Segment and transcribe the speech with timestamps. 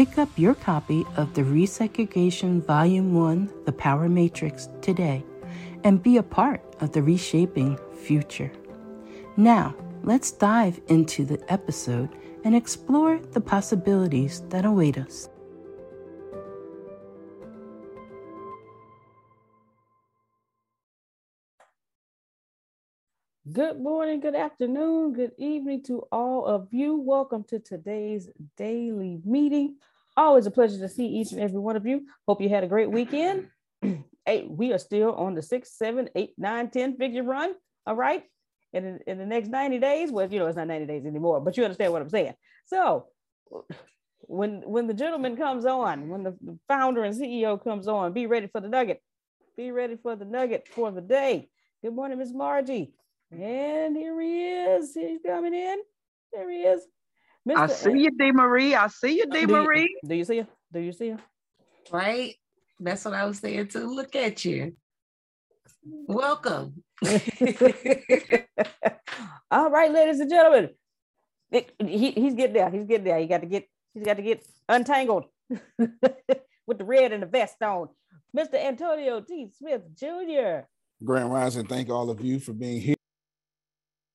[0.00, 5.22] Pick up your copy of the Resegregation Volume 1 The Power Matrix today
[5.84, 8.50] and be a part of the reshaping future.
[9.36, 12.08] Now, let's dive into the episode
[12.44, 15.28] and explore the possibilities that await us.
[23.52, 26.94] Good morning, good afternoon, good evening to all of you.
[26.94, 29.76] Welcome to today's daily meeting.
[30.20, 32.06] Always a pleasure to see each and every one of you.
[32.28, 33.48] Hope you had a great weekend.
[34.26, 37.54] hey, we are still on the six, seven, eight, nine, 10 figure run.
[37.86, 38.24] All right.
[38.74, 41.40] And in, in the next 90 days, well, you know, it's not 90 days anymore,
[41.40, 42.34] but you understand what I'm saying.
[42.66, 43.06] So
[44.20, 48.26] when when the gentleman comes on, when the, the founder and CEO comes on, be
[48.26, 49.00] ready for the nugget.
[49.56, 51.48] Be ready for the nugget for the day.
[51.82, 52.92] Good morning, Miss Margie.
[53.32, 54.92] And here he is.
[54.92, 55.78] He's coming in.
[56.34, 56.82] There he is.
[57.48, 57.56] Mr.
[57.56, 58.32] I see you, D.
[58.32, 58.74] Marie.
[58.74, 59.46] I see you, D.
[59.46, 59.96] Marie.
[60.06, 60.46] Do you see her?
[60.72, 61.18] Do you see her?
[61.90, 62.34] Right.
[62.78, 63.94] That's what I was saying too.
[63.94, 64.76] Look at you.
[65.84, 66.82] Welcome.
[69.50, 70.70] All right, ladies and gentlemen.
[71.50, 72.70] It, he, he's getting there.
[72.70, 73.18] He's getting there.
[73.18, 73.66] He got to get.
[73.94, 75.24] He's got to get untangled
[75.78, 77.88] with the red and the vest on.
[78.36, 78.54] Mr.
[78.54, 79.50] Antonio T.
[79.58, 80.60] Smith Jr.
[81.04, 82.94] Grand Rising, thank all of you for being here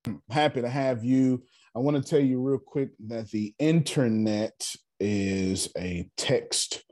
[0.08, 1.44] I'm happy to have you.
[1.76, 4.66] I want to tell you real quick that the internet
[4.98, 6.86] is a text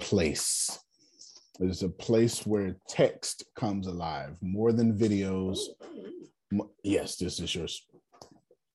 [0.00, 0.80] place.
[1.60, 5.58] It is a place where text comes alive more than videos.
[6.82, 7.68] Yes, this is your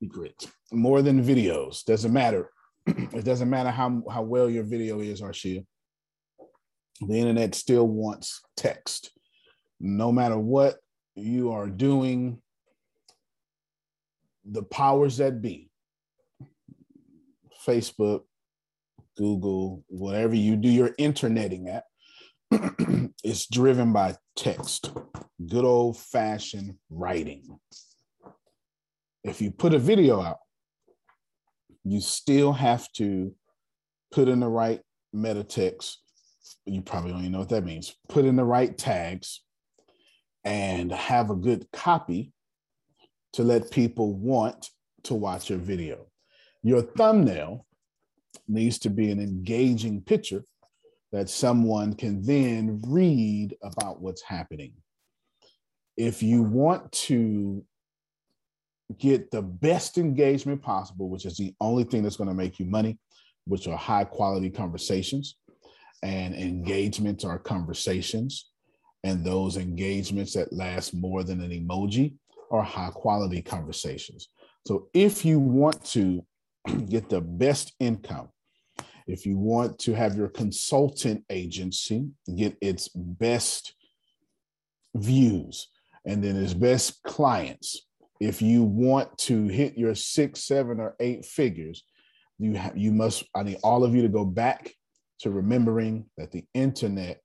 [0.01, 0.35] secret.
[0.71, 1.83] More than videos.
[1.83, 2.49] Doesn't matter.
[2.87, 5.65] it doesn't matter how, how well your video is, Arshia.
[7.01, 9.11] The internet still wants text.
[9.81, 10.77] No matter what
[11.15, 12.41] you are doing,
[14.45, 15.69] the powers that be,
[17.65, 18.23] Facebook,
[19.17, 21.83] Google, whatever you do your interneting at,
[23.23, 24.91] it's driven by text,
[25.47, 27.59] good old fashioned writing.
[29.23, 30.39] If you put a video out,
[31.83, 33.33] you still have to
[34.11, 34.81] put in the right
[35.13, 35.99] meta text.
[36.65, 37.95] You probably don't even know what that means.
[38.09, 39.41] Put in the right tags
[40.43, 42.33] and have a good copy
[43.33, 44.69] to let people want
[45.03, 46.07] to watch your video.
[46.63, 47.65] Your thumbnail
[48.47, 50.43] needs to be an engaging picture
[51.11, 54.73] that someone can then read about what's happening.
[55.97, 57.65] If you want to
[58.97, 62.65] get the best engagement possible, which is the only thing that's going to make you
[62.65, 62.97] money,
[63.45, 65.37] which are high quality conversations.
[66.03, 68.49] And engagements are conversations.
[69.03, 72.13] And those engagements that last more than an emoji
[72.51, 74.29] are high quality conversations.
[74.67, 76.25] So if you want to
[76.89, 78.29] get the best income,
[79.07, 83.73] if you want to have your consultant agency get its best
[84.95, 85.67] views
[86.05, 87.87] and then its best clients,
[88.19, 91.83] if you want to hit your six, seven, or eight figures,
[92.37, 93.23] you have you must.
[93.35, 94.73] I need all of you to go back
[95.19, 97.19] to remembering that the internet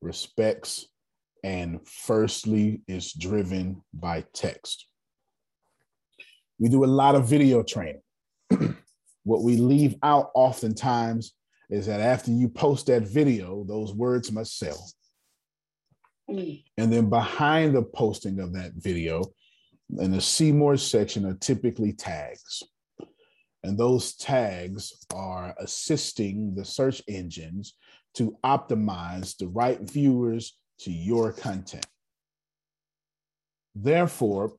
[0.00, 0.86] respects
[1.42, 4.86] and firstly is driven by text.
[6.58, 8.02] We do a lot of video training.
[9.24, 11.34] what we leave out oftentimes
[11.70, 14.86] is that after you post that video, those words must sell.
[16.28, 19.24] And then behind the posting of that video,
[19.98, 22.62] in the see more section are typically tags.
[23.64, 27.74] And those tags are assisting the search engines
[28.14, 31.86] to optimize the right viewers to your content.
[33.74, 34.52] Therefore,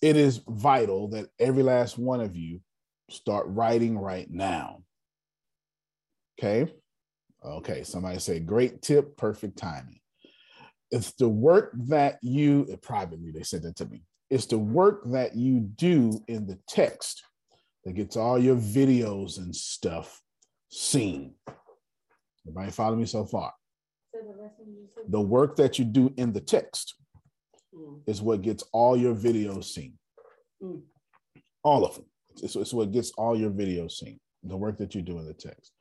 [0.00, 2.60] it is vital that every last one of you
[3.10, 4.82] start writing right now.
[6.38, 6.72] Okay.
[7.44, 7.82] Okay.
[7.82, 10.00] Somebody say, great tip, perfect timing.
[10.90, 14.04] It's the work that you, privately, they said that to me.
[14.30, 17.22] It's the work that you do in the text
[17.84, 20.22] that gets all your videos and stuff
[20.70, 21.34] seen.
[22.46, 23.52] Everybody follow me so far?
[25.08, 26.94] The work that you do in the text
[27.74, 28.00] mm.
[28.06, 29.94] is what gets all your videos seen.
[30.62, 30.82] Mm.
[31.62, 32.04] All of them.
[32.42, 34.20] It's, it's what gets all your videos seen.
[34.44, 35.72] The work that you do in the text,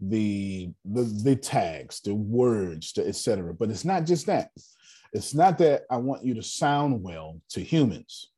[0.00, 3.52] the the, the tags, the words, the etc.
[3.54, 4.50] But it's not just that.
[5.12, 8.30] It's not that I want you to sound well to humans.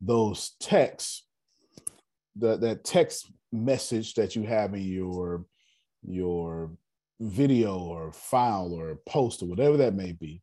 [0.00, 1.24] Those texts,
[2.36, 5.44] the that text message that you have in your
[6.06, 6.70] your
[7.20, 10.42] video or file or post or whatever that may be,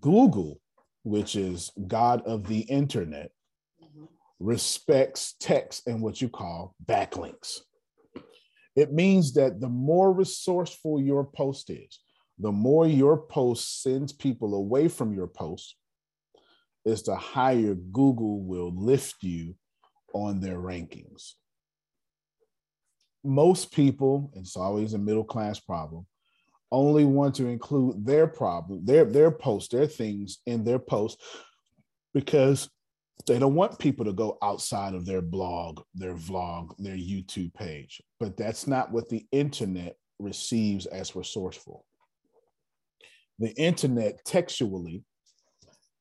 [0.00, 0.60] Google,
[1.02, 3.30] which is God of the internet,
[4.40, 7.60] respects text and what you call backlinks.
[8.76, 11.98] It means that the more resourceful your post is,
[12.38, 15.74] the more your post sends people away from your post,
[16.84, 19.56] is the higher Google will lift you
[20.14, 21.32] on their rankings.
[23.28, 26.06] Most people, it's always a middle class problem,
[26.72, 31.20] only want to include their problem, their their post, their things in their post
[32.14, 32.70] because
[33.26, 38.00] they don't want people to go outside of their blog, their vlog, their YouTube page.
[38.18, 41.84] But that's not what the internet receives as resourceful.
[43.38, 45.04] The internet textually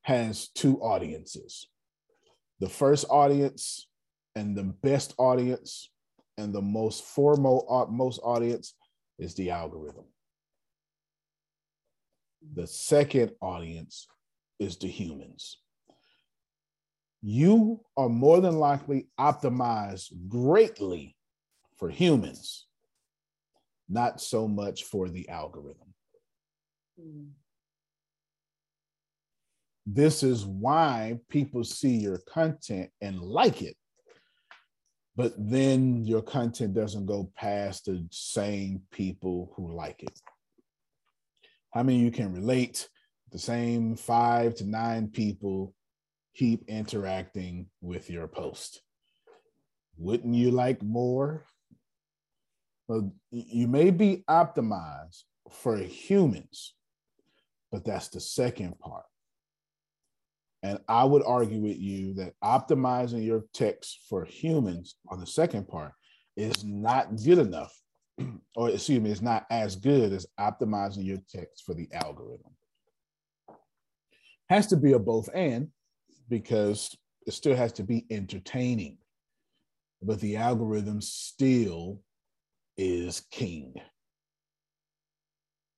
[0.03, 1.67] has two audiences
[2.61, 3.85] the first audience
[4.33, 5.89] and the best audience
[6.37, 8.75] and the most foremost most audience
[9.19, 10.05] is the algorithm.
[12.53, 14.07] The second audience
[14.59, 15.57] is the humans
[17.21, 21.15] you are more than likely optimized greatly
[21.77, 22.67] for humans,
[23.89, 25.93] not so much for the algorithm.
[27.01, 27.29] Mm.
[29.85, 33.77] This is why people see your content and like it,
[35.17, 40.17] but then your content doesn't go past the same people who like it.
[41.73, 42.87] How many you can relate
[43.31, 45.73] the same five to nine people
[46.37, 48.81] keep interacting with your post.
[49.97, 51.45] Wouldn't you like more?
[52.87, 56.75] Well, you may be optimized for humans,
[57.71, 59.05] but that's the second part.
[60.63, 65.67] And I would argue with you that optimizing your text for humans on the second
[65.67, 65.93] part
[66.35, 67.73] is not good enough,
[68.55, 72.51] or excuse me, it's not as good as optimizing your text for the algorithm.
[74.49, 75.69] Has to be a both and,
[76.29, 76.95] because
[77.25, 78.97] it still has to be entertaining.
[80.01, 82.01] But the algorithm still
[82.77, 83.73] is king.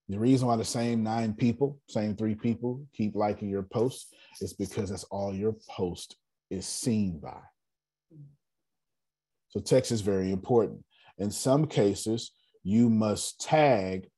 [0.10, 4.54] The reason why the same nine people, same three people keep liking your post is
[4.54, 6.18] because that's all your post
[6.50, 7.40] is seen by.
[9.50, 10.84] So text is very important.
[11.20, 12.32] In some cases,
[12.64, 14.10] you must tag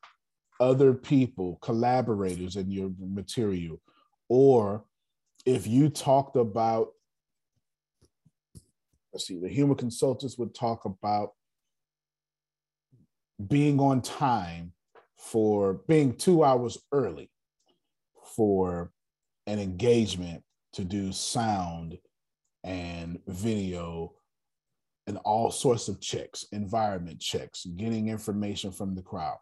[0.61, 3.81] other people, collaborators in your material,
[4.29, 4.85] or
[5.45, 6.89] if you talked about,
[9.11, 11.31] let's see, the human consultants would talk about
[13.45, 14.71] being on time
[15.21, 17.29] for being two hours early
[18.35, 18.91] for
[19.45, 21.97] an engagement to do sound
[22.63, 24.13] and video
[25.07, 29.37] and all sorts of checks, environment checks, getting information from the crowd.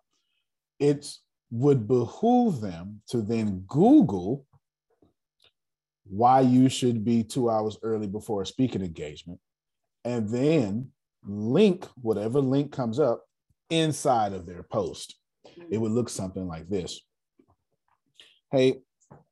[0.79, 1.11] It
[1.51, 4.45] would behoove them to then Google
[6.05, 9.39] why you should be two hours early before a speaking engagement
[10.03, 10.89] and then
[11.23, 13.23] link whatever link comes up
[13.69, 15.18] inside of their post.
[15.69, 17.01] It would look something like this.
[18.51, 18.79] Hey,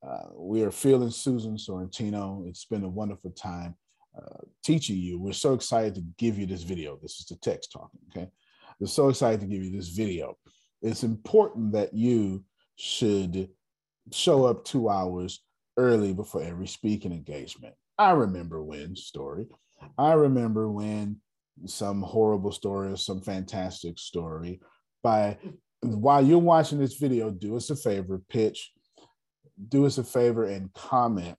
[0.08, 2.48] uh, we are feeling Susan Sorrentino.
[2.48, 3.76] It's been a wonderful time
[4.18, 5.20] uh, teaching you.
[5.20, 6.98] We're so excited to give you this video.
[7.02, 8.30] This is the text talking, okay?
[8.80, 10.38] We're so excited to give you this video.
[10.82, 12.44] It's important that you
[12.76, 13.50] should
[14.12, 15.44] show up two hours
[15.78, 17.74] early before every speaking engagement.
[17.98, 19.48] I remember when story.
[19.98, 21.18] I remember when
[21.66, 24.60] some horrible story or some fantastic story.
[25.04, 25.38] By
[25.82, 28.72] while you're watching this video, do us a favor, pitch,
[29.70, 31.38] do us a favor and comment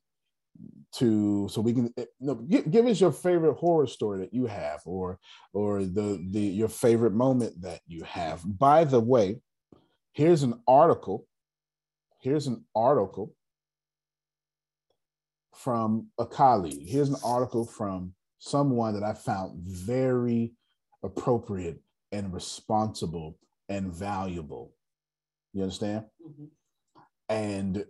[0.90, 4.32] to so we can eh, you know, give, give us your favorite horror story that
[4.32, 5.18] you have or
[5.52, 8.42] or the the your favorite moment that you have.
[8.58, 9.40] By the way
[10.12, 11.26] here's an article
[12.20, 13.34] here's an article
[15.54, 16.88] from a colleague.
[16.88, 20.52] Here's an article from someone that i found very
[21.02, 21.80] appropriate
[22.12, 23.36] and responsible
[23.68, 24.72] and valuable
[25.52, 26.44] you understand mm-hmm.
[27.28, 27.84] and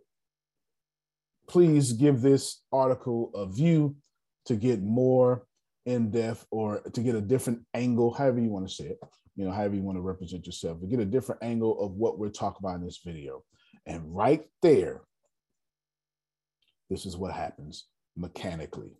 [1.49, 3.97] please give this article a view
[4.45, 5.47] to get more
[5.87, 8.99] in depth or to get a different angle, however you want to say it,
[9.37, 12.19] you know, however you want to represent yourself, to get a different angle of what
[12.19, 13.43] we're talking about in this video.
[13.87, 15.01] And right there,
[16.91, 18.91] this is what happens mechanically.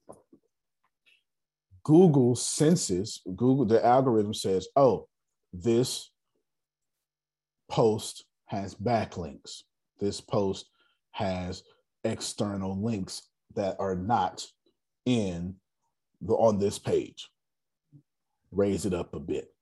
[1.85, 5.09] Google senses, Google, the algorithm says, oh,
[5.53, 6.11] this
[7.71, 9.63] post has backlinks.
[10.01, 10.67] This post
[11.13, 11.63] has
[12.05, 13.23] external links
[13.55, 14.47] that are not
[15.07, 15.57] in
[16.21, 17.29] the on this page.
[18.51, 19.53] Raise it up a bit.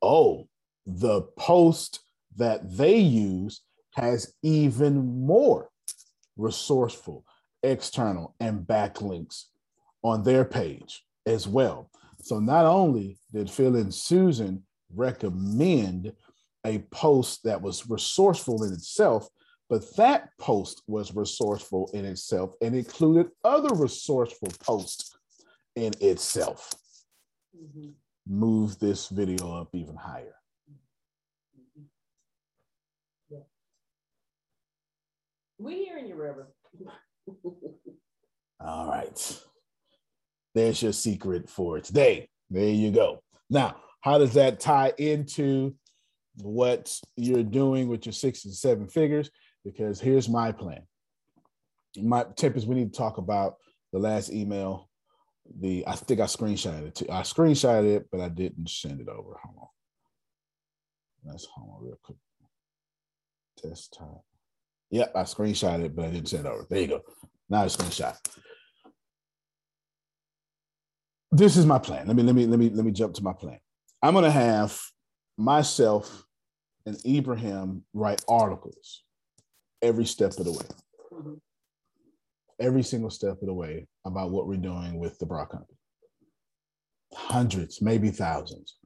[0.00, 0.48] Oh,
[0.86, 2.00] the post
[2.36, 3.62] that they use
[3.94, 5.68] has even more
[6.36, 7.24] resourceful,
[7.62, 9.44] external, and backlinks
[10.02, 11.90] on their page as well.
[12.22, 14.64] So not only did Phil and Susan
[14.94, 16.12] recommend
[16.64, 19.28] a post that was resourceful in itself,
[19.68, 25.16] but that post was resourceful in itself and included other resourceful posts
[25.76, 26.72] in itself.
[27.56, 27.90] Mm-hmm.
[28.26, 30.36] Move this video up even higher.
[31.50, 31.82] Mm-hmm.
[33.30, 33.38] Yeah.
[35.58, 36.50] We hearing you, Reverend.
[38.60, 39.42] All right.
[40.54, 42.28] There's your secret for today.
[42.50, 43.22] There you go.
[43.48, 45.74] Now, how does that tie into
[46.36, 49.30] what you're doing with your six and seven figures?
[49.64, 50.82] because here's my plan.
[51.96, 53.56] My tip is we need to talk about
[53.92, 54.88] the last email.
[55.60, 56.94] The I think I screenshotted it.
[56.94, 57.06] Too.
[57.10, 59.36] I screenshotted it, but I didn't send it over.
[59.42, 59.68] Hold on.
[61.24, 62.18] Let's hold on real quick.
[63.62, 64.24] Desktop.
[64.90, 66.66] Yep, I screenshotted it, but I didn't send it over.
[66.68, 67.00] There you go.
[67.48, 68.16] Now it's screenshot.
[71.30, 72.06] This is my plan.
[72.06, 73.58] Let me let me let me let me jump to my plan.
[74.02, 74.78] I'm gonna have
[75.36, 76.24] myself
[76.86, 79.04] and Ibrahim write articles
[79.80, 80.66] every step of the way.
[81.12, 81.34] Mm-hmm.
[82.60, 85.78] Every single step of the way about what we're doing with the bra company.
[87.14, 88.76] Hundreds, maybe thousands.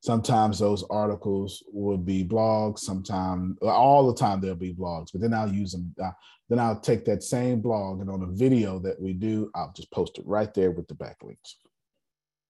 [0.00, 2.80] Sometimes those articles will be blogs.
[2.80, 5.08] Sometimes, all the time, there'll be blogs.
[5.12, 5.94] But then I'll use them.
[6.02, 6.10] Uh,
[6.48, 9.90] then I'll take that same blog and on a video that we do, I'll just
[9.92, 11.54] post it right there with the backlinks.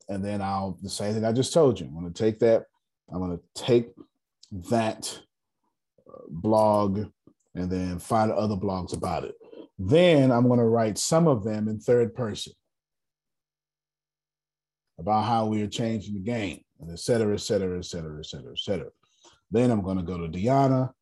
[0.09, 1.87] And then I'll the same thing I just told you.
[1.87, 2.65] I'm going to take that.
[3.11, 3.91] I'm going to take
[4.71, 5.19] that
[6.07, 7.07] uh, blog
[7.55, 9.35] and then find other blogs about it.
[9.79, 12.53] Then I'm going to write some of them in third person
[14.99, 18.27] about how we are changing the game, and et cetera, et cetera, et cetera, et
[18.27, 18.91] cetera, et cetera.
[19.51, 20.93] Then I'm going to go to Diana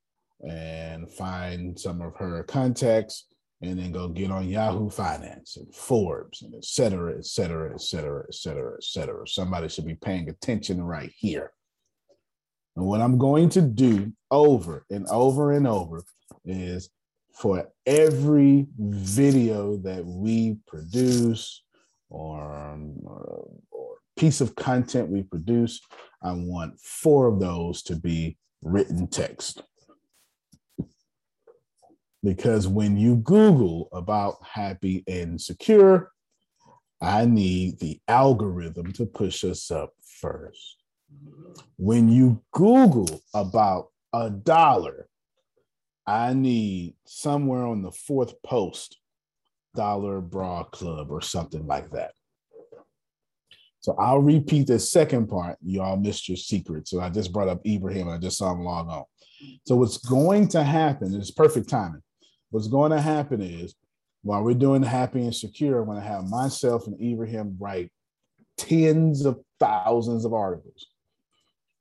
[0.40, 3.26] and find some of her contacts
[3.62, 7.80] and then go get on Yahoo Finance and Forbes and et cetera, et cetera, et
[7.80, 9.28] cetera, et cetera, et cetera.
[9.28, 11.52] Somebody should be paying attention right here.
[12.77, 16.03] And what I'm going to do over and over and over
[16.45, 16.89] is
[17.35, 21.62] for every video that we produce
[22.09, 25.81] or, um, or, or piece of content we produce,
[26.23, 29.62] I want four of those to be written text.
[32.23, 36.11] Because when you Google about happy and secure,
[37.00, 40.80] I need the algorithm to push us up first.
[41.76, 45.09] When you Google about a dollar,
[46.07, 48.99] I need somewhere on the fourth post
[49.75, 52.12] dollar bra club or something like that.
[53.81, 55.57] So I'll repeat the second part.
[55.62, 56.87] You all missed your secret.
[56.87, 59.05] So I just brought up Ibrahim I just saw him log on.
[59.67, 62.02] So what's going to happen is perfect timing.
[62.50, 63.75] What's going to happen is
[64.23, 67.90] while we're doing happy and secure, I'm going to have myself and Ibrahim write
[68.59, 70.88] tens of thousands of articles.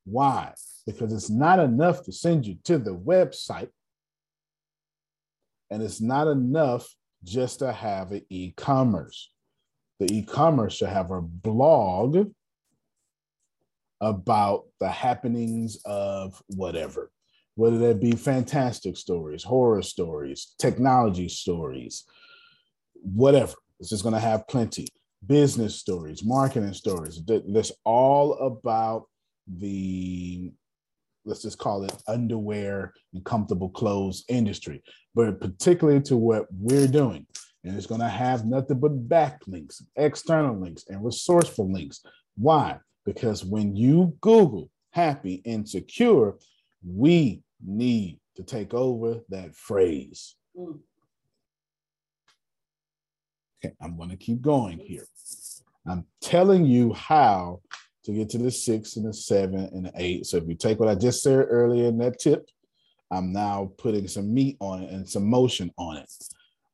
[0.10, 0.54] Why?
[0.86, 3.70] Because it's not enough to send you to the website.
[5.70, 6.88] And it's not enough
[7.24, 9.32] just to have an e-commerce.
[10.00, 12.32] The e-commerce should have a blog
[14.02, 17.12] about the happenings of whatever,
[17.56, 22.06] whether that be fantastic stories, horror stories, technology stories,
[22.94, 23.56] whatever.
[23.80, 24.88] It's just going to have plenty.
[25.26, 27.22] Business stories, marketing stories.
[27.26, 29.08] That's all about
[29.58, 30.52] the
[31.26, 34.82] let's just call it underwear and comfortable clothes industry,
[35.14, 37.26] but particularly to what we're doing.
[37.64, 42.02] And it's going to have nothing but backlinks, external links, and resourceful links.
[42.38, 42.78] Why?
[43.06, 46.38] Because when you Google happy and secure,
[46.86, 50.36] we need to take over that phrase.
[50.58, 50.80] Mm.
[53.64, 55.06] Okay, I'm going to keep going here.
[55.86, 57.62] I'm telling you how
[58.06, 60.26] to get to the six and the seven and the eight.
[60.26, 62.48] So if you take what I just said earlier in that tip,
[63.12, 66.10] I'm now putting some meat on it and some motion on it.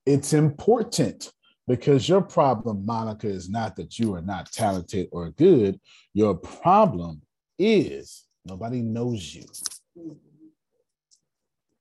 [0.06, 1.32] It's important
[1.68, 5.80] because your problem, Monica, is not that you are not talented or good.
[6.14, 7.22] Your problem
[7.58, 9.46] is nobody knows you.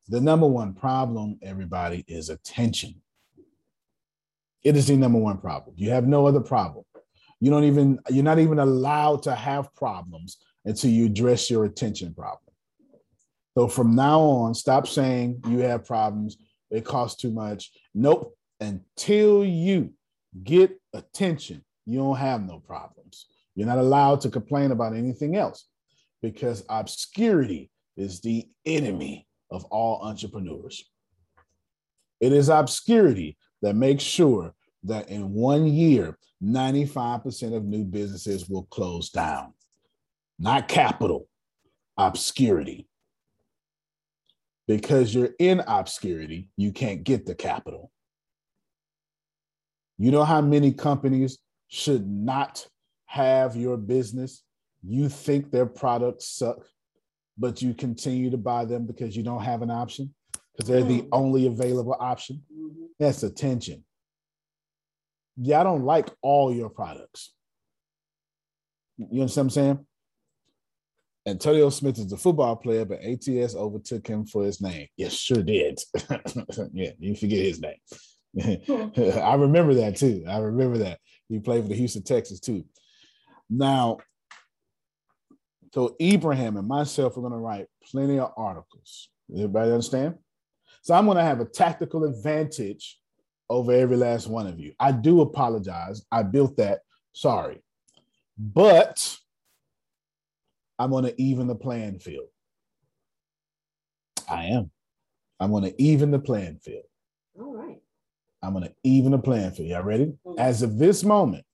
[0.09, 2.95] The number one problem, everybody, is attention.
[4.63, 5.75] It is the number one problem.
[5.79, 6.85] You have no other problem.
[7.45, 12.15] You don't even, you're not even allowed to have problems until you address your attention
[12.15, 12.55] problem.
[13.55, 16.39] So from now on, stop saying you have problems.
[16.71, 17.71] It costs too much.
[17.95, 18.35] Nope.
[18.61, 19.93] Until you
[20.43, 23.27] get attention, you don't have no problems.
[23.55, 25.69] You're not allowed to complain about anything else
[26.23, 30.83] because obscurity is the enemy of all entrepreneurs.
[32.23, 38.65] It is obscurity that makes sure that in one year, 95% of new businesses will
[38.65, 39.55] close down.
[40.39, 41.27] Not capital,
[41.97, 42.87] obscurity.
[44.67, 47.91] Because you're in obscurity, you can't get the capital.
[49.99, 52.67] You know how many companies should not
[53.07, 54.43] have your business?
[54.83, 56.67] You think their products suck,
[57.39, 60.15] but you continue to buy them because you don't have an option,
[60.53, 61.09] because they're the mm.
[61.13, 62.43] only available option.
[62.53, 62.85] Mm-hmm.
[62.99, 63.85] That's attention
[65.37, 67.33] yeah, I don't like all your products.
[68.97, 69.87] You understand what I'm saying?
[71.27, 74.87] Antonio Smith is a football player, but ATS overtook him for his name.
[74.97, 75.81] Yes, sure did.
[76.73, 77.79] yeah, you forget his name.
[79.23, 80.25] I remember that too.
[80.29, 80.99] I remember that.
[81.29, 82.65] He played for the Houston Texans too.
[83.49, 83.99] Now,
[85.73, 89.09] so Ibrahim and myself are going to write plenty of articles.
[89.35, 90.17] Everybody understand?
[90.83, 92.99] So I'm going to have a tactical advantage
[93.51, 94.73] over every last one of you.
[94.79, 96.05] I do apologize.
[96.11, 96.81] I built that.
[97.13, 97.63] Sorry.
[98.39, 99.17] But
[100.79, 102.29] I'm going to even the playing field.
[104.29, 104.71] I am.
[105.39, 106.85] I'm going to even the playing field.
[107.39, 107.81] All right.
[108.43, 109.69] I'm going to even the playing field.
[109.69, 110.15] Y'all ready?
[110.27, 110.39] Mm-hmm.
[110.39, 111.45] As of this moment,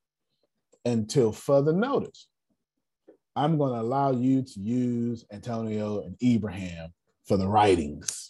[0.85, 2.29] until further notice,
[3.37, 6.93] I'm going to allow you to use Antonio and Ibrahim
[7.27, 8.30] for the writings.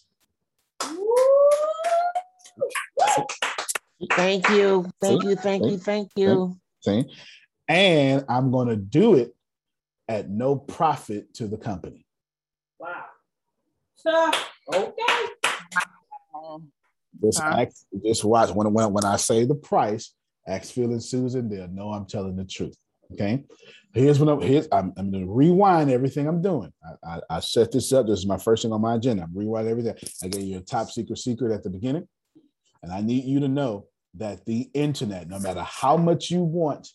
[4.12, 4.90] Thank you.
[5.00, 5.36] Thank you.
[5.36, 5.78] Thank you.
[5.78, 6.56] Thank you.
[6.80, 7.04] See?
[7.68, 9.34] And I'm going to do it
[10.08, 12.04] at no profit to the company.
[12.78, 13.04] Wow.
[13.96, 14.30] So,
[14.74, 15.26] okay.
[17.22, 20.14] Just, ask, just watch when, when, when I say the price,
[20.48, 22.76] ask Phil and Susan, they'll know I'm telling the truth.
[23.12, 23.44] Okay.
[23.92, 26.72] Here's what I'm here's I'm, I'm gonna rewind everything I'm doing.
[27.04, 28.06] I, I, I set this up.
[28.06, 29.24] This is my first thing on my agenda.
[29.24, 29.96] I'm rewinding everything.
[30.22, 32.06] I gave you a top secret secret at the beginning.
[32.82, 36.88] And I need you to know that the internet, no matter how much you want,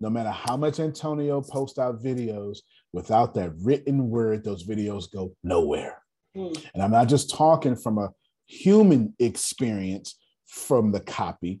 [0.00, 2.58] no matter how much Antonio posts out videos,
[2.92, 6.02] without that written word, those videos go nowhere.
[6.36, 6.66] Mm.
[6.74, 8.10] And I'm not just talking from a
[8.46, 11.60] human experience from the copy.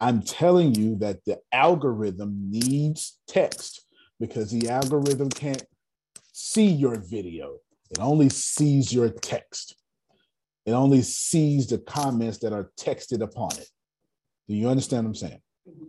[0.00, 3.86] I'm telling you that the algorithm needs text
[4.18, 5.64] because the algorithm can't
[6.32, 7.58] see your video,
[7.90, 9.76] it only sees your text.
[10.64, 13.68] It only sees the comments that are texted upon it.
[14.48, 15.40] Do you understand what I'm saying?
[15.68, 15.84] Mm-hmm.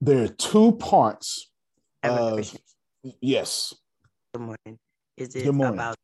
[0.00, 1.50] There are two parts
[2.02, 2.52] of
[3.20, 3.72] yes.
[4.34, 4.78] Good morning.
[5.16, 5.96] Is it about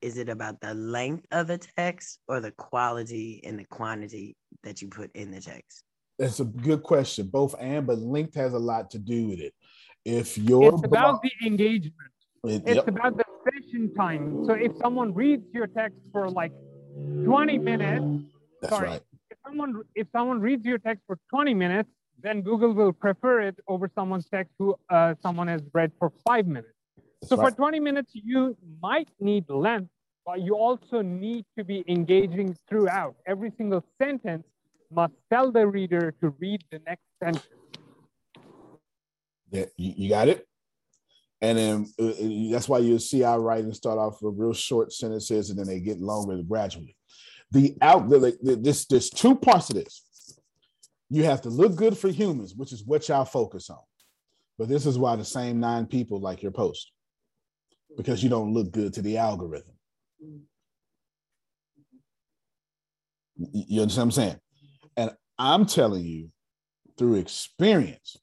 [0.00, 4.82] is it about the length of the text or the quality and the quantity that
[4.82, 5.82] you put in the text?
[6.18, 7.28] That's a good question.
[7.28, 9.54] Both and, but length has a lot to do with it.
[10.04, 11.94] If you're It's about the engagement.
[12.44, 14.44] it, It's yep, about the session time.
[14.46, 16.52] So if someone reads your text for like
[17.24, 18.04] 20 minutes,
[18.60, 18.88] that's sorry.
[18.88, 19.02] right.
[19.30, 21.88] if someone if someone reads your text for 20 minutes,
[22.22, 26.46] then Google will prefer it over someone's text who uh, someone has read for five
[26.46, 26.68] minutes.
[26.96, 29.90] That's So for 20 minutes, you might need length,
[30.24, 33.16] but you also need to be engaging throughout.
[33.26, 34.44] Every single sentence
[34.90, 37.46] must tell the reader to read the next sentence.
[39.50, 40.46] You, you got it.
[41.44, 44.94] And then uh, uh, that's why you'll see our writing start off with real short
[44.94, 46.96] sentences and then they get longer gradually.
[47.50, 50.38] The out the, the- this there's two parts of this.
[51.10, 53.78] You have to look good for humans, which is what y'all focus on.
[54.58, 56.90] But this is why the same nine people like your post
[57.94, 59.74] because you don't look good to the algorithm.
[63.36, 64.40] You understand what I'm saying?
[64.96, 66.30] And I'm telling you
[66.96, 68.16] through experience,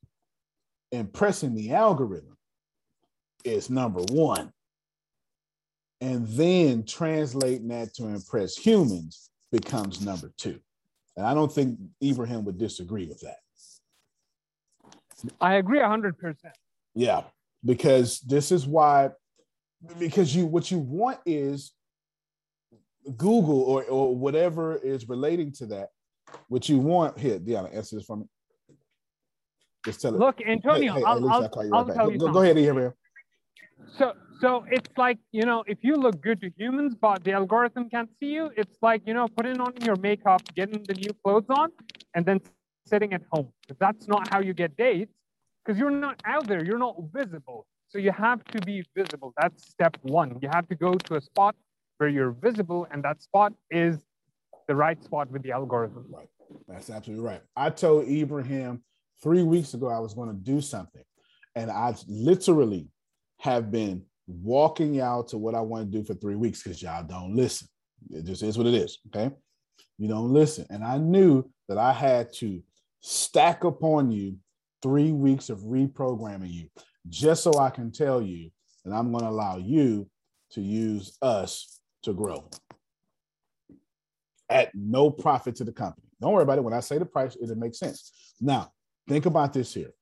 [0.92, 2.36] impressing the algorithm
[3.43, 4.51] is number one.
[5.99, 10.60] And then translating that to impress humans becomes number two.
[11.15, 13.38] And I don't think Ibrahim would disagree with that.
[15.39, 16.13] I agree 100%.
[16.95, 17.23] Yeah,
[17.63, 19.12] because this is why,
[19.99, 21.73] because you what you want is
[23.17, 25.89] Google or or whatever is relating to that.
[26.47, 28.25] What you want here, Deanna, answer this for me.
[29.86, 30.19] Just tell it.
[30.19, 32.34] Look, Antonio, hey, I'll, I'll, call you I'll right tell Go, you go, something.
[32.34, 32.93] go ahead, Ibrahim.
[33.97, 37.89] So, so it's like you know, if you look good to humans, but the algorithm
[37.89, 41.49] can't see you, it's like you know, putting on your makeup, getting the new clothes
[41.49, 41.69] on,
[42.15, 42.41] and then
[42.86, 43.49] sitting at home.
[43.80, 45.13] That's not how you get dates,
[45.63, 47.67] because you're not out there, you're not visible.
[47.89, 49.34] So you have to be visible.
[49.39, 50.39] That's step one.
[50.41, 51.56] You have to go to a spot
[51.97, 53.97] where you're visible, and that spot is
[54.67, 56.06] the right spot with the algorithm.
[56.10, 56.30] Right.
[56.67, 57.41] That's absolutely right.
[57.56, 58.84] I told Ibrahim
[59.21, 61.04] three weeks ago I was going to do something,
[61.56, 62.88] and I literally
[63.41, 67.04] have been walking out to what I want to do for three weeks because y'all
[67.04, 67.67] don't listen.
[68.12, 68.99] It just is what it is.
[69.08, 69.34] Okay.
[69.97, 70.67] You don't listen.
[70.69, 72.62] And I knew that I had to
[73.01, 74.38] stack upon you
[74.84, 76.69] three weeks of reprogramming you
[77.10, 78.51] just so I can tell you
[78.86, 80.08] that I'm going to allow you
[80.51, 82.47] to use us to grow
[84.49, 86.08] at no profit to the company.
[86.19, 86.63] Don't worry about it.
[86.63, 88.36] When I say the price, it'll make sense.
[88.39, 88.71] Now,
[89.08, 89.93] think about this here.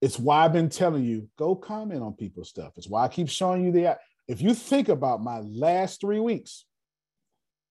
[0.00, 2.72] It's why I've been telling you go comment on people's stuff.
[2.76, 3.98] It's why I keep showing you the.
[4.28, 6.64] If you think about my last three weeks,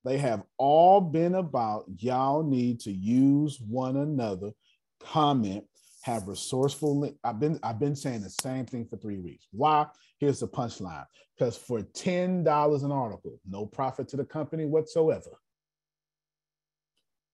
[0.04, 4.52] they have all been about y'all need to use one another,
[5.00, 5.66] comment,
[6.04, 7.12] have resourceful.
[7.24, 9.48] I've been I've been saying the same thing for three weeks.
[9.52, 9.88] Why?
[10.20, 11.06] Here's the punchline.
[11.38, 15.32] Because for ten dollars an article, no profit to the company whatsoever.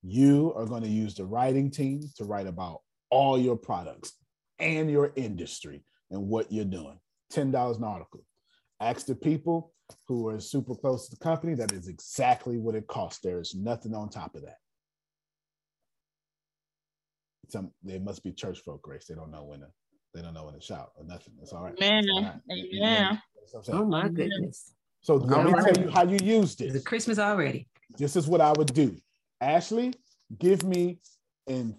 [0.03, 4.13] You are going to use the writing team to write about all your products
[4.61, 6.99] and your industry and what you're doing.
[7.33, 8.23] $10 an article.
[8.79, 9.73] Ask the people
[10.07, 11.53] who are super close to the company.
[11.55, 13.21] That is exactly what it costs.
[13.21, 14.57] There is nothing on top of that.
[17.49, 19.05] Some they must be church folk, Grace.
[19.07, 19.67] They don't know when to
[20.13, 21.33] they don't know when to shout or nothing.
[21.41, 21.73] It's all right.
[21.81, 22.03] Amen.
[22.03, 22.33] It's all right.
[22.49, 23.21] Uh, Amen.
[23.41, 23.79] That's what I'm saying.
[23.79, 24.73] Oh my goodness.
[25.01, 25.73] So let me All right.
[25.73, 26.81] tell you how you used Is this.
[26.83, 27.67] it Christmas already?
[27.97, 28.95] This is what I would do.
[29.41, 29.93] Ashley,
[30.37, 30.99] give me
[31.47, 31.75] in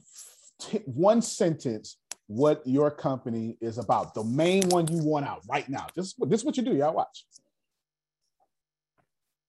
[0.60, 1.96] t- one sentence
[2.32, 4.14] what your company is about.
[4.14, 5.86] The main one you want out right now.
[5.94, 6.74] This, this is what you do.
[6.74, 7.26] Y'all watch.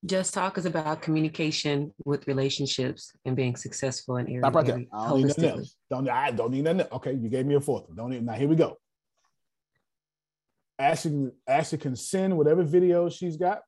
[0.05, 4.41] Just Talk is about communication with relationships and being successful in areas.
[4.41, 4.85] Stop right there.
[4.93, 5.75] I don't need nothing else.
[5.89, 6.81] Don't, I don't need nothing.
[6.81, 6.89] else.
[6.91, 7.95] Okay, you gave me a fourth one.
[7.95, 8.77] Don't need, now here we go.
[10.77, 13.61] Ashley, Ashley can send whatever videos she's got.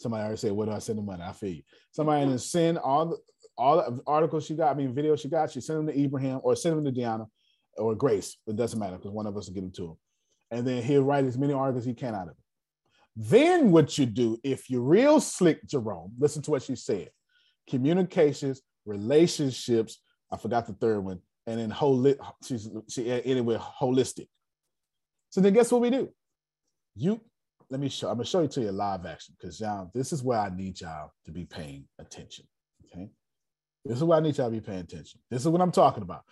[0.00, 1.62] Somebody already said, "What do I send the money?" I feel you.
[1.90, 3.18] Somebody can send all the
[3.58, 4.70] all the articles she got.
[4.70, 5.50] I mean, videos she got.
[5.50, 7.26] She send them to Ibrahim or send them to Deanna
[7.78, 8.36] or Grace.
[8.46, 9.96] It doesn't matter because one of us will get them to him,
[10.50, 12.36] and then he'll write as many articles he can out of it.
[13.16, 17.10] Then what you do, if you're real slick, Jerome, listen to what she said:
[17.68, 20.00] communications, relationships.
[20.30, 22.18] I forgot the third one, and then holistic.
[22.44, 24.28] She's she ended with holistic.
[25.30, 26.10] So then, guess what we do?
[26.94, 27.20] You
[27.70, 28.08] let me show.
[28.08, 30.80] I'm gonna show you to you live action because y'all, this is where I need
[30.80, 32.46] y'all to be paying attention.
[32.84, 33.10] Okay,
[33.84, 35.20] this is where I need y'all to be paying attention.
[35.30, 36.22] This is what I'm talking about.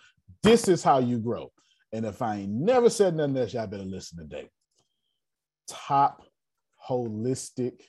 [0.43, 1.51] This is how you grow.
[1.93, 4.49] And if I ain't never said nothing else, y'all better listen today.
[5.67, 6.23] Top
[6.89, 7.81] holistic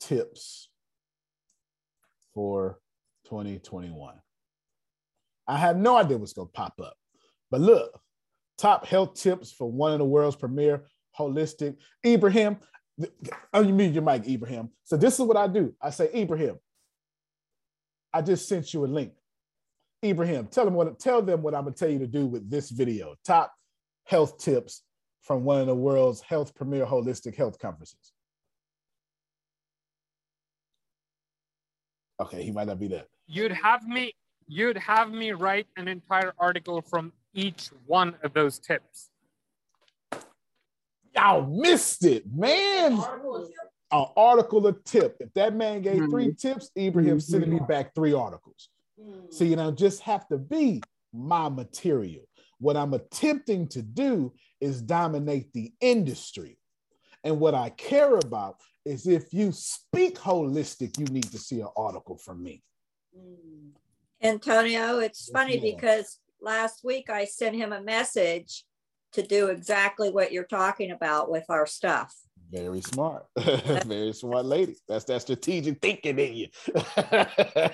[0.00, 0.68] tips
[2.34, 2.78] for
[3.26, 4.14] 2021.
[5.48, 6.94] I have no idea what's going to pop up.
[7.50, 7.98] But look,
[8.58, 10.84] top health tips for one of the world's premier
[11.18, 11.76] holistic.
[12.04, 12.58] Ibrahim,
[13.52, 14.70] oh, you mean your mic, Ibrahim.
[14.84, 15.74] So this is what I do.
[15.80, 16.56] I say, Ibrahim,
[18.16, 19.12] I just sent you a link.
[20.02, 22.70] Ibrahim, tell them what tell them what I'm gonna tell you to do with this
[22.70, 23.14] video.
[23.26, 23.52] Top
[24.04, 24.82] health tips
[25.20, 28.12] from one of the world's health premier holistic health conferences.
[32.18, 33.04] Okay, he might not be there.
[33.26, 34.14] You'd have me
[34.48, 39.10] you'd have me write an entire article from each one of those tips.
[41.14, 42.98] Y'all missed it, man.
[43.92, 45.16] An article, a tip.
[45.20, 46.10] If that man gave Mhm.
[46.10, 46.48] three mm-hmm.
[46.48, 47.18] tips, Ibrahim mm-hmm.
[47.18, 48.68] sending me back three articles.
[49.30, 52.24] So you know, just have to be my material.
[52.58, 56.58] What I'm attempting to do is dominate the industry.
[57.22, 61.68] And what I care about is if you speak holistic, you need to see an
[61.76, 62.62] article from me.
[63.16, 63.72] Mm.
[64.22, 65.74] Antonio, it's funny ma'am.
[65.74, 68.64] because last week I sent him a message
[69.12, 72.14] to do exactly what you're talking about with our stuff.
[72.50, 73.24] Very smart.
[73.38, 74.76] Very smart lady.
[74.88, 76.48] That's that strategic thinking in you.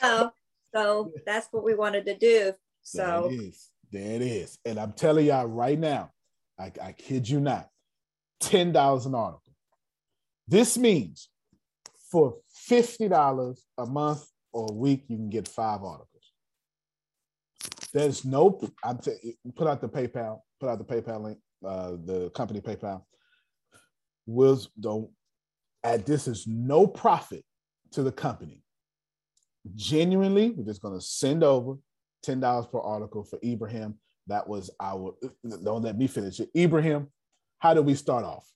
[0.00, 0.30] So,
[0.74, 2.52] so that's what we wanted to do.
[2.82, 3.70] So There it is.
[3.90, 4.58] There it is.
[4.64, 6.10] And I'm telling y'all right now,
[6.58, 7.68] I, I kid you not,
[8.42, 9.42] $10 an article.
[10.46, 11.28] This means
[12.10, 12.36] for
[12.70, 16.08] $50 a month or a week, you can get five articles.
[17.92, 22.30] There's no, I'm t- put out the PayPal, put out the PayPal link, uh, the
[22.30, 23.02] company PayPal.
[24.28, 25.10] Will don't
[25.82, 27.42] add this is no profit
[27.92, 28.62] to the company.
[29.74, 31.76] Genuinely, we're just gonna send over
[32.22, 33.94] ten dollars per article for Ibrahim.
[34.26, 35.14] That was our.
[35.64, 36.50] Don't let me finish it.
[36.54, 37.08] Ibrahim,
[37.58, 38.46] how did we start off?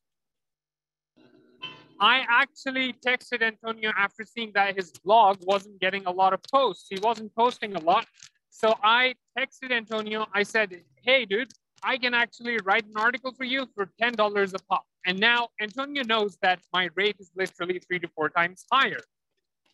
[1.99, 6.87] I actually texted Antonio after seeing that his blog wasn't getting a lot of posts.
[6.91, 8.07] He wasn't posting a lot.
[8.51, 10.27] So I texted Antonio.
[10.35, 14.59] I said, Hey, dude, I can actually write an article for you for $10 a
[14.69, 14.85] pop.
[15.07, 19.01] And now Antonio knows that my rate is literally three to four times higher.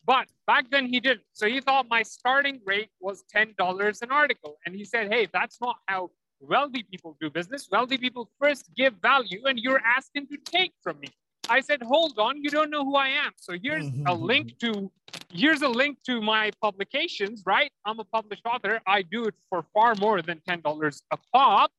[0.06, 1.26] But back then he didn't.
[1.32, 4.56] So he thought my starting rate was $10 an article.
[4.64, 6.10] And he said, Hey, that's not how
[6.40, 7.68] wealthy people do business.
[7.70, 11.08] Wealthy people first give value, and you're asking to take from me.
[11.50, 13.32] I said, hold on, you don't know who I am.
[13.36, 14.22] So here's a mm-hmm.
[14.22, 14.90] link to
[15.32, 17.72] here's a link to my publications, right?
[17.86, 18.80] I'm a published author.
[18.86, 21.72] I do it for far more than $10 a pop.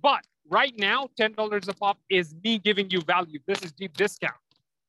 [0.00, 3.38] But right now, $10 a pop is me giving you value.
[3.46, 4.34] This is deep discount.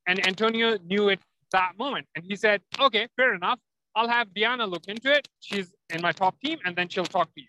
[0.07, 1.19] And Antonio knew it
[1.51, 2.07] that moment.
[2.15, 3.59] And he said, okay, fair enough.
[3.95, 5.27] I'll have Diana look into it.
[5.39, 7.47] She's in my top team, and then she'll talk to you.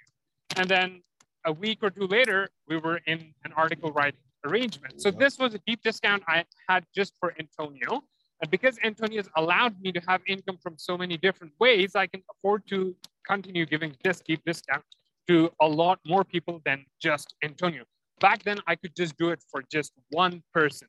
[0.57, 1.03] And then
[1.47, 5.01] a week or two later, we were in an article writing arrangement.
[5.01, 8.05] So this was a deep discount I had just for Antonio.
[8.43, 12.07] And because Antonio has allowed me to have income from so many different ways, I
[12.07, 12.95] can afford to
[13.27, 14.85] continue giving this deep discount
[15.29, 17.85] to a lot more people than just Antonio.
[18.20, 20.88] Back then, I could just do it for just one person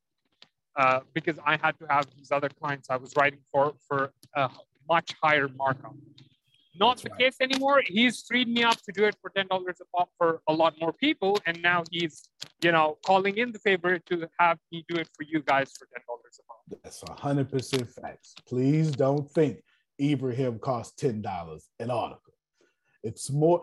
[0.77, 4.49] uh, because I had to have these other clients I was writing for for a
[4.87, 5.95] much higher markup.
[6.77, 7.19] Not That's the right.
[7.19, 7.81] case anymore.
[7.85, 10.75] He's freed me up to do it for ten dollars a pop for a lot
[10.79, 12.29] more people, and now he's,
[12.61, 15.87] you know, calling in the favor to have me do it for you guys for
[15.93, 16.81] ten dollars a pop.
[16.83, 18.35] That's hundred percent facts.
[18.45, 19.63] Please don't think
[20.01, 22.24] Ibrahim costs ten dollars an article.
[23.05, 23.61] It's more.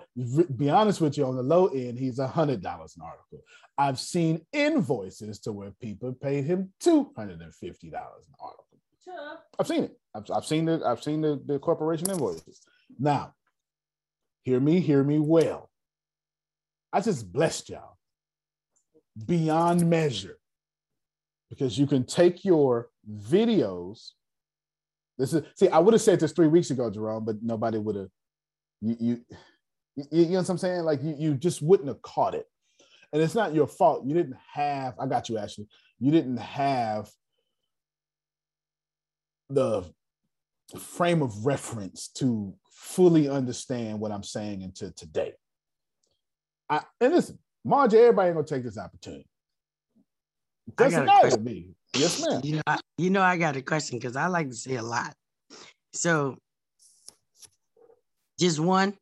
[0.56, 3.40] Be honest with you, on the low end, he's hundred dollars an article.
[3.76, 8.66] I've seen invoices to where people paid him two hundred and fifty dollars an article.
[9.58, 9.98] I've seen it.
[10.14, 12.60] I've, I've seen the I've seen the, the corporation invoices.
[13.00, 13.34] Now,
[14.44, 15.68] hear me, hear me well.
[16.92, 17.98] I just blessed y'all
[19.26, 20.38] beyond measure
[21.50, 22.90] because you can take your
[23.28, 24.10] videos.
[25.18, 27.96] This is see, I would have said this three weeks ago, Jerome, but nobody would
[27.96, 28.08] have.
[28.82, 29.20] You, you,
[29.96, 30.82] you, you know what I'm saying?
[30.82, 32.46] Like you, you just wouldn't have caught it,
[33.12, 34.04] and it's not your fault.
[34.04, 34.94] You didn't have.
[34.98, 35.68] I got you, Ashley.
[36.00, 37.08] You didn't have
[39.48, 39.84] the
[40.78, 45.34] frame of reference to fully understand what I'm saying into today.
[46.68, 49.26] I, and listen, Marge, everybody ain't gonna take this opportunity.
[50.78, 51.44] I Doesn't got a to question.
[51.44, 51.68] me.
[51.94, 52.40] Yes, ma'am.
[52.42, 54.82] You know, I, you know, I got a question because I like to say a
[54.82, 55.14] lot.
[55.92, 56.38] So,
[58.42, 58.94] just one,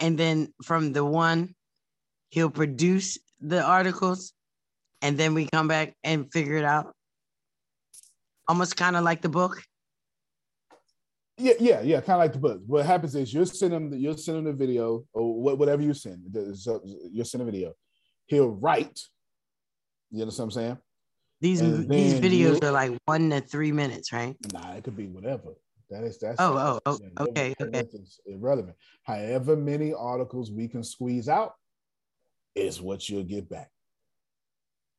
[0.00, 1.54] and then from the one,
[2.30, 4.32] he'll produce the articles,
[5.02, 6.94] and then we come back and figure it out.
[8.48, 9.60] Almost kind of like the book.
[11.36, 12.00] Yeah, yeah, yeah.
[12.00, 12.60] Kind of like the book.
[12.66, 16.20] What happens is you'll send him, you'll send him the video or whatever you send.
[16.32, 17.74] You'll send a video.
[18.26, 18.98] He'll write.
[20.10, 20.78] You know what I'm saying?
[21.40, 24.34] These these videos are like one to three minutes, right?
[24.54, 25.52] Nah, it could be whatever.
[25.90, 27.82] That is that's Oh, oh, oh, okay, that- okay.
[27.82, 28.76] That's irrelevant.
[29.04, 31.54] However many articles we can squeeze out
[32.54, 33.70] is what you'll get back.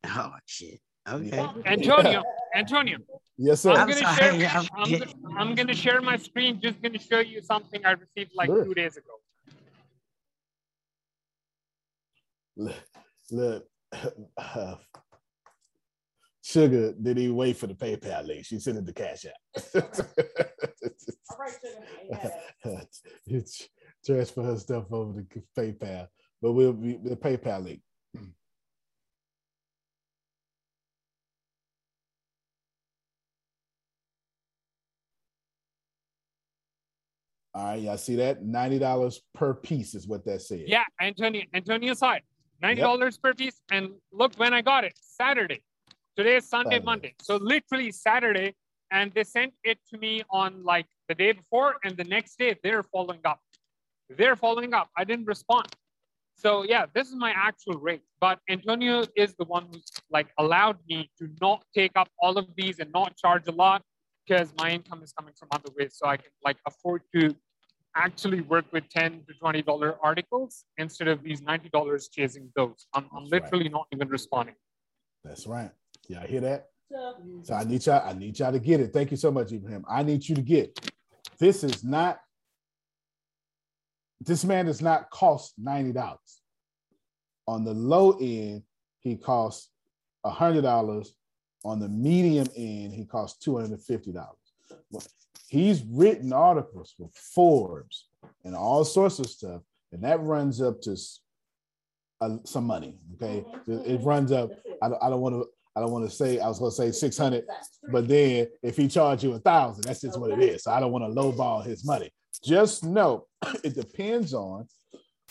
[0.05, 0.79] Oh shit.
[1.09, 1.39] Okay.
[1.65, 2.23] Antonio,
[2.55, 2.97] Antonio,
[3.37, 3.71] Yes, sir.
[3.71, 4.49] I'm I'm gonna sorry, share.
[4.49, 6.59] I'm- I'm, gonna, I'm gonna share my screen.
[6.61, 8.65] Just gonna show you something I received like Sure.
[8.65, 9.13] two days ago.
[12.55, 12.75] Look,
[13.31, 13.67] look
[14.37, 14.75] uh,
[16.51, 18.45] Sugar didn't even wait for the PayPal link.
[18.45, 19.35] She sent it to Cash App.
[23.27, 23.67] It's-
[24.05, 26.07] Transfer her stuff over to PayPal,
[26.41, 27.81] but we'll be the PayPal link.
[37.53, 38.43] All right, y'all see that?
[38.43, 40.63] $90 per piece is what that said.
[40.67, 42.23] Yeah, Antonio, Antonio saw it.
[42.61, 43.61] Ninety dollars per piece.
[43.69, 44.93] And look when I got it.
[44.99, 45.61] Saturday.
[46.17, 46.85] Today is Sunday, Saturday.
[46.85, 47.15] Monday.
[47.21, 48.55] So literally Saturday.
[48.89, 52.55] And they sent it to me on like the day before, and the next day
[52.63, 53.39] they're following up.
[54.09, 54.89] They're following up.
[54.97, 55.67] I didn't respond.
[56.37, 58.01] So yeah, this is my actual rate.
[58.19, 62.47] But Antonio is the one who's like allowed me to not take up all of
[62.55, 63.83] these and not charge a lot
[64.25, 65.97] because my income is coming from other ways.
[65.97, 67.35] So I can like afford to
[67.95, 72.85] actually work with 10 to 20 dollar articles instead of these 90 dollars chasing those
[72.93, 73.43] i'm, I'm That's right.
[73.43, 74.53] literally not even responding
[75.23, 75.71] That's right.
[76.07, 76.67] Y'all hear that?
[77.43, 78.93] So I need y'all, I need y'all to get it.
[78.93, 79.83] Thank you so much, Ibrahim.
[79.89, 80.79] I need you to get
[81.39, 82.19] this is not
[84.21, 86.15] this man does not cost $90.
[87.47, 88.63] On the low end,
[88.99, 89.69] he costs
[90.25, 91.07] $100.
[91.63, 94.25] On the medium end, he costs $250.
[95.47, 98.07] He's written articles for Forbes
[98.43, 100.97] and all sorts of stuff, and that runs up to
[102.19, 102.97] uh, some money.
[103.15, 104.51] Okay, it, it runs up.
[104.81, 105.45] I don't, I don't want to.
[105.77, 106.39] I don't want to say.
[106.39, 107.45] I was going to say six hundred,
[107.91, 110.63] but then if he charge you a thousand, that's just what it is.
[110.63, 112.11] So I don't want to lowball his money.
[112.43, 113.27] Just know
[113.63, 114.67] it depends on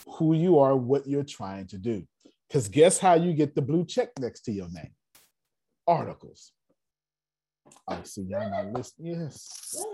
[0.06, 2.06] who you are, what you're trying to do.
[2.48, 4.92] Because guess how you get the blue check next to your name?
[5.88, 6.52] Articles.
[7.88, 9.20] I see y'all not listening.
[9.20, 9.84] Yes.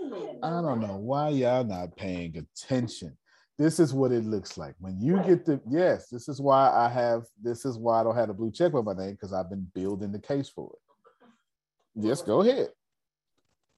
[0.43, 3.17] I don't know why y'all not paying attention.
[3.59, 6.09] This is what it looks like when you get the yes.
[6.09, 7.23] This is why I have.
[7.41, 9.67] This is why I don't have a blue check with my name because I've been
[9.75, 12.05] building the case for it.
[12.05, 12.69] Yes, go ahead.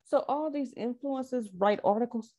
[0.06, 2.32] So all these influencers write articles.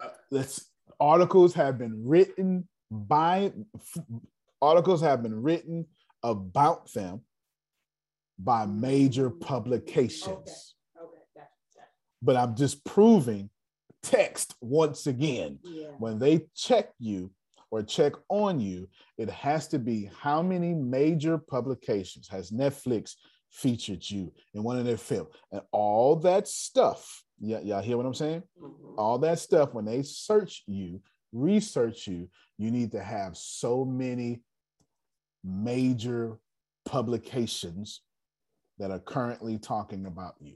[0.00, 3.52] Uh, Let's articles have been written by
[4.62, 5.86] articles have been written
[6.22, 7.22] about them
[8.38, 10.74] by major publications.
[10.96, 11.06] okay.
[11.36, 11.46] Okay.
[11.74, 11.86] Gotcha.
[12.22, 13.50] But I'm just proving
[14.06, 15.58] text once again.
[15.98, 17.30] When they check you
[17.70, 18.88] or check on you,
[19.18, 23.14] it has to be how many major publications has Netflix
[23.50, 27.24] featured you in one of their films and all that stuff.
[27.40, 28.42] Yeah, y'all hear what I'm saying?
[28.62, 28.98] Mm-hmm.
[28.98, 31.00] all that stuff when they search you
[31.32, 34.40] research you you need to have so many
[35.44, 36.38] major
[36.86, 38.00] publications
[38.78, 40.54] that are currently talking about you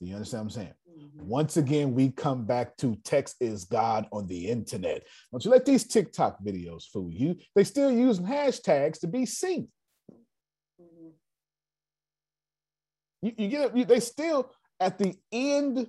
[0.00, 0.74] do you understand what i'm saying?
[0.98, 1.28] Mm-hmm.
[1.28, 5.06] Once again we come back to text is god on the internet.
[5.30, 7.10] Don't you let these tiktok videos fool?
[7.12, 9.68] You they still using hashtags to be seen.
[10.80, 11.08] Mm-hmm.
[13.22, 13.76] You, you get it?
[13.76, 15.86] You, they still at the end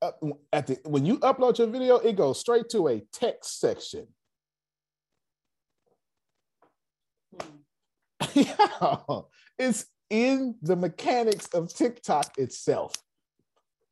[0.00, 0.12] uh,
[0.52, 4.06] at the when you upload your video, it goes straight to a text section.
[8.30, 8.40] Hmm.
[8.40, 9.20] Yeah,
[9.58, 12.94] it's in the mechanics of TikTok itself.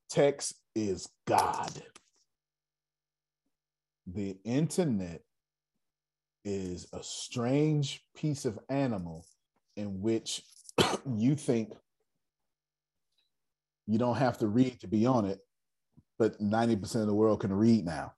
[0.09, 1.83] Text is God.
[4.07, 5.23] The internet
[6.45, 9.27] is a strange piece of animal
[9.77, 10.43] in which
[11.17, 11.73] you think
[13.87, 15.41] you don't have to read to be on it,
[16.19, 18.13] but 90% of the world can read now.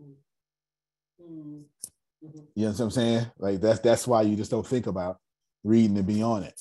[0.00, 1.62] Mm-hmm.
[2.54, 3.26] You know what I'm saying?
[3.38, 5.18] Like that's that's why you just don't think about
[5.62, 6.58] reading to be on it.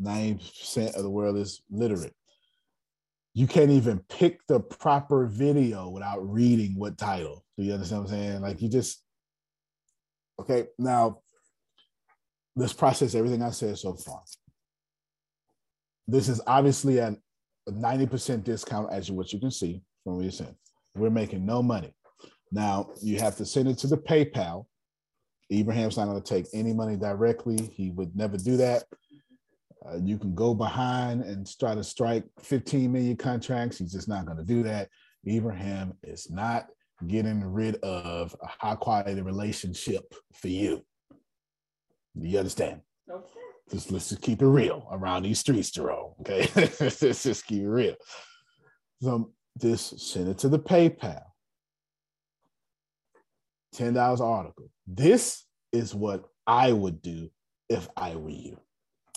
[0.00, 2.14] 90% of the world is literate.
[3.34, 7.44] You can't even pick the proper video without reading what title.
[7.56, 8.40] Do you understand what I'm saying?
[8.42, 9.02] Like you just
[10.38, 10.66] okay.
[10.78, 11.20] Now
[12.56, 14.20] let's process everything I said so far.
[16.06, 17.14] This is obviously at
[17.68, 20.56] a 90% discount, as you what you can see from what you're saying.
[20.94, 21.94] We're making no money.
[22.50, 24.66] Now you have to send it to the PayPal.
[25.50, 27.72] Abraham's not going to take any money directly.
[27.74, 28.84] He would never do that.
[29.86, 33.78] Uh, you can go behind and try to strike 15 million contracts.
[33.78, 34.88] He's just not going to do that.
[35.26, 36.66] Ibrahim is not
[37.06, 40.84] getting rid of a high quality relationship for you.
[42.18, 42.80] Do you understand?
[43.70, 46.12] Just let's just keep it real around these streets, Jerome.
[46.20, 46.48] Okay,
[46.80, 47.94] let's just keep it real.
[49.00, 51.22] So just send it to the PayPal.
[53.72, 54.70] Ten dollars article.
[54.86, 57.30] This is what I would do
[57.68, 58.58] if I were you.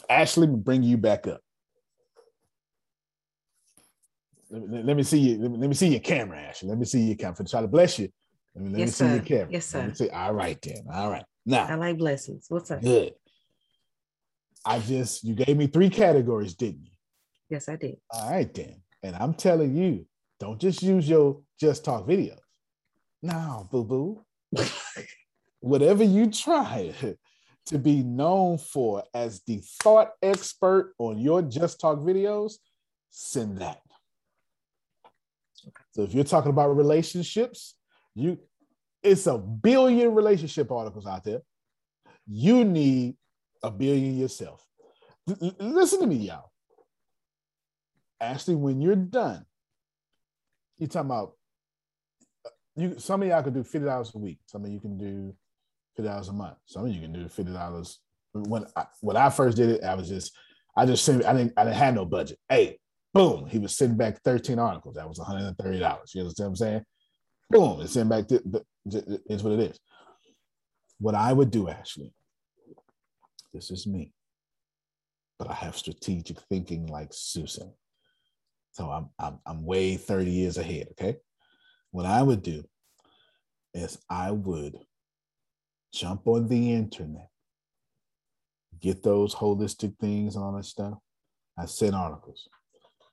[0.10, 1.42] Ashley, bring you back up.
[4.50, 5.38] Let me, let me see you.
[5.42, 6.70] Let me, let me see your camera, Ashley.
[6.70, 7.46] Let me see your camera.
[7.46, 8.10] Try to bless you.
[8.56, 9.26] Let me, let Yes, me see your sir.
[9.26, 9.52] camera.
[9.52, 9.94] Yes, sir.
[9.94, 10.84] see- All right, then.
[10.94, 11.26] All right.
[11.46, 12.46] Now I like blessings.
[12.50, 12.82] What's up?
[12.82, 13.14] good.
[14.68, 16.92] I just you gave me three categories, didn't you?
[17.50, 17.98] Yes, I did.
[18.10, 18.82] All right, then.
[19.04, 20.08] And I'm telling you,
[20.40, 22.40] don't just use your just talk videos.
[23.22, 24.26] No, boo boo.
[25.60, 26.94] Whatever you try
[27.68, 32.54] to be known for as the thought expert on your just talk videos,
[33.10, 33.82] send that.
[35.94, 37.76] So if you're talking about relationships,
[38.14, 38.38] you
[39.02, 41.42] it's a billion relationship articles out there.
[42.28, 43.16] You need
[43.64, 44.66] a billion yourself.
[45.30, 46.52] L- listen to me, y'all.
[48.20, 49.46] Ashley, when you're done,
[50.78, 51.34] you're talking about
[52.46, 52.96] uh, you.
[52.98, 54.40] Some of y'all can do fifty dollars a week.
[54.46, 55.36] Some of you can do
[55.96, 56.58] fifty dollars a month.
[56.66, 58.00] Some of you can do fifty dollars.
[58.34, 60.34] When I, when I first did it, I was just
[60.76, 61.26] I just sent.
[61.26, 62.38] I didn't I didn't have no budget.
[62.50, 62.80] Hey,
[63.14, 64.96] boom, he was sending back thirteen articles.
[64.96, 66.12] That was one hundred and thirty dollars.
[66.14, 66.86] You understand what I'm saying?
[67.50, 68.28] Boom, it's sending back.
[68.28, 69.80] The, is what it is.
[71.00, 72.14] What I would do, Ashley.
[73.54, 74.12] This is me,
[75.40, 77.74] but I have strategic thinking like Susan.
[78.74, 80.88] So I'm, I'm I'm way 30 years ahead.
[80.92, 81.18] Okay.
[81.92, 82.66] What I would do
[83.74, 84.78] is I would
[85.96, 87.30] jump on the internet,
[88.80, 90.98] get those holistic things and all that stuff.
[91.58, 92.50] I send articles.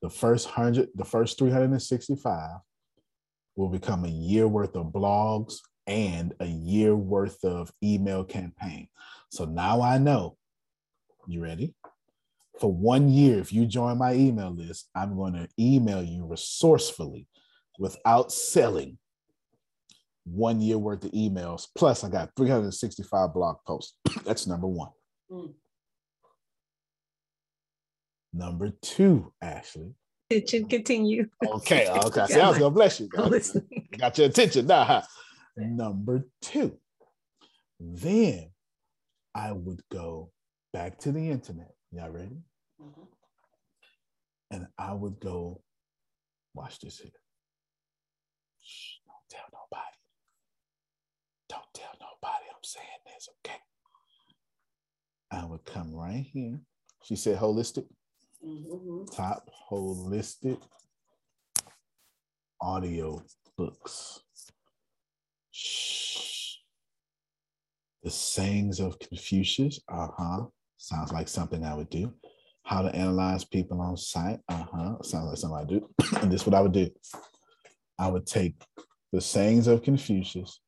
[0.03, 2.59] The first hundred, the first 365
[3.55, 8.89] will become a year worth of blogs and a year worth of email campaign.
[9.31, 10.37] So now I know.
[11.29, 11.75] You ready?
[12.63, 17.27] for one year, if you join my email list, I'm going to email you resourcefully
[17.79, 18.99] without selling
[20.25, 21.67] one year worth of emails.
[21.77, 23.97] Plus, I got 365 blog posts.
[24.25, 24.91] That's number one.
[25.31, 25.53] Mm.
[28.33, 29.95] Number two, Ashley.
[30.31, 31.29] Attention, continue.
[31.47, 32.27] Okay, okay.
[32.27, 33.09] See, I was gonna bless you.
[33.19, 33.31] I'm.
[33.99, 34.67] Got your attention.
[34.67, 35.03] Nah.
[35.57, 36.79] Number two.
[37.79, 38.51] Then
[39.35, 40.31] I would go
[40.73, 41.75] back to the internet.
[41.91, 42.39] Y'all ready?
[44.51, 45.63] And I would go,
[46.55, 47.11] watch this here.
[48.63, 49.97] Shh, don't tell nobody.
[51.53, 53.59] Don't tell nobody I'm saying this, okay?
[55.31, 56.59] I would come right here.
[57.03, 57.85] She said holistic,
[59.15, 60.59] top holistic
[62.59, 63.23] audio
[63.59, 64.21] books.
[65.51, 66.55] Shh.
[68.03, 69.79] The sayings of Confucius.
[69.91, 70.47] Uh huh.
[70.79, 72.15] Sounds like something I would do.
[72.65, 74.41] How to analyze people on site.
[74.49, 75.03] Uh huh.
[75.03, 75.87] Sounds like something I do.
[76.23, 76.89] and this is what I would do.
[77.99, 78.55] I would take
[79.13, 80.63] the sayings of Confucius,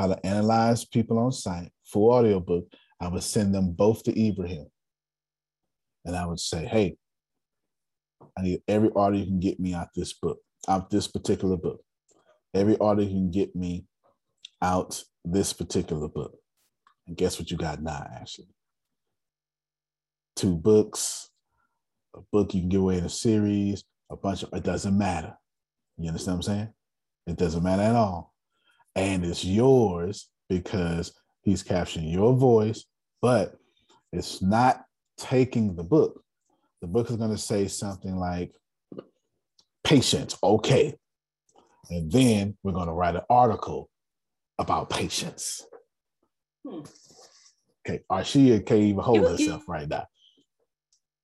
[0.00, 2.66] how to analyze people on site, full audiobook.
[3.00, 4.66] I would send them both to Ibrahim.
[6.04, 6.96] And I would say, hey,
[8.38, 10.38] I need every order you can get me out this book,
[10.68, 11.82] out this particular book.
[12.54, 13.84] Every order you can get me
[14.62, 16.36] out this particular book.
[17.06, 18.48] And guess what you got now, actually?
[20.36, 21.28] Two books,
[22.14, 25.36] a book you can give away in a series, a bunch of it doesn't matter.
[25.98, 26.68] You understand what I'm saying?
[27.26, 28.29] It doesn't matter at all.
[28.96, 31.12] And it's yours because
[31.42, 32.84] he's capturing your voice,
[33.22, 33.54] but
[34.12, 34.84] it's not
[35.16, 36.22] taking the book.
[36.80, 38.52] The book is going to say something like,
[39.84, 40.96] patience, okay.
[41.90, 43.90] And then we're going to write an article
[44.58, 45.64] about patience.
[46.66, 46.80] Hmm.
[47.88, 50.06] Okay, Arshia can't even hold You- herself right now.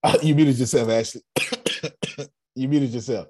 [0.22, 1.22] you muted yourself, Ashley.
[2.54, 3.28] you muted yourself.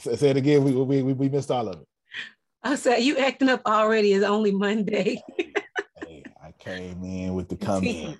[0.00, 0.62] Say it again.
[0.64, 1.86] We, we, we missed all of it.
[2.66, 4.12] I said, you acting up already.
[4.12, 5.22] It's only Monday.
[5.36, 8.18] Hey, I came in with the come in.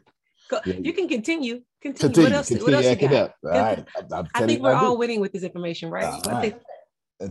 [0.65, 1.63] You can continue.
[1.83, 2.15] Continue.
[2.15, 2.49] Continue, what else?
[2.49, 3.13] continue what else you got?
[3.15, 3.35] up.
[3.45, 3.85] All right.
[3.97, 6.05] I'm, I'm I think we're all winning with this information, right?
[6.05, 6.55] All I think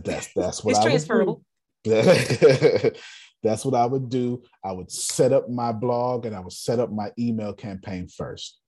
[0.04, 1.42] that's that's what it's I transferable.
[3.42, 4.42] That's what I would do.
[4.64, 8.58] I would set up my blog and I would set up my email campaign first.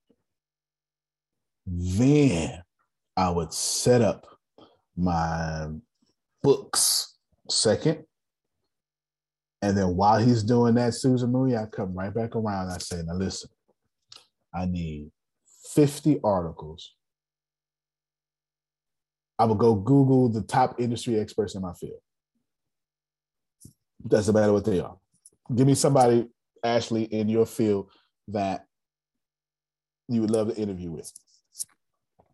[1.66, 2.62] Then
[3.16, 4.24] I would set up
[4.96, 5.68] my
[6.44, 7.16] books
[7.48, 8.04] second.
[9.60, 12.70] And then while he's doing that, Susan Marie, I come right back around.
[12.70, 13.50] I say, now listen,
[14.54, 15.10] I need
[15.74, 16.94] 50 articles.
[19.38, 22.00] I would go Google the top industry experts in my field.
[24.06, 24.96] Doesn't matter what they are.
[25.54, 26.28] Give me somebody,
[26.62, 27.90] Ashley, in your field
[28.28, 28.66] that
[30.08, 31.12] you would love to interview with.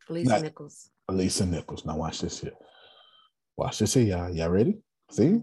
[0.09, 0.91] Lisa Not- Nichols.
[1.11, 1.85] Lisa Nichols.
[1.85, 2.53] Now watch this here.
[3.57, 4.35] Watch this here, y'all.
[4.35, 4.79] Y'all ready?
[5.11, 5.41] See,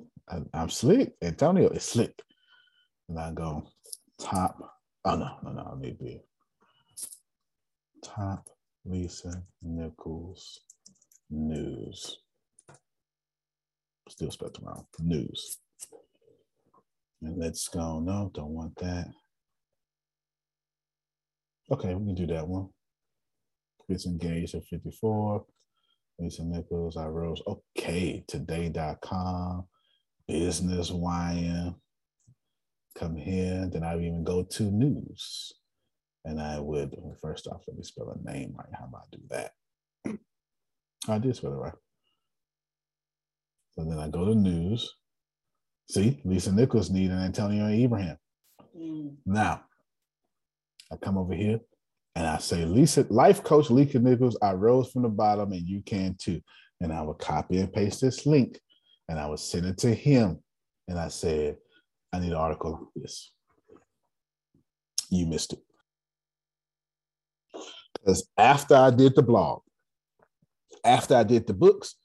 [0.53, 1.13] I'm slick.
[1.21, 2.21] Antonio is slick.
[3.09, 3.67] And I go
[4.19, 4.57] top.
[5.03, 5.73] Oh no, no, no.
[5.75, 6.19] I need to
[8.03, 8.47] Top
[8.85, 10.61] Lisa Nichols
[11.29, 12.17] news.
[14.09, 14.85] Still spelled wrong.
[14.99, 15.57] News.
[17.21, 17.99] And let's go.
[17.99, 19.07] No, don't want that.
[21.71, 22.69] Okay, we can do that one.
[23.85, 25.45] Chris engaged at 54.
[26.19, 27.41] Lisa Nichols, I rose.
[27.47, 29.65] Okay, today.com,
[30.27, 31.73] Business Wire.
[32.97, 33.67] Come here.
[33.71, 35.53] Then I would even go to news.
[36.25, 38.67] And I would, first off, let me spell a name right.
[38.77, 39.51] How about I do that?
[41.07, 41.73] I did spell it right.
[43.71, 44.95] So then I go to news.
[45.89, 48.17] See, Lisa Nichols need an Antonio Abraham.
[48.77, 49.15] Mm.
[49.25, 49.63] Now,
[50.91, 51.59] I come over here
[52.15, 55.81] and I say, Lisa, life coach Lisa Nichols, I rose from the bottom and you
[55.81, 56.41] can too.
[56.81, 58.59] And I would copy and paste this link
[59.09, 60.39] and I would send it to him.
[60.87, 61.57] And I said,
[62.11, 63.31] I need an article on this.
[65.09, 65.59] You missed it.
[67.93, 69.61] Because after I did the blog,
[70.83, 71.95] after I did the books,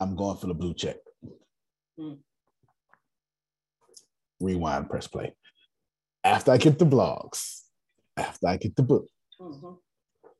[0.00, 0.96] I'm going for the blue check.
[1.98, 2.18] Mm.
[4.40, 5.34] Rewind, press play.
[6.22, 7.62] After I get the blogs,
[8.16, 9.06] after I get the book,
[9.40, 9.80] Mhm.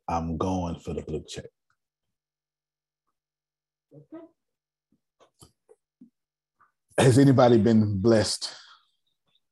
[0.08, 1.46] I'm going for the blue check.
[3.92, 4.26] Okay.
[6.98, 8.54] Has anybody been blessed?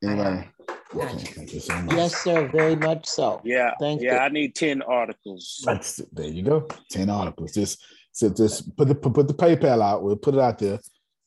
[0.02, 0.36] Anybody?
[0.36, 0.54] have.
[0.96, 1.96] Okay, thank you so much.
[1.96, 2.48] Yes, sir.
[2.48, 3.40] Very much so.
[3.44, 4.14] Yeah, Thank yeah.
[4.14, 4.18] you.
[4.20, 5.62] I need ten articles.
[5.64, 6.68] That's there you go.
[6.90, 7.52] 10 articles.
[7.52, 10.02] Just so just put the put, put the PayPal out.
[10.02, 10.78] We'll put it out there,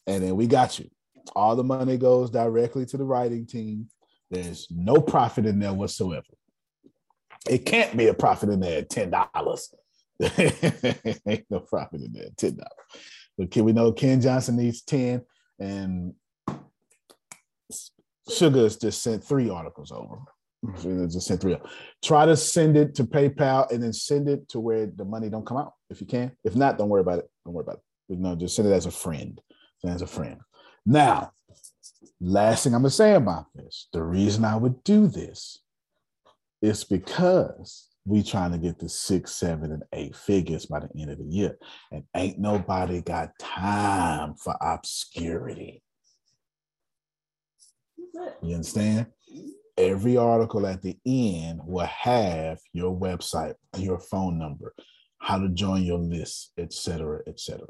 [0.06, 0.90] and then we got you.
[1.36, 3.90] All the money goes directly to the writing team.
[4.32, 6.24] There's no profit in there whatsoever.
[7.50, 9.74] It can't be a profit in there at ten dollars.
[10.22, 13.04] Ain't no profit in there at ten dollars.
[13.38, 15.24] But can we know Ken Johnson needs ten,
[15.60, 16.14] and
[18.30, 20.18] Sugar has just sent three articles over.
[20.66, 21.08] Mm-hmm.
[21.08, 21.58] Just sent three.
[22.04, 25.46] Try to send it to PayPal and then send it to where the money don't
[25.46, 26.32] come out if you can.
[26.44, 27.30] If not, don't worry about it.
[27.46, 27.82] Don't worry about it.
[28.10, 29.40] You know, just send it as a friend.
[29.86, 30.40] As a friend.
[30.86, 31.32] Now,
[32.20, 35.62] last thing I'm gonna say about this, the reason I would do this
[36.62, 41.12] is because we trying to get to six, seven, and eight figures by the end
[41.12, 41.58] of the year.
[41.92, 45.84] And ain't nobody got time for obscurity.
[48.42, 49.08] You understand?
[49.78, 54.74] Every article at the end will have your website, your phone number,
[55.20, 57.68] how to join your list, etc., etc.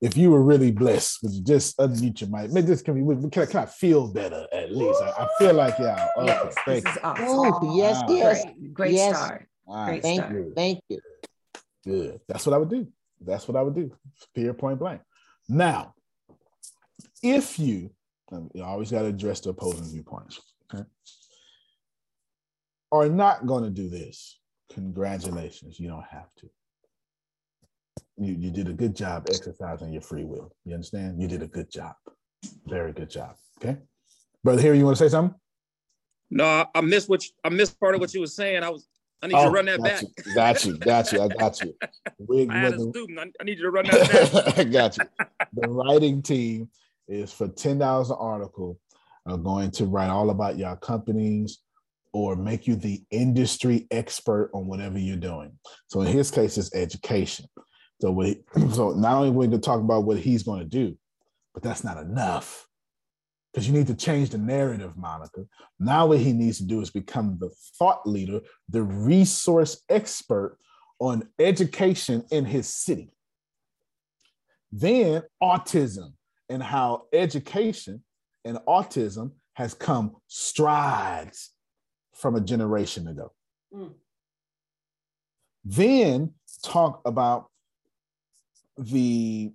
[0.00, 2.50] If you were really blessed, would you just unmute your mic?
[2.52, 3.28] Maybe this can be.
[3.30, 5.02] Can I, can I feel better at least?
[5.02, 6.08] I, I feel like yeah.
[6.16, 6.90] Okay, Yes, thank this you.
[6.92, 7.24] is awesome.
[7.28, 8.14] Oh, yes, Wow.
[8.14, 8.44] yes.
[8.44, 9.16] Great, great Yes.
[9.18, 9.48] start.
[9.66, 10.32] All right, Great Thank start.
[10.32, 10.52] you.
[10.56, 11.00] Thank you.
[11.84, 12.20] Good.
[12.28, 12.86] That's what I would do.
[13.20, 13.90] That's what I would do.
[14.34, 15.02] Period point blank.
[15.48, 15.94] Now,
[17.22, 17.90] if you,
[18.32, 20.40] um, you always got to address the opposing viewpoints,
[20.74, 20.84] okay,
[22.90, 24.40] are not going to do this,
[24.72, 25.78] congratulations.
[25.78, 26.48] You don't have to.
[28.16, 30.52] You, you did a good job exercising your free will.
[30.64, 31.20] You understand?
[31.20, 31.94] You did a good job.
[32.66, 33.36] Very good job.
[33.58, 33.78] Okay.
[34.42, 35.38] Brother, here, you want to say something?
[36.30, 38.62] No, I, I missed what you, I missed part of what you were saying.
[38.62, 38.86] I was
[39.22, 40.02] I need you to oh, run that got back.
[40.02, 40.78] You, got you.
[40.78, 41.22] Got you.
[41.22, 41.74] I got you.
[42.18, 43.18] Wig I had a student.
[43.18, 44.70] I, I need you to run that back.
[44.70, 45.04] Got you.
[45.52, 46.68] The writing team
[47.06, 48.78] is for ten dollars an article.
[49.26, 51.58] Are going to write all about your companies
[52.12, 55.52] or make you the industry expert on whatever you're doing.
[55.88, 57.44] So in his case, it's education.
[58.00, 58.42] So we,
[58.72, 60.96] so not only going to talk about what he's going to do,
[61.54, 62.66] but that's not enough
[63.52, 65.44] because you need to change the narrative, Monica.
[65.78, 70.56] Now what he needs to do is become the thought leader, the resource expert
[71.00, 73.12] on education in his city.
[74.70, 76.12] Then autism
[76.48, 78.04] and how education
[78.44, 81.50] and autism has come strides
[82.14, 83.32] from a generation ago.
[83.74, 83.92] Mm.
[85.64, 87.49] Then talk about
[88.80, 89.52] the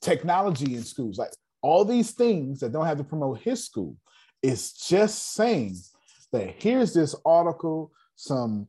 [0.00, 1.30] technology in schools, like
[1.62, 3.96] all these things that don't have to promote his school.
[4.42, 5.76] It's just saying
[6.32, 8.68] that here's this article, some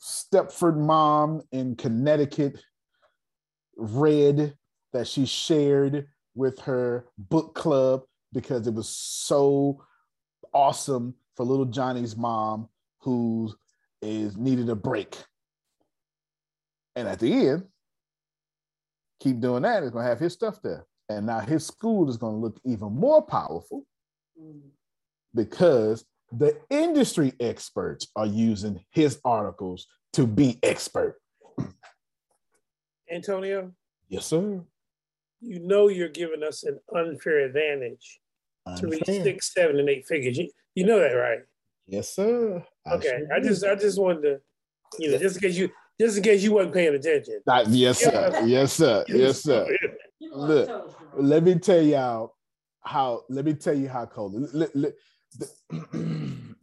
[0.00, 2.60] Stepford mom in Connecticut
[3.76, 4.54] read
[4.92, 8.02] that she shared with her book club
[8.32, 9.82] because it was so
[10.52, 12.68] awesome for little Johnny's mom
[13.00, 13.52] who
[14.00, 15.16] is needed a break.
[16.94, 17.64] And at the end,
[19.22, 20.84] keep doing that, it's gonna have his stuff there.
[21.08, 23.86] And now his school is gonna look even more powerful
[24.40, 24.60] mm.
[25.34, 31.20] because the industry experts are using his articles to be expert.
[33.10, 33.72] Antonio,
[34.08, 34.62] Yes, sir.
[35.40, 38.20] you know you're giving us an unfair advantage
[38.78, 40.38] to reach six, seven, and eight figures.
[40.38, 41.40] You, you know that, right?
[41.86, 42.64] Yes, sir.
[42.86, 43.48] I Okay, sure I do.
[43.48, 44.40] just I just wanted to,
[44.98, 45.70] you know, just in case you
[46.00, 47.40] just in case you wasn't paying attention.
[47.46, 48.42] Uh, yes, sir.
[48.44, 49.04] Yes, sir.
[49.08, 49.76] Yes, sir.
[50.34, 52.34] Look, let me tell y'all
[52.80, 53.22] how.
[53.28, 54.34] Let me tell you how cold.
[54.54, 54.94] Let- let-
[55.38, 55.50] the-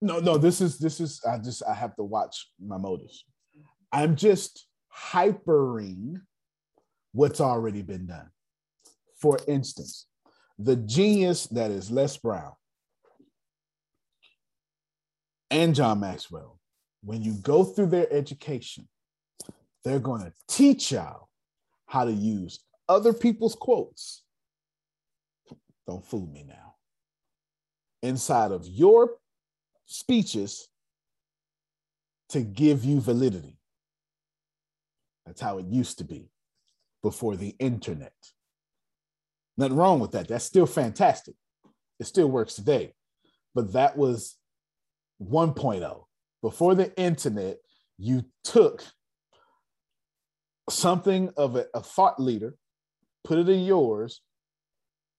[0.00, 0.38] no, no.
[0.38, 1.20] This is this is.
[1.28, 3.24] I just I have to watch my motives.
[3.92, 6.20] I'm just hypering
[7.12, 8.30] what's already been done.
[9.20, 10.06] For instance,
[10.58, 12.52] the genius that is Les Brown
[15.50, 16.58] and John Maxwell,
[17.02, 18.88] when you go through their education,
[19.84, 21.28] they're going to teach y'all
[21.86, 24.22] how to use other people's quotes.
[25.86, 26.74] Don't fool me now.
[28.02, 29.16] Inside of your
[29.86, 30.68] speeches
[32.30, 33.58] to give you validity.
[35.24, 36.30] That's how it used to be
[37.02, 38.12] before the internet.
[39.56, 40.28] Nothing wrong with that.
[40.28, 41.34] That's still fantastic.
[41.98, 42.92] It still works today.
[43.54, 44.37] But that was
[45.22, 46.04] 1.0.
[46.42, 47.58] Before the internet,
[47.98, 48.84] you took
[50.70, 52.54] something of a, a thought leader,
[53.24, 54.20] put it in yours,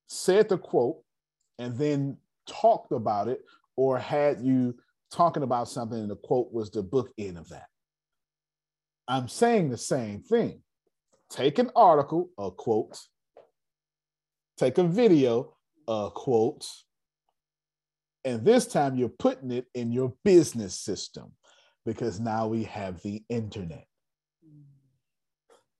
[0.08, 1.02] said the quote,
[1.58, 3.42] and then talked about it,
[3.76, 4.76] or had you
[5.12, 7.68] talking about something and the quote was the book end of that.
[9.08, 10.62] I'm saying the same thing.
[11.30, 12.98] Take an article, a quote,
[14.58, 15.56] take a video,
[15.88, 16.66] a quote,
[18.26, 21.32] and this time you're putting it in your business system
[21.86, 23.86] because now we have the internet.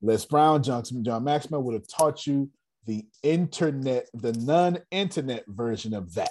[0.02, 2.50] Les Brown, John, John Maxwell would have taught you
[2.86, 6.30] the internet, the non-internet version of that.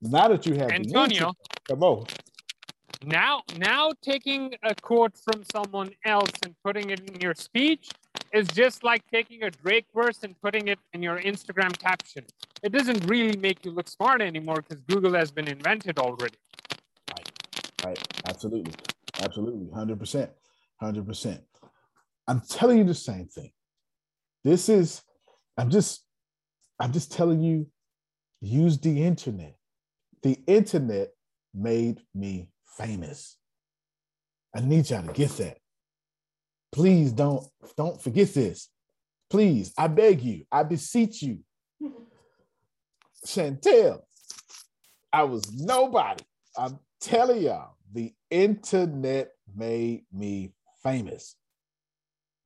[0.00, 1.04] Now that you have the Antonio.
[1.04, 1.34] internet,
[1.68, 2.06] come on.
[3.04, 7.90] Now, now taking a quote from someone else and putting it in your speech
[8.32, 12.24] is just like taking a Drake verse and putting it in your Instagram caption.
[12.62, 16.36] It doesn't really make you look smart anymore because Google has been invented already.
[17.84, 17.98] Right.
[18.26, 18.72] Absolutely.
[19.20, 19.66] Absolutely.
[19.66, 20.28] 100%.
[20.82, 21.40] 100%.
[22.28, 23.50] I'm telling you the same thing.
[24.44, 25.02] This is,
[25.56, 26.04] I'm just,
[26.78, 27.66] I'm just telling you,
[28.40, 29.56] use the internet.
[30.22, 31.10] The internet
[31.54, 33.36] made me famous.
[34.54, 35.59] I need y'all to get that.
[36.72, 37.44] Please don't,
[37.76, 38.68] don't forget this.
[39.28, 41.38] Please, I beg you, I beseech you.
[43.26, 44.00] Chantel,
[45.12, 46.24] I was nobody.
[46.56, 50.52] I'm telling y'all, the internet made me
[50.82, 51.36] famous.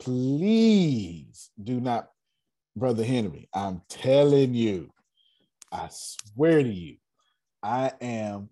[0.00, 2.10] Please do not,
[2.76, 4.90] Brother Henry, I'm telling you,
[5.70, 6.96] I swear to you,
[7.62, 8.50] I am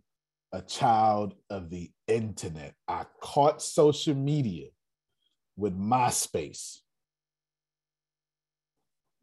[0.52, 2.74] a child of the internet.
[2.88, 4.68] I caught social media
[5.56, 6.78] with MySpace.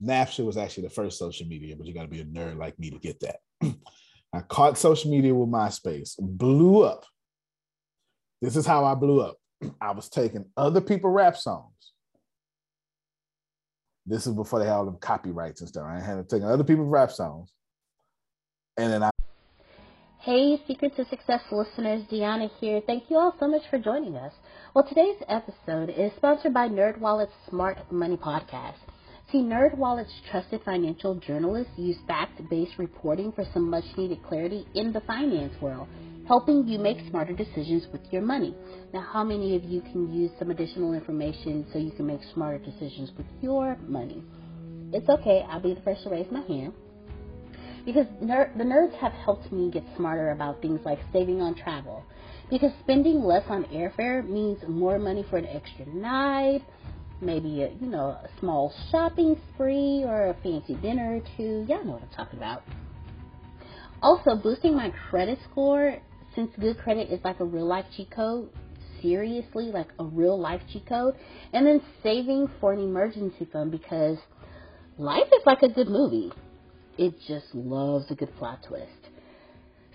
[0.03, 2.79] Napster was actually the first social media, but you got to be a nerd like
[2.79, 3.39] me to get that.
[4.33, 7.05] I caught social media with MySpace, blew up.
[8.41, 9.37] This is how I blew up.
[9.81, 11.73] I was taking other people rap songs.
[14.05, 15.85] This is before they had all them copyrights and stuff.
[15.85, 17.51] I had taken other people's rap songs,
[18.77, 19.09] and then I
[20.21, 22.81] Hey, Secret to Success listeners, Deanna here.
[22.85, 24.33] Thank you all so much for joining us.
[24.75, 28.75] Well, today's episode is sponsored by NerdWallet's Smart Money Podcast.
[29.31, 35.59] See, NerdWallet's trusted financial journalists use fact-based reporting for some much-needed clarity in the finance
[35.59, 35.87] world,
[36.27, 38.55] helping you make smarter decisions with your money.
[38.93, 42.59] Now, how many of you can use some additional information so you can make smarter
[42.59, 44.23] decisions with your money?
[44.93, 45.47] It's okay.
[45.49, 46.73] I'll be the first to raise my hand
[47.85, 52.03] because ner- the nerds have helped me get smarter about things like saving on travel.
[52.49, 56.63] Because spending less on airfare means more money for an extra night,
[57.21, 61.65] maybe a you know a small shopping spree or a fancy dinner or two.
[61.67, 62.63] Y'all know what I'm talking about.
[64.01, 65.97] Also, boosting my credit score
[66.35, 68.49] since good credit is like a real life cheat code.
[69.01, 71.15] Seriously, like a real life cheat code,
[71.53, 74.17] and then saving for an emergency fund because
[74.97, 76.31] life is like a good movie
[76.99, 78.98] it just loves a good plot twist.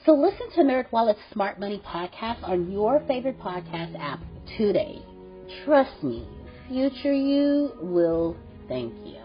[0.05, 4.21] So listen to NerdWallet's Smart Money podcast on your favorite podcast app
[4.59, 5.01] today.
[5.65, 6.27] Trust me,
[6.69, 8.37] future you will
[8.69, 9.17] thank you.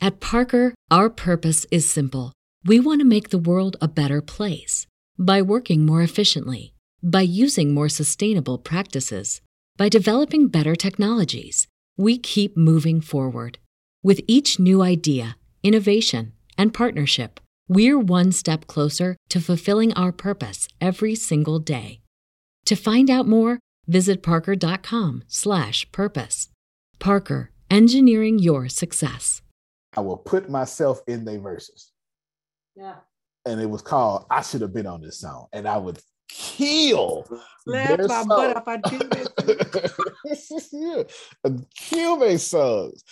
[0.00, 2.32] At Parker, our purpose is simple.
[2.64, 7.72] We want to make the world a better place by working more efficiently, by using
[7.72, 9.40] more sustainable practices,
[9.76, 11.68] by developing better technologies.
[11.96, 13.58] We keep moving forward.
[14.02, 17.38] With each new idea, innovation, and partnership,
[17.68, 22.00] we're one step closer to fulfilling our purpose every single day.
[22.66, 26.48] To find out more, visit parker.com/purpose.
[26.98, 29.42] Parker, engineering your success.
[29.96, 31.92] I will put myself in their verses.
[32.76, 32.96] Yeah.
[33.46, 35.46] and it was called I Should Have Been on This Song.
[35.52, 35.98] And I would
[36.28, 37.26] kill
[37.66, 38.28] Laugh their my song.
[38.28, 38.68] butt off.
[38.68, 39.92] I do that.
[41.44, 41.50] yeah.
[41.76, 43.02] kill their songs.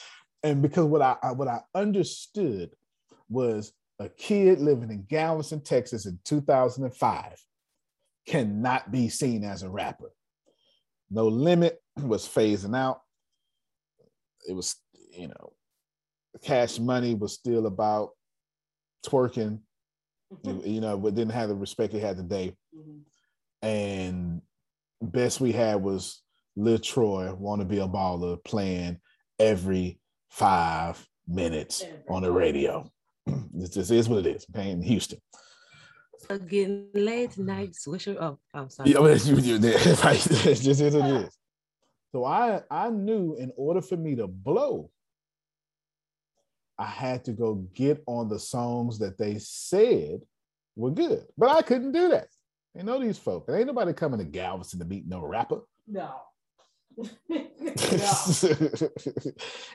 [0.43, 2.71] And because what I I- what I understood
[3.29, 7.35] was a kid living in Galveston, Texas in 2005
[8.27, 10.13] cannot be seen as a rapper.
[11.11, 13.01] No Limit was phasing out.
[14.49, 14.77] It was,
[15.11, 15.53] you know,
[16.43, 18.11] Cash Money was still about
[19.07, 19.61] twerking,
[20.43, 20.81] you mm-hmm.
[20.81, 22.55] know, but didn't have the respect he had today.
[22.77, 23.67] Mm-hmm.
[23.67, 24.43] And
[25.01, 26.23] best we had was
[26.57, 28.99] Lil Troy, Want to Be a Baller, playing
[29.39, 32.91] every five minutes on the radio.
[33.27, 35.19] This just is what it is, okay, in Houston.
[36.29, 38.17] So getting late tonight, swisher.
[38.21, 38.91] Oh, I'm sorry.
[38.91, 39.57] Yeah, well, you, you,
[40.05, 40.27] right.
[40.47, 41.39] It's just is what it is.
[42.13, 44.91] So I I knew in order for me to blow,
[46.79, 50.21] I had to go get on the songs that they said
[50.77, 51.25] were good.
[51.37, 52.29] But I couldn't do that.
[52.75, 53.47] They know these folk.
[53.47, 55.61] There ain't nobody coming to Galveston to meet no rapper.
[55.87, 56.15] No.
[57.29, 57.45] you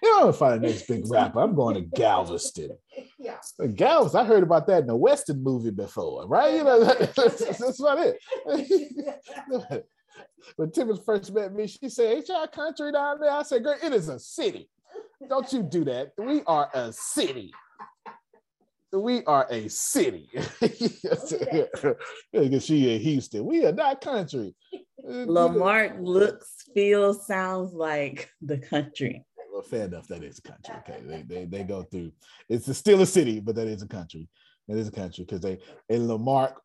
[0.03, 2.72] know, find the next big rapper, I'm going to Galveston.
[3.19, 3.38] yeah.
[3.59, 6.55] Uh, Galveston, I heard about that in a Western movie before, right?
[6.55, 6.84] You know,
[7.15, 9.86] that's, that's about it.
[10.55, 13.32] when Timmons first met me, she said, Ain't y'all country down there?
[13.32, 14.69] I said, Girl, it is a city.
[15.30, 16.13] Don't you do that.
[16.17, 17.53] We are a city.
[18.94, 20.30] We are a city.
[22.34, 23.46] Because she in Houston.
[23.46, 24.54] We are not country.
[25.04, 29.26] La Marque looks, feels, sounds like the country.
[29.52, 30.08] Well, fair enough.
[30.08, 30.76] That is a country.
[30.80, 32.12] Okay, they, they, they go through.
[32.50, 34.30] It's a- still a city, but that is a country.
[34.68, 36.62] That is a country because they in La Marque,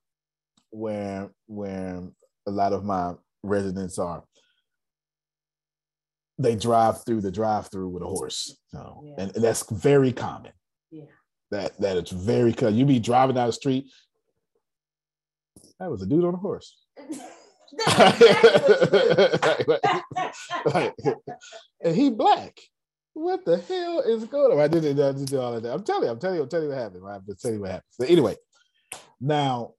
[0.70, 2.02] where where
[2.46, 4.22] a lot of my residents are,
[6.38, 8.56] they drive through the drive-through with a horse.
[8.68, 10.52] So, and, and that's very common.
[11.50, 12.76] That that it's very common.
[12.76, 13.86] You be driving down the street.
[15.78, 16.76] That was a dude on a horse.
[20.66, 20.94] Like,
[21.82, 22.58] and he black.
[23.14, 24.60] What the hell is going on?
[24.60, 25.72] I didn't, I do all of that.
[25.72, 27.02] I'm telling you, I'm telling you, I'm telling you what happened.
[27.02, 27.16] Right?
[27.16, 27.84] I'm telling you what happened.
[27.92, 28.36] So anyway,
[29.20, 29.72] now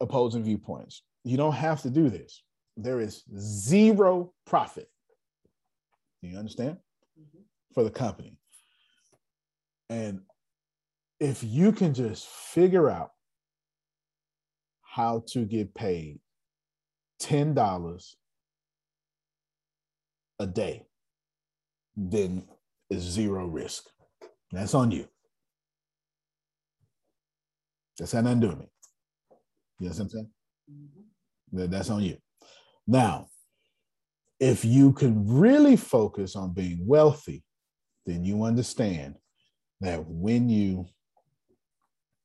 [0.00, 1.02] opposing viewpoints.
[1.24, 2.42] You don't have to do this.
[2.76, 4.88] There is zero profit.
[6.22, 6.78] Do you understand?
[7.20, 7.42] Mm-hmm.
[7.74, 8.36] For the company.
[9.90, 10.20] And
[11.18, 13.10] if you can just figure out
[14.82, 16.20] how to get paid
[17.20, 18.14] $10
[20.38, 20.86] a day,
[21.96, 22.46] then
[22.88, 23.84] it's zero risk.
[24.52, 25.06] That's on you.
[27.98, 28.66] That's had nothing to do with me.
[29.80, 30.30] You know what I'm saying?
[30.72, 31.58] Mm-hmm.
[31.58, 32.16] That- That's on you.
[32.86, 33.26] Now,
[34.38, 37.44] if you can really focus on being wealthy,
[38.06, 39.16] then you understand
[39.80, 40.86] that when you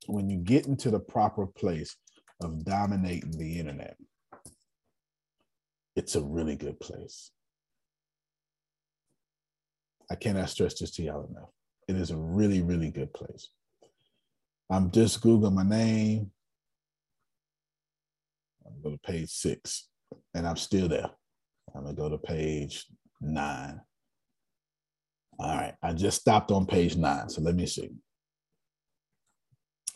[0.07, 1.95] when you get into the proper place
[2.43, 3.97] of dominating the internet,
[5.95, 7.31] it's a really good place.
[10.11, 11.49] I cannot stress this to y'all enough.
[11.87, 13.49] It is a really, really good place.
[14.69, 16.31] I'm just Googling my name.
[18.65, 19.87] I'm going to page six,
[20.33, 21.09] and I'm still there.
[21.75, 22.85] I'm going to go to page
[23.21, 23.79] nine.
[25.37, 27.89] All right, I just stopped on page nine, so let me see.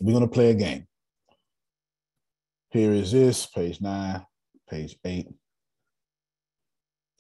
[0.01, 0.85] We're going to play a game.
[2.71, 4.25] Here is this, page nine,
[4.69, 5.27] page eight.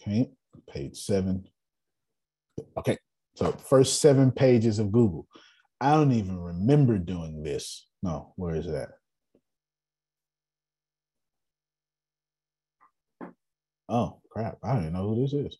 [0.01, 0.29] Okay,
[0.69, 1.45] page seven.
[2.77, 2.97] Okay,
[3.35, 5.27] so first seven pages of Google.
[5.81, 7.87] I don't even remember doing this.
[8.03, 8.89] No, where is that?
[13.87, 14.57] Oh, crap.
[14.63, 15.57] I don't even know who this is.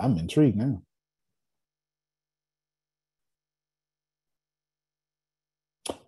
[0.00, 0.82] I'm intrigued now.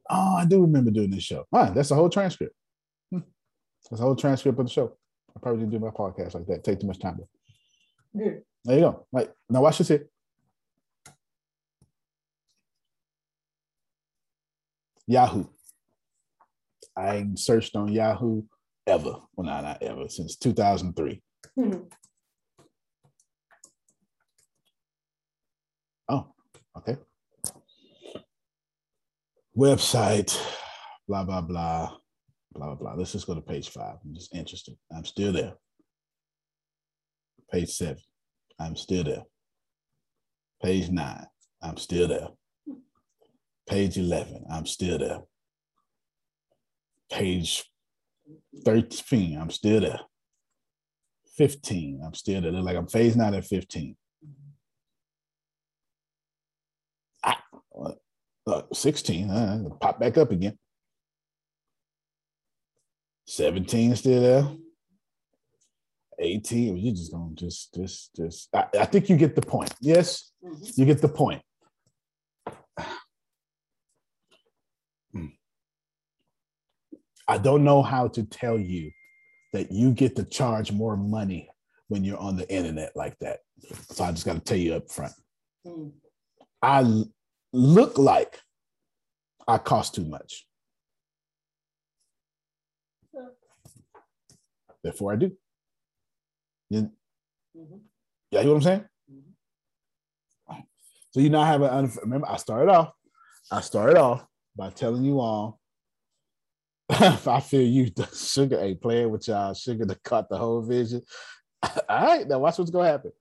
[0.09, 1.47] Oh, I do remember doing this show.
[1.53, 2.55] Ah, that's the whole transcript.
[3.11, 3.21] Hmm.
[3.91, 4.97] That's the whole transcript of the show.
[5.37, 6.65] I probably didn't do my podcast like that.
[6.65, 7.21] Take too much time.
[8.15, 9.07] There you go.
[9.11, 9.31] Right.
[9.49, 10.07] Now watch this here.
[15.07, 15.47] Yahoo.
[16.97, 18.43] I ain't searched on Yahoo
[18.87, 19.17] ever.
[19.35, 21.23] Well, not, not ever, since 2003.
[21.59, 21.89] Oh,
[26.89, 27.01] okay.
[29.57, 30.39] Website,
[31.07, 31.91] blah, blah, blah,
[32.53, 32.75] blah, blah.
[32.75, 32.95] blah.
[32.95, 33.97] Let's just go to page five.
[34.05, 34.77] I'm just interested.
[34.95, 35.55] I'm still there.
[37.51, 38.03] Page seven.
[38.59, 39.23] I'm still there.
[40.63, 41.27] Page nine.
[41.63, 42.29] I'm still there.
[43.69, 44.45] Page 11.
[44.51, 45.21] I'm still there.
[47.11, 47.65] Page
[48.65, 49.39] 13.
[49.39, 50.01] I'm still there.
[51.37, 52.03] 15.
[52.05, 52.51] I'm still there.
[52.51, 53.97] Look like I'm phasing out at 15.
[57.75, 57.91] I
[58.45, 58.77] What?
[58.77, 60.59] 16, uh, pop back up again.
[63.27, 64.49] 17 still there.
[66.19, 66.77] 18.
[66.77, 69.73] You just gonna just just just I, I think you get the point.
[69.81, 70.65] Yes, mm-hmm.
[70.77, 71.43] you get the point.
[77.29, 78.91] I don't know how to tell you
[79.53, 81.49] that you get to charge more money
[81.89, 83.41] when you're on the internet like that.
[83.91, 85.13] So I just got to tell you up front.
[85.67, 85.93] Mm.
[86.61, 87.11] I l-
[87.53, 88.41] look like
[89.47, 90.47] I cost too much.
[94.83, 95.33] Therefore, I do.
[96.71, 96.91] You,
[98.31, 98.85] yeah, you know what I'm saying?
[99.13, 100.61] Mm-hmm.
[101.11, 102.93] So you now have an unf- remember I started off.
[103.51, 104.25] I started off
[104.57, 105.61] by telling you all.
[106.91, 109.55] I feel you, the sugar ain't playing with y'all.
[109.55, 111.03] Sugar to cut the whole vision.
[111.63, 113.13] all right, now watch what's gonna happen.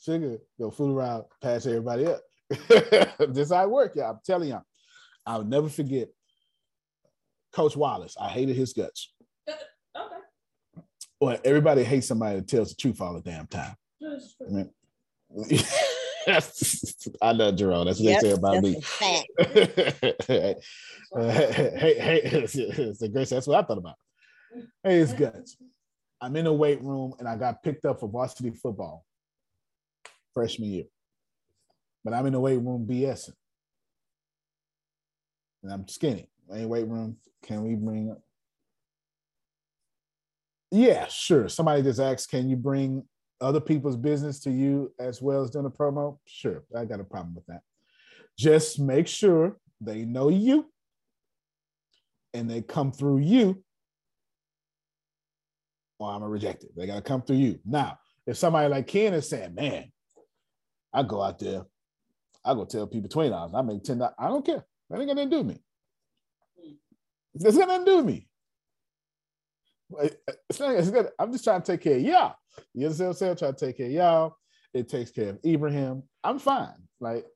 [0.00, 2.20] Sugar go fool around, pass everybody up.
[3.28, 4.12] this how it work, y'all.
[4.12, 4.62] I'm telling y'all.
[5.26, 6.08] I'll never forget
[7.52, 8.16] Coach Wallace.
[8.18, 9.12] I hated his guts.
[9.48, 10.16] Okay.
[11.20, 13.74] Well, everybody hates somebody that tells the truth all the damn time.
[14.02, 14.70] I, mean,
[17.22, 17.86] I know Jerome.
[17.86, 18.82] That's what Yep, they say about that's me.
[20.26, 20.54] hey,
[21.98, 23.28] hey, it's a great.
[23.28, 23.96] That's what I thought about.
[24.82, 25.56] Hey, it's guts.
[26.20, 29.04] I'm in a weight room and I got picked up for varsity football
[30.34, 30.84] freshman year,
[32.04, 33.34] but I'm in the weight room BSing,
[35.62, 36.28] and I'm skinny.
[36.52, 37.16] Ain't weight room.
[37.42, 38.22] Can we bring up?
[40.70, 41.48] Yeah, sure.
[41.48, 43.04] Somebody just asked, can you bring
[43.40, 46.18] other people's business to you as well as doing a promo?
[46.26, 47.60] Sure, I got a problem with that.
[48.38, 50.66] Just make sure they know you
[52.34, 53.62] and they come through you,
[55.98, 56.70] or I'm a rejected.
[56.76, 57.58] They got to come through you.
[57.64, 59.90] Now, if somebody like Ken is saying, man,
[60.92, 61.62] I go out there,
[62.48, 64.14] I go tell people twenty dollars, I make ten dollars.
[64.18, 64.64] I don't care.
[64.88, 65.58] That ain't gonna do me.
[67.34, 68.26] It's to do me.
[70.48, 71.08] It's not, it's good.
[71.18, 72.34] I'm just trying to take care of y'all.
[72.74, 73.30] You understand what I'm saying?
[73.32, 74.36] I'm trying to take care of y'all.
[74.74, 76.02] It takes care of Ibrahim.
[76.24, 76.74] I'm fine.
[77.00, 77.26] Like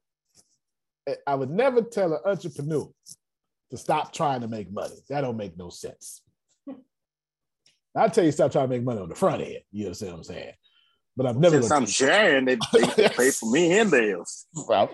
[1.09, 2.89] I- I would never tell an entrepreneur
[3.71, 4.97] to stop trying to make money.
[5.09, 6.23] That don't make no sense.
[7.97, 9.59] I'll tell you stop trying to make money on the front end.
[9.71, 10.53] You understand what I'm saying?
[11.17, 14.47] But I've never Since I'm sharing, they, they pay for me and theirs.
[14.67, 14.91] Well,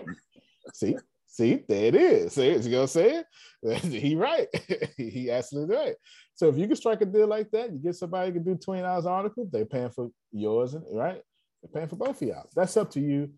[0.73, 0.97] see,
[1.27, 2.33] see, there it is.
[2.33, 3.23] See, you know what I'm saying?
[3.91, 4.47] he right.
[4.97, 5.95] he absolutely right.
[6.35, 8.55] So if you can strike a deal like that, you get somebody who can do
[8.55, 11.21] twenty dollars article, they're paying for yours, and right?
[11.61, 12.49] They're paying for both of y'all.
[12.55, 13.29] That's up to you.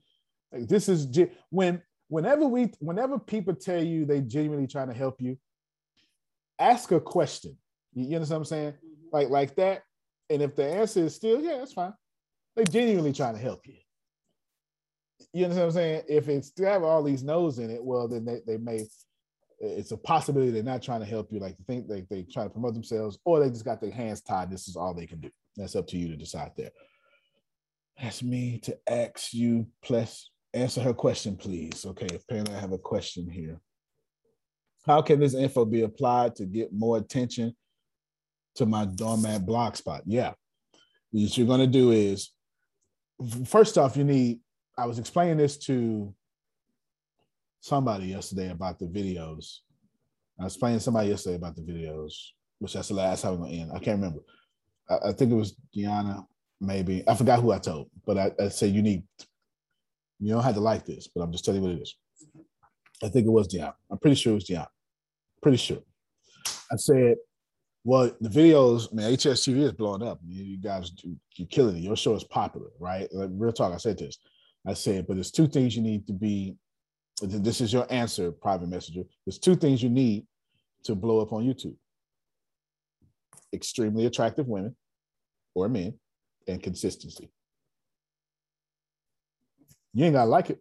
[0.51, 4.93] Like this is ge- when whenever we whenever people tell you they genuinely trying to
[4.93, 5.37] help you,
[6.59, 7.57] ask a question.
[7.93, 8.71] You, you understand what I'm saying?
[8.73, 9.15] Mm-hmm.
[9.15, 9.83] Like like that.
[10.29, 11.93] And if the answer is still yeah, that's fine.
[12.55, 13.75] They genuinely trying to help you.
[15.33, 16.03] You understand what I'm saying?
[16.09, 18.85] If it's still have all these no's in it, well, then they, they may
[19.61, 22.43] it's a possibility they're not trying to help you, like they think they they try
[22.43, 24.49] to promote themselves, or they just got their hands tied.
[24.49, 25.29] This is all they can do.
[25.55, 26.71] That's up to you to decide there.
[28.01, 31.85] That's me to ask you, plus answer her question, please.
[31.85, 33.59] Okay, apparently I have a question here.
[34.85, 37.55] How can this info be applied to get more attention
[38.55, 40.01] to my doormat blog spot?
[40.07, 40.33] Yeah.
[41.11, 42.31] What you're gonna do is
[43.45, 44.39] first off, you need,
[44.77, 46.13] I was explaining this to
[47.59, 49.59] somebody yesterday about the videos.
[50.39, 52.13] I was explaining somebody yesterday about the videos,
[52.59, 53.71] which that's the last time we're gonna end.
[53.71, 54.21] I can't remember.
[54.89, 56.25] I, I think it was Deanna,
[56.59, 57.03] maybe.
[57.07, 59.03] I forgot who I told, but I, I said you need
[60.19, 61.95] you don't have to like this, but I'm just telling you what it is.
[63.03, 63.73] I think it was Deanna.
[63.89, 64.67] I'm pretty sure it was Deanna.
[65.41, 65.79] Pretty sure.
[66.71, 67.15] I said,
[67.83, 70.19] well, the videos, I mean, HSTV is blowing up.
[70.27, 70.91] You, guys,
[71.35, 71.81] you're killing it.
[71.81, 73.07] Your show is popular, right?
[73.11, 73.73] Like, real talk.
[73.73, 74.19] I said this.
[74.67, 76.55] I said, but there's two things you need to be.
[77.23, 79.03] This is your answer, private messenger.
[79.25, 80.25] There's two things you need
[80.83, 81.75] to blow up on YouTube:
[83.53, 84.75] extremely attractive women
[85.55, 85.93] or men,
[86.47, 87.31] and consistency.
[89.93, 90.59] You ain't gotta like it.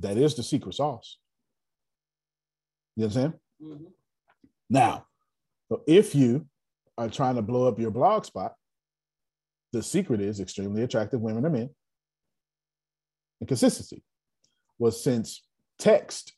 [0.00, 1.18] That is the secret sauce.
[2.96, 3.32] You know what I'm saying?
[3.62, 3.84] Mm-hmm.
[4.70, 5.06] Now,
[5.74, 6.46] so if you
[6.96, 8.54] are trying to blow up your blog spot,
[9.72, 11.68] the secret is extremely attractive women or men
[13.40, 14.04] and consistency.
[14.78, 15.42] Well, since
[15.80, 16.32] text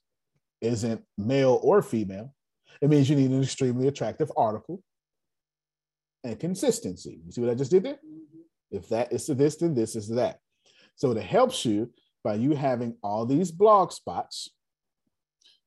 [0.62, 2.32] isn't male or female,
[2.80, 4.82] it means you need an extremely attractive article
[6.24, 7.20] and consistency.
[7.26, 7.96] You see what I just did there?
[7.96, 8.40] Mm-hmm.
[8.70, 10.38] If that is to this, then this is that.
[10.94, 11.92] So it helps you
[12.24, 14.48] by you having all these blog spots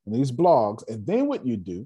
[0.08, 0.82] and these blogs.
[0.88, 1.86] And then what you do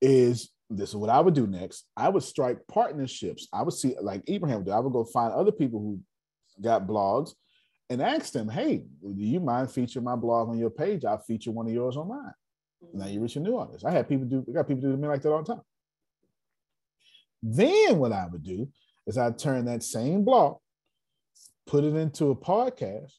[0.00, 1.86] is this is what I would do next.
[1.96, 3.48] I would strike partnerships.
[3.52, 4.72] I would see like Abraham did.
[4.72, 6.00] I would go find other people who
[6.60, 7.34] got blogs
[7.88, 11.04] and ask them, hey, do you mind featuring my blog on your page?
[11.04, 12.32] I'll feature one of yours on mine.
[12.84, 12.98] Mm-hmm.
[12.98, 13.84] Now you're reaching new audience.
[13.84, 15.62] I had people do, I got people do to me like that all the time.
[17.42, 18.68] Then what I would do
[19.06, 20.56] is I'd turn that same blog,
[21.66, 23.12] put it into a podcast,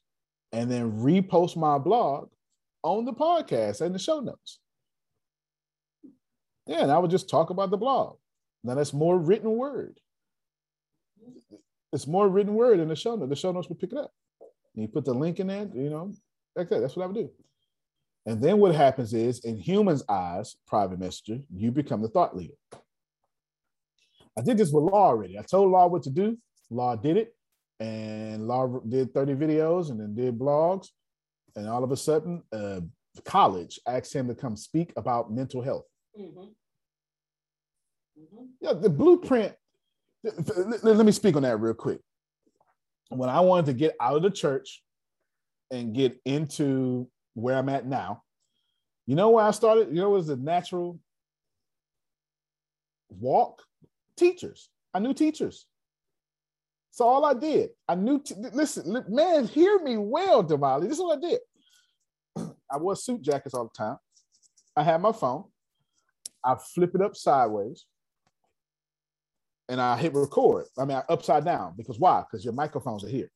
[0.52, 2.30] and then repost my blog
[2.84, 4.60] on the podcast and the show notes.
[6.68, 8.18] Yeah, and I would just talk about the blog.
[8.64, 10.00] Now that's more written word.
[11.94, 13.30] It's more written word in the show notes.
[13.30, 14.12] The show notes would pick it up.
[14.76, 16.14] And you put the link in there, you know,
[16.56, 16.82] like that.
[16.82, 17.32] That's what I would do.
[18.26, 22.56] And then what happens is, in humans' eyes, private messenger, you become the thought leader.
[24.38, 25.40] I did this with Law already.
[25.40, 26.38] I told Law what to do.
[26.70, 27.34] Law did it.
[27.80, 30.90] And Law did 30 videos and then did blogs.
[31.56, 32.82] And all of a sudden, uh,
[33.24, 35.86] college asked him to come speak about mental health.
[36.18, 36.40] Mm-hmm.
[38.20, 38.46] Mm-hmm.
[38.62, 39.54] Yeah, the blueprint.
[40.24, 42.00] Let me speak on that real quick.
[43.10, 44.84] When I wanted to get out of the church
[45.72, 48.24] and get into where I'm at now,
[49.06, 49.90] you know where I started?
[49.90, 51.00] You know, it was the natural
[53.10, 53.64] walk
[54.18, 54.70] teachers.
[54.94, 55.68] I knew teachers.
[56.92, 60.90] So all I did, I knew, t- listen, man, hear me well, Damali.
[60.90, 61.40] This is what I did.
[62.72, 63.98] I wore suit jackets all the time.
[64.76, 65.44] I had my phone.
[66.44, 67.86] I flip it up sideways
[69.70, 70.66] and I hit record.
[70.78, 72.24] I mean, upside down because why?
[72.30, 73.30] Because your microphones are here.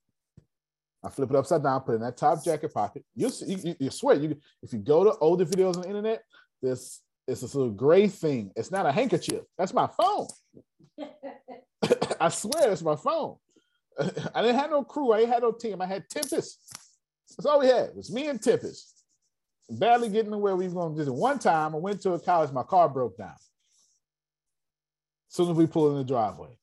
[1.04, 3.04] I flip it upside down, put it in that top jacket pocket.
[3.16, 6.24] You'll see, you, you swear, you if you go to older videos on the internet,
[6.62, 8.52] this it's this little gray thing.
[8.56, 9.44] It's not a handkerchief.
[9.58, 10.28] That's my phone.
[12.20, 13.38] I swear that's my phone.
[14.36, 15.12] I didn't have no crew.
[15.12, 15.82] I ain't had no team.
[15.82, 16.60] I had Tempest.
[17.30, 17.90] That's all we had.
[17.90, 18.91] It was me and Tempest.
[19.72, 21.16] Barely getting to where we was going to do it.
[21.16, 23.36] One time I went to a college, my car broke down.
[25.30, 26.58] As soon as we pulled in the driveway.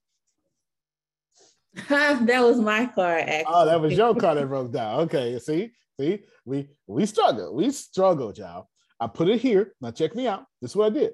[1.88, 3.44] that was my car, actually.
[3.46, 5.00] Oh, that was your car that broke down.
[5.00, 7.54] Okay, see, see, we we struggled.
[7.54, 8.68] We struggled, y'all.
[9.00, 9.74] I put it here.
[9.80, 10.44] Now check me out.
[10.60, 11.12] This is what I did.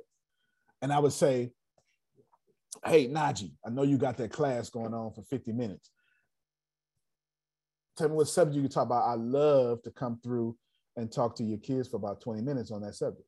[0.81, 1.53] And I would say,
[2.85, 5.91] hey, Najee, I know you got that class going on for 50 minutes.
[7.97, 9.09] Tell me what subject you can talk about.
[9.09, 10.57] I love to come through
[10.97, 13.27] and talk to your kids for about 20 minutes on that subject.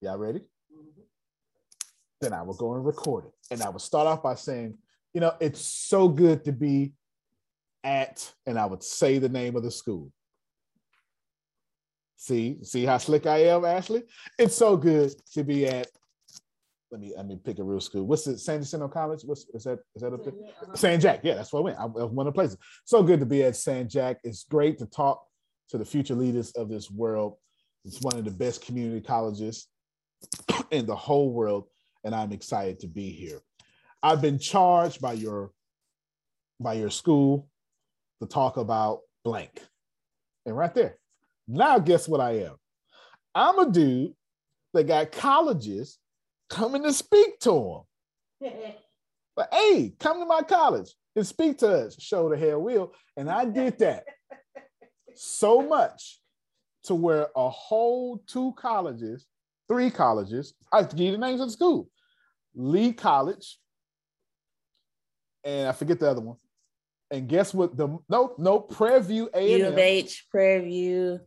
[0.00, 0.40] Y'all ready?
[0.40, 1.00] Mm-hmm.
[2.20, 3.32] Then I will go and record it.
[3.50, 4.76] And I would start off by saying,
[5.12, 6.92] you know, it's so good to be
[7.82, 10.10] at, and I would say the name of the school.
[12.16, 14.02] See, see how slick I am, Ashley?
[14.38, 15.88] It's so good to be at.
[16.90, 18.06] Let me let me pick a real school.
[18.06, 18.38] What's it?
[18.38, 19.22] San Jacinto College?
[19.24, 19.80] What's is that?
[19.96, 20.34] Is that up there?
[20.34, 20.74] Uh-huh.
[20.74, 21.20] San Jack.
[21.22, 21.78] Yeah, that's where I went.
[21.78, 22.58] I, was one of the places.
[22.84, 24.18] So good to be at San Jack.
[24.22, 25.24] It's great to talk
[25.70, 27.36] to the future leaders of this world.
[27.84, 29.66] It's one of the best community colleges
[30.70, 31.64] in the whole world,
[32.04, 33.40] and I'm excited to be here.
[34.02, 35.50] I've been charged by your
[36.60, 37.48] by your school
[38.20, 39.60] to talk about blank,
[40.46, 40.98] and right there,
[41.46, 42.56] now, guess what I am?
[43.34, 44.14] I'm a dude
[44.72, 45.98] that got colleges
[46.50, 47.84] coming to speak to
[48.40, 48.52] him.
[49.36, 52.00] but hey, come to my college and speak to us.
[52.00, 52.92] Show the hell will.
[53.16, 54.04] And I did that
[55.14, 56.20] so much
[56.84, 59.26] to where a whole two colleges,
[59.68, 61.88] three colleges, I give you the names of the school.
[62.54, 63.58] Lee College,
[65.42, 66.36] and I forget the other one.
[67.10, 67.76] And guess what?
[67.76, 69.58] The no, no, Prairie View A.
[69.58, 71.20] U of H, Prairie View.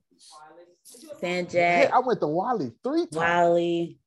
[1.20, 1.90] San Jack.
[1.90, 3.16] Yeah, I went to Wally three times.
[3.16, 3.98] Wiley.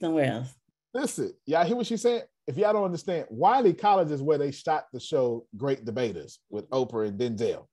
[0.00, 0.54] Somewhere else.
[0.92, 2.26] Listen, y'all hear what she said?
[2.46, 6.68] If y'all don't understand, Wiley College is where they shot the show Great Debaters with
[6.70, 7.66] Oprah and Denzel.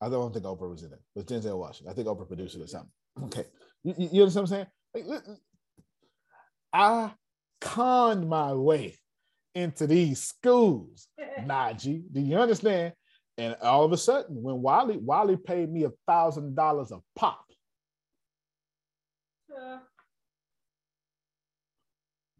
[0.00, 1.00] I don't think Oprah was in it.
[1.14, 1.92] It was Denzel Washington.
[1.92, 2.90] I think Oprah produced it or something.
[3.24, 3.44] Okay.
[3.84, 4.66] You, you, you understand what I'm
[5.02, 5.10] saying?
[5.10, 5.38] Like,
[6.72, 7.12] I
[7.60, 8.96] conned my way
[9.54, 11.08] into these schools,
[11.40, 12.04] Najee.
[12.12, 12.94] Do you understand?
[13.36, 17.44] And all of a sudden, when Wiley Wiley paid me a thousand dollars a pop.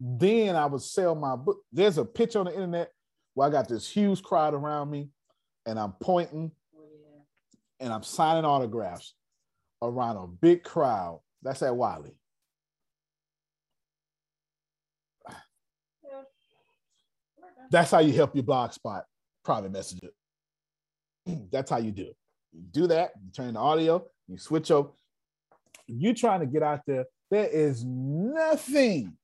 [0.03, 1.59] Then I would sell my book.
[1.71, 2.91] There's a pitch on the internet
[3.35, 5.09] where I got this huge crowd around me,
[5.67, 6.51] and I'm pointing,
[7.79, 9.13] and I'm signing autographs
[9.79, 11.21] around a big crowd.
[11.43, 12.15] That's at Wiley.
[17.69, 19.05] That's how you help your blog spot
[19.45, 20.09] private messenger.
[21.51, 22.17] That's how you do it.
[22.51, 24.89] You do that, you turn the audio, you switch over.
[25.87, 27.05] You're trying to get out there.
[27.29, 29.15] There is nothing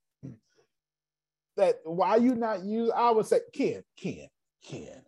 [1.58, 2.92] that why you not use.
[2.96, 4.28] I would say, Ken, Ken,
[4.64, 5.02] Ken.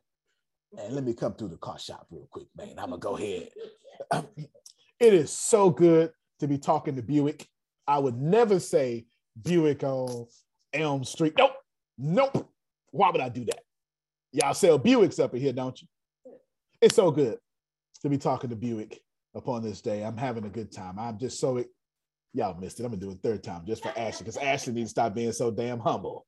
[0.77, 2.75] And let me come through the car shop real quick, man.
[2.77, 3.49] I'm gonna go ahead.
[4.99, 7.47] it is so good to be talking to Buick.
[7.87, 9.05] I would never say
[9.41, 10.27] Buick on
[10.73, 11.33] Elm Street.
[11.37, 11.53] Nope,
[11.97, 12.49] nope.
[12.91, 13.61] Why would I do that?
[14.31, 15.87] Y'all sell Buicks up in here, don't you?
[16.81, 17.39] It's so good
[18.01, 18.99] to be talking to Buick
[19.35, 20.03] upon this day.
[20.03, 20.99] I'm having a good time.
[20.99, 21.63] I'm just so
[22.33, 22.83] y'all missed it.
[22.83, 25.31] I'm gonna do it third time just for Ashley because Ashley needs to stop being
[25.31, 26.25] so damn humble.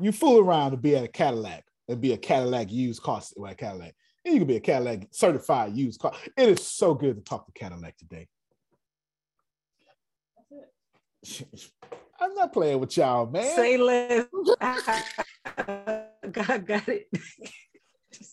[0.00, 3.54] You fool around to be at a Cadillac and be a Cadillac used car well,
[3.54, 3.94] Cadillac.
[4.24, 6.12] And you can be a Cadillac certified used car.
[6.36, 8.26] It is so good to talk to Cadillac today.
[12.20, 13.56] I'm not playing with y'all, man.
[13.56, 14.26] Say less.
[16.32, 17.08] God got it.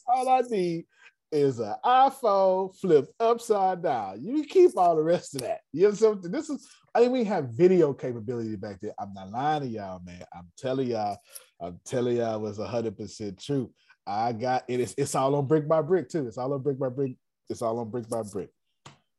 [0.07, 0.85] All I need
[1.31, 4.23] is an iPhone flipped upside down.
[4.23, 5.61] You keep all the rest of that.
[5.71, 6.31] You know something?
[6.31, 8.93] This is I think we have video capability back there.
[8.99, 10.23] I'm not lying to y'all, man.
[10.33, 11.17] I'm telling y'all,
[11.59, 13.71] I'm telling y'all it was hundred percent true.
[14.05, 14.79] I got it.
[14.79, 16.27] It's, it's all on brick by brick too.
[16.27, 17.13] It's all on brick by brick.
[17.49, 18.49] It's all on brick by brick.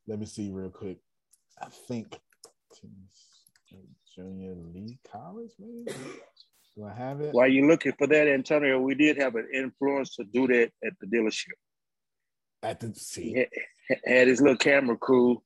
[0.07, 0.97] Let me see real quick.
[1.61, 2.19] I think
[4.15, 5.97] Junior Lee College, maybe.
[6.75, 7.33] Do I have it?
[7.33, 10.93] While you're looking for that, Antonio, we did have an influence to do that at
[10.99, 11.53] the dealership.
[12.63, 13.45] At the see,
[13.89, 15.41] He had, his little camera crew,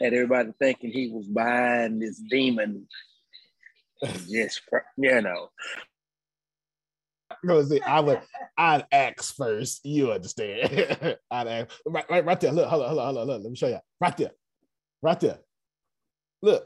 [0.00, 2.88] had everybody thinking he was buying this demon.
[4.26, 4.60] Yes,
[4.98, 5.48] you know.
[7.40, 8.20] Because I would,
[8.58, 9.80] I'd ask first.
[9.84, 11.16] You understand?
[11.30, 12.52] I'd ask right, right, right there.
[12.52, 13.42] Look, hold on, hold on, hold on, look.
[13.42, 13.78] Let me show you.
[14.00, 14.32] Right there,
[15.00, 15.38] right there.
[16.42, 16.64] Look,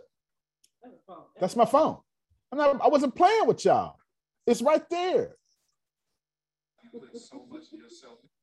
[1.38, 1.98] that's my phone.
[2.50, 2.82] I'm not.
[2.82, 3.96] I wasn't playing with y'all.
[4.46, 5.36] It's right there.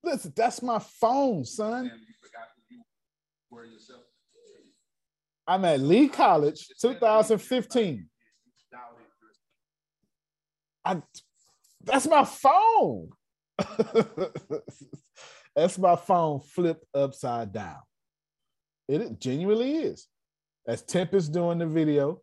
[0.04, 1.92] Listen, that's my phone, son.
[5.48, 8.10] I'm at Lee College, 2015.
[10.84, 11.02] I,
[11.84, 13.10] that's my phone.
[15.56, 17.78] that's my phone flipped upside down.
[18.88, 20.08] It genuinely is.
[20.68, 22.22] As Tempest doing the video.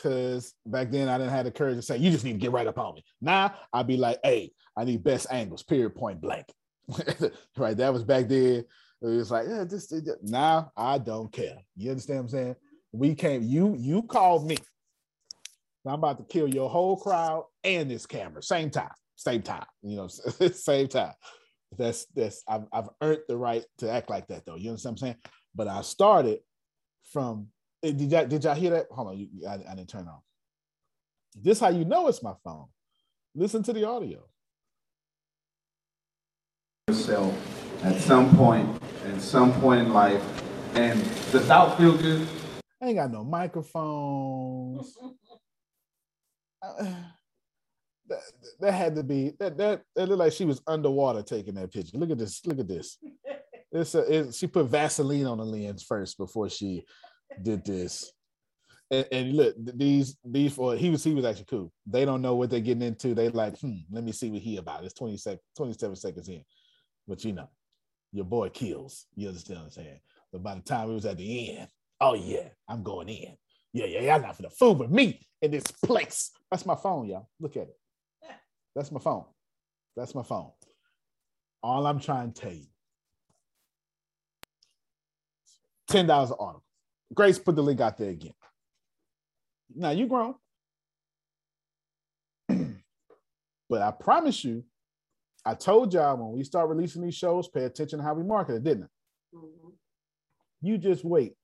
[0.00, 2.52] Cause back then I didn't have the courage to say, you just need to get
[2.52, 3.04] right up on me.
[3.20, 6.46] Now I'd be like, hey, I need best angles, period, point blank.
[7.56, 7.76] right.
[7.76, 8.64] That was back then.
[9.02, 11.58] It was like, yeah, this, now I don't care.
[11.76, 12.56] You understand what I'm saying?
[12.92, 14.56] We came, you you called me.
[15.84, 19.96] I'm about to kill your whole crowd and this camera, same time, same time, you
[19.96, 20.06] know,
[20.52, 21.14] same time.
[21.76, 24.56] That's that's I've, I've earned the right to act like that though.
[24.56, 25.20] You understand what I'm saying?
[25.54, 26.40] But I started
[27.12, 27.48] from
[27.82, 28.86] did y'all did y'all hear that?
[28.90, 30.20] Hold on, you, I, I didn't turn on.
[31.34, 32.66] This how you know it's my phone.
[33.34, 34.24] Listen to the audio.
[36.88, 37.34] Yourself
[37.82, 40.22] at some point, at some point in life,
[40.74, 41.02] and
[41.32, 42.28] does that feel good?
[42.80, 44.96] I ain't got no microphones.
[46.64, 46.86] Uh,
[48.08, 48.20] that,
[48.60, 51.98] that had to be that that it looked like she was underwater taking that picture.
[51.98, 52.40] Look at this.
[52.46, 52.98] Look at this.
[53.72, 56.84] It's, a, it, she put Vaseline on the lens first before she
[57.40, 58.12] did this.
[58.90, 61.72] And, and, look, these these for he was he was actually cool.
[61.86, 63.14] They don't know what they're getting into.
[63.14, 64.84] They like, hmm, let me see what he about.
[64.84, 66.44] It's 20 sec, 27 seconds in.
[67.08, 67.48] But you know,
[68.12, 69.06] your boy kills.
[69.14, 70.00] You understand what I'm saying?
[70.30, 71.68] But by the time it was at the end,
[72.00, 73.34] oh yeah, I'm going in.
[73.72, 76.30] Yeah, yeah, y'all not for the food with me in this place.
[76.50, 77.28] That's my phone, y'all.
[77.40, 77.78] Look at it.
[78.74, 79.24] That's my phone.
[79.96, 80.50] That's my phone.
[81.62, 82.66] All I'm trying to tell you.
[85.90, 86.64] $10 an article.
[87.14, 88.34] Grace put the link out there again.
[89.74, 90.34] Now you grown.
[92.48, 94.64] but I promise you,
[95.44, 98.56] I told y'all when we start releasing these shows, pay attention to how we market
[98.56, 99.36] it, didn't I?
[99.36, 99.68] Mm-hmm.
[100.62, 101.34] You just wait.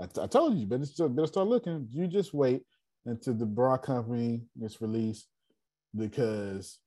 [0.00, 1.88] I, t- I told you, better, still, better start looking.
[1.90, 2.62] You just wait
[3.06, 5.28] until the bra company gets released
[5.96, 6.78] because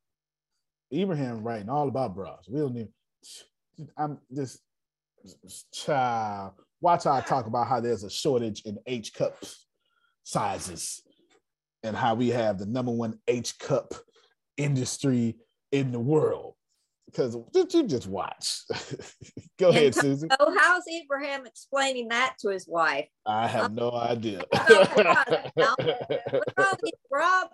[0.94, 2.48] Ibrahim writing all about bras.
[2.50, 2.90] We don't need.
[3.98, 4.60] I'm just
[5.74, 6.54] child.
[6.82, 9.36] Watch how I talk about how there's a shortage in H cup
[10.24, 11.02] sizes
[11.84, 13.94] and how we have the number one H cup
[14.58, 15.38] industry
[15.72, 16.54] in the world.
[17.06, 18.64] Because did you just watch.
[19.58, 20.30] Go ahead, Susan.
[20.40, 23.08] Oh, how's Abraham explaining that to his wife?
[23.26, 24.44] I have no idea.
[24.54, 27.48] Oh look at all these Rob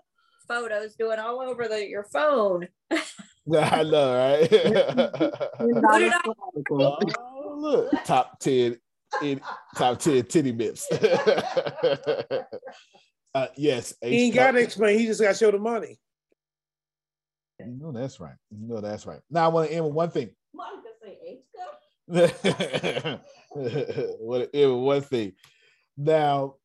[0.48, 2.68] photos doing all over the, your phone.
[2.92, 4.50] I know, right?
[6.72, 8.78] oh, look, top 10
[9.22, 9.42] in
[9.76, 10.92] top 10 titty bits.
[13.34, 13.94] uh, yes.
[14.02, 15.00] He ain't got to explain.
[15.00, 15.98] He just got to show the money.
[17.60, 18.36] You know that's right.
[18.50, 19.20] You know that's right.
[19.30, 20.32] Now I want to end with one thing.
[20.54, 23.22] Monica say H cup.
[24.20, 25.34] what one thing.
[25.96, 26.56] Now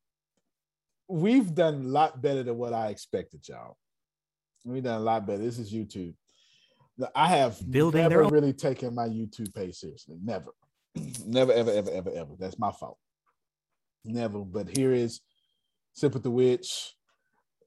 [1.07, 3.77] we've done a lot better than what I expected, y'all.
[4.65, 5.41] We've done a lot better.
[5.41, 6.13] This is YouTube.
[7.15, 10.17] I have Building never really taken my YouTube page seriously.
[10.21, 10.51] Never.
[11.25, 12.31] Never, ever, ever, ever, ever.
[12.37, 12.97] That's my fault.
[14.05, 14.39] Never.
[14.39, 15.21] But here is
[15.93, 16.93] Sip with the Witch.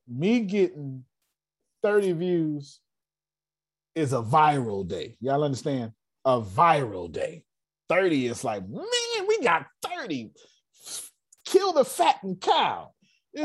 [0.08, 1.04] Me getting
[1.82, 2.80] 30 views
[3.94, 5.16] is a viral day.
[5.20, 5.92] Y'all understand?
[6.24, 7.44] A viral day.
[7.88, 10.32] 30 is like, man, we got 30.
[11.44, 12.92] Kill the fattened cow.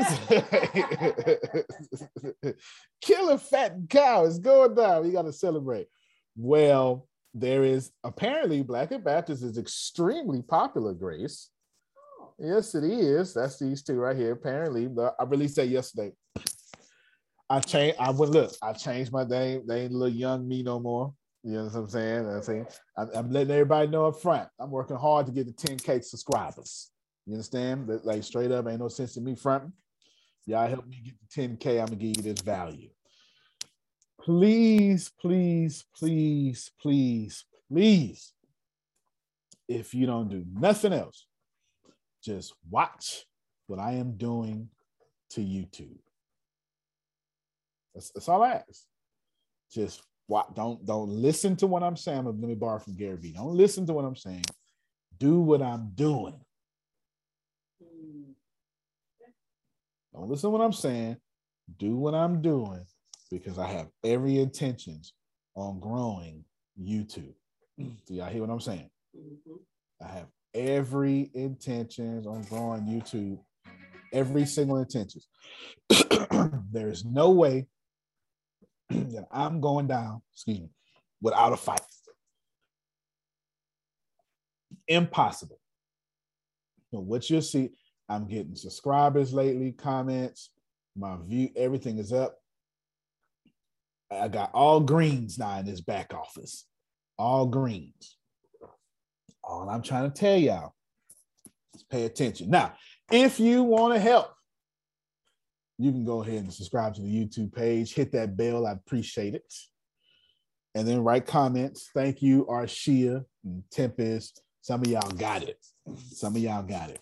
[3.01, 4.25] Kill a fattened cow.
[4.25, 5.03] It's going down.
[5.03, 5.87] We got to celebrate.
[6.35, 7.07] Well,
[7.39, 11.49] there is apparently Black and Baptist is extremely popular, Grace.
[12.39, 13.33] Yes, it is.
[13.33, 14.31] That's these two right here.
[14.31, 14.89] Apparently,
[15.19, 16.13] I released that yesterday.
[17.49, 17.97] I changed.
[17.99, 18.53] I went look.
[18.61, 19.63] I changed my name.
[19.67, 21.13] They ain't little young me no more.
[21.43, 22.27] You know what I'm saying?
[22.27, 22.65] I'm saying
[22.97, 24.49] I'm, I'm letting everybody know up front.
[24.59, 26.91] I'm working hard to get the 10k subscribers.
[27.25, 27.89] You understand?
[28.03, 29.73] Like straight up, ain't no sense in me fronting.
[30.45, 31.79] Y'all help me get the 10k.
[31.79, 32.89] I'm gonna give you this value.
[34.27, 38.33] Please, please, please, please, please.
[39.69, 41.25] If you don't do nothing else,
[42.21, 43.25] just watch
[43.67, 44.67] what I am doing
[45.29, 45.99] to YouTube.
[47.95, 48.83] That's, that's all I ask.
[49.71, 52.25] Just what don't don't listen to what I'm saying.
[52.25, 53.31] Let me borrow from Gary Vee.
[53.31, 54.43] Don't listen to what I'm saying.
[55.17, 56.37] Do what I'm doing.
[57.81, 58.31] Hmm.
[60.13, 61.15] Don't listen to what I'm saying.
[61.77, 62.85] Do what I'm doing
[63.27, 65.13] because I have every intentions
[65.55, 66.43] on growing
[66.79, 67.33] YouTube.
[67.79, 67.97] Mm.
[68.05, 68.89] Do y'all hear what I'm saying?
[69.15, 70.05] Mm-hmm.
[70.05, 73.39] I have every intentions on growing YouTube,
[74.13, 75.27] every single intentions.
[76.71, 77.67] there is no way
[78.89, 80.69] that I'm going down, excuse me,
[81.21, 81.81] without a fight.
[84.87, 85.59] Impossible.
[86.91, 87.71] So what you'll see,
[88.07, 90.51] I'm getting subscribers lately, comments,
[90.95, 92.39] my view, everything is up.
[94.11, 96.65] I got all greens now in this back office.
[97.17, 98.17] All greens.
[99.43, 100.73] All I'm trying to tell y'all
[101.73, 102.49] is pay attention.
[102.49, 102.73] Now,
[103.11, 104.33] if you want to help,
[105.77, 108.65] you can go ahead and subscribe to the YouTube page, hit that bell.
[108.65, 109.53] I appreciate it.
[110.75, 111.89] And then write comments.
[111.93, 114.41] Thank you, Arshia and Tempest.
[114.61, 115.57] Some of y'all got it.
[116.11, 116.99] Some of y'all got it.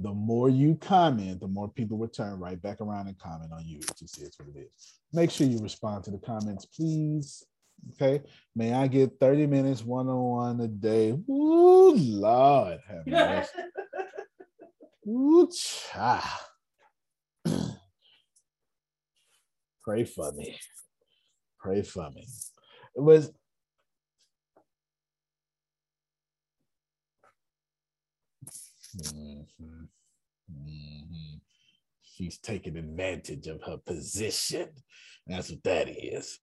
[0.00, 3.78] The more you comment, the more people return right back around and comment on you.
[3.78, 4.94] It just is what it is.
[5.12, 7.44] Make sure you respond to the comments, please.
[7.92, 8.22] Okay.
[8.56, 11.10] May I get 30 minutes one on one a day?
[11.10, 13.50] Ooh, Lord have mercy.
[15.08, 16.22] Ooh, child.
[19.84, 20.58] Pray for me.
[21.60, 22.26] Pray for me.
[22.96, 23.30] It was
[28.96, 29.88] Mhm.
[30.50, 31.40] Mhm.
[32.02, 34.72] She's taking advantage of her position.
[35.26, 36.38] That's what that is.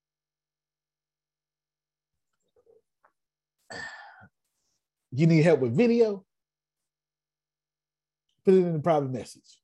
[5.11, 6.26] You need help with video?
[8.44, 9.61] Put it in the private message.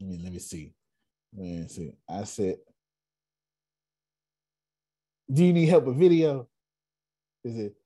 [0.00, 0.74] Let me let me see.
[1.34, 1.92] Let me see.
[2.08, 2.58] I said,
[5.32, 6.48] Do you need help with video?
[7.44, 7.77] Is it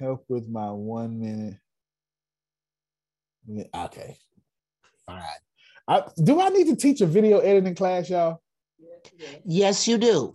[0.00, 1.58] help with my one minute?
[3.46, 4.16] minute- Okay.
[5.06, 5.38] All right.
[5.86, 8.40] I, do I need to teach a video editing class, y'all?
[9.44, 10.32] Yes, you do.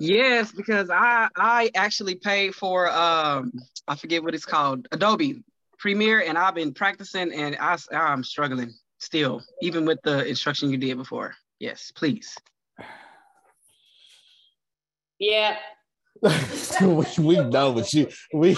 [0.00, 3.52] Yes, because I I actually paid for um
[3.86, 5.42] I forget what it's called Adobe
[5.78, 10.76] Premiere, and I've been practicing, and I I'm struggling still, even with the instruction you
[10.78, 11.34] did before.
[11.60, 12.36] Yes, please.
[15.18, 15.56] Yeah.
[16.80, 18.54] we, we know what you we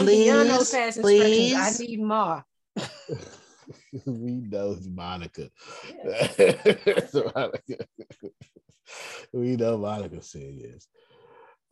[0.66, 0.98] past.
[1.00, 2.44] I need more.
[4.06, 5.50] we know Monica.
[7.24, 7.86] Monica.
[9.32, 10.86] we know Monica said yes.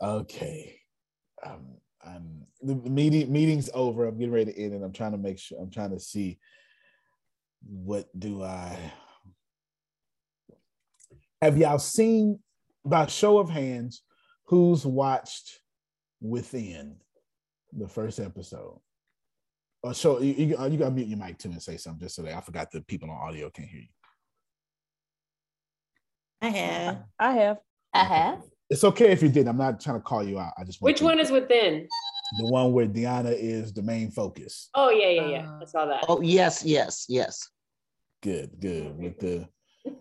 [0.02, 0.80] Okay.
[1.44, 4.06] Um, I'm the meeting meeting's over.
[4.06, 6.38] I'm getting ready to end, and I'm trying to make sure I'm trying to see
[7.62, 8.76] what do I
[11.40, 12.40] have y'all seen
[12.84, 14.02] by show of hands
[14.46, 15.60] who's watched
[16.24, 16.96] within
[17.72, 18.80] the first episode?
[19.84, 22.16] Oh, so you, you, uh, you gotta mute your mic too and say something just
[22.16, 23.88] so that I forgot the people on audio can't hear you.
[26.40, 27.02] I have.
[27.18, 27.58] I have.
[27.92, 28.42] I have.
[28.70, 29.46] It's okay if you did.
[29.46, 30.54] I'm not trying to call you out.
[30.58, 31.86] I just want Which one is within?
[32.38, 34.70] the one where Deanna is the main focus.
[34.74, 35.50] Oh yeah, yeah, yeah.
[35.50, 36.04] Uh, I saw that.
[36.08, 37.48] Oh, yes, yes, yes.
[38.22, 38.96] Good, good.
[38.96, 39.48] With the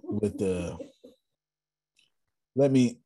[0.04, 0.78] with the
[2.56, 3.00] let me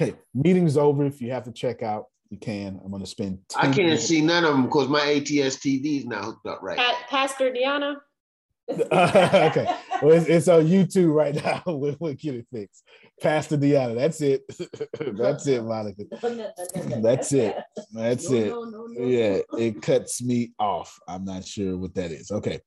[0.00, 0.14] okay.
[0.34, 1.04] Meeting's over.
[1.04, 2.80] If you have to check out, you can.
[2.84, 6.06] I'm gonna spend I can't minutes- see none of them because my ATS TV is
[6.06, 6.76] now hooked up right.
[6.76, 7.96] Pa- Pastor Deanna.
[8.70, 9.74] okay.
[10.02, 11.62] Well, it's, it's on YouTube right now.
[11.66, 12.84] we'll, we'll get it fixed.
[13.22, 13.94] Pastor Deanna.
[13.94, 14.42] That's it.
[15.16, 16.04] That's it, Monica.
[17.00, 17.56] That's it.
[17.94, 18.48] That's it.
[18.48, 20.98] no, no, no, Yeah, it cuts me off.
[21.08, 22.30] I'm not sure what that is.
[22.30, 22.60] Okay.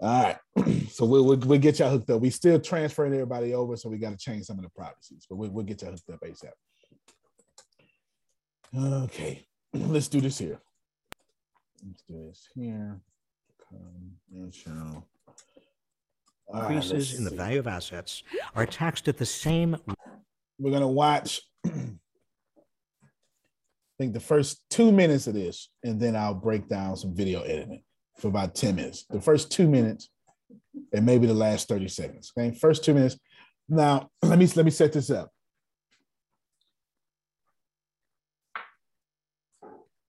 [0.00, 0.36] All right.
[0.90, 2.20] So we'll, we'll, we'll get y'all hooked up.
[2.20, 5.36] We still transferring everybody over, so we got to change some of the privacies, but
[5.36, 6.50] we'll, we'll get y'all hooked up ASAP.
[9.04, 9.46] Okay.
[9.72, 10.60] Let's do this here.
[11.86, 13.00] Let's do this here.
[13.68, 15.04] Come and show.
[16.52, 18.24] Increases let's in the value of assets
[18.56, 19.76] are taxed at the same
[20.58, 21.40] We're gonna watch.
[21.64, 21.70] I
[23.98, 27.84] think the first two minutes of this, and then I'll break down some video editing
[28.20, 29.06] for about 10 minutes.
[29.08, 30.10] The first two minutes,
[30.92, 32.32] and maybe the last 30 seconds.
[32.36, 33.18] Okay, first two minutes.
[33.68, 35.30] Now, let me let me set this up.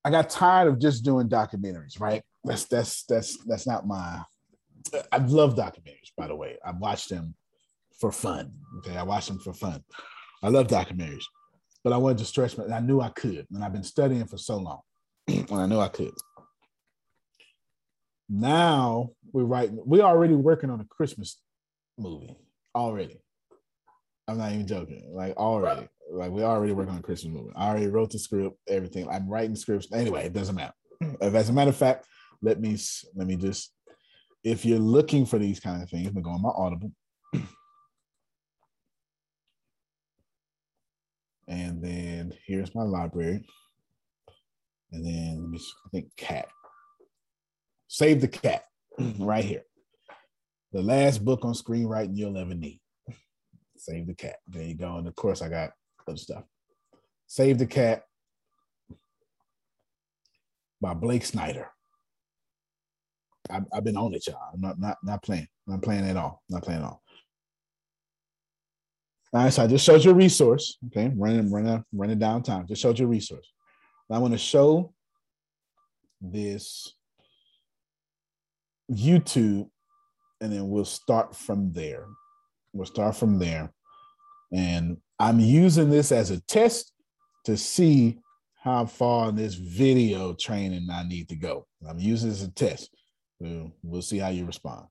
[0.03, 2.23] I got tired of just doing documentaries, right?
[2.43, 4.23] That's that's that's that's not my
[5.11, 6.57] I love documentaries, by the way.
[6.65, 7.35] I watch them
[7.99, 8.51] for fun.
[8.79, 9.83] Okay, I watch them for fun.
[10.43, 11.23] I love documentaries,
[11.83, 12.65] but I wanted to stretch my.
[12.65, 14.81] I knew I could, and I've been studying for so long,
[15.27, 16.13] and I knew I could.
[18.33, 19.77] Now we're writing.
[19.85, 21.41] We're already working on a Christmas
[21.97, 22.37] movie
[22.73, 23.19] already.
[24.25, 25.11] I'm not even joking.
[25.13, 27.51] Like already, like we're already working on a Christmas movie.
[27.57, 29.09] I already wrote the script, everything.
[29.09, 30.27] I'm writing scripts anyway.
[30.27, 30.73] It doesn't matter.
[31.21, 32.07] As a matter of fact,
[32.41, 32.77] let me
[33.15, 33.73] let me just.
[34.45, 36.91] If you're looking for these kind of things, I'm gonna go on my Audible.
[41.47, 43.45] And then here's my library.
[44.93, 45.59] And then let me
[45.91, 46.47] think cat.
[47.93, 48.63] Save the cat
[49.19, 49.63] right here.
[50.71, 52.79] The last book on screenwriting you'll ever need.
[53.77, 54.37] Save the cat.
[54.47, 54.95] There you go.
[54.95, 55.71] And of course, I got
[56.07, 56.45] other stuff.
[57.27, 58.03] Save the cat
[60.79, 61.67] by Blake Snyder.
[63.49, 64.39] I've, I've been on it, y'all.
[64.53, 65.49] I'm not not not playing.
[65.67, 66.41] Not playing at all.
[66.47, 67.03] Not playing at all.
[69.33, 70.77] All right, so I just showed you a resource.
[70.87, 72.67] Okay, running, running, running down time.
[72.67, 73.51] Just showed you a resource.
[74.09, 74.93] I want to show
[76.21, 76.93] this
[78.91, 79.69] YouTube,
[80.41, 82.05] and then we'll start from there.
[82.73, 83.71] We'll start from there.
[84.53, 86.91] And I'm using this as a test
[87.45, 88.19] to see
[88.61, 91.65] how far in this video training I need to go.
[91.87, 92.89] I'm using this as a test.
[93.39, 94.85] We'll, we'll see how you respond.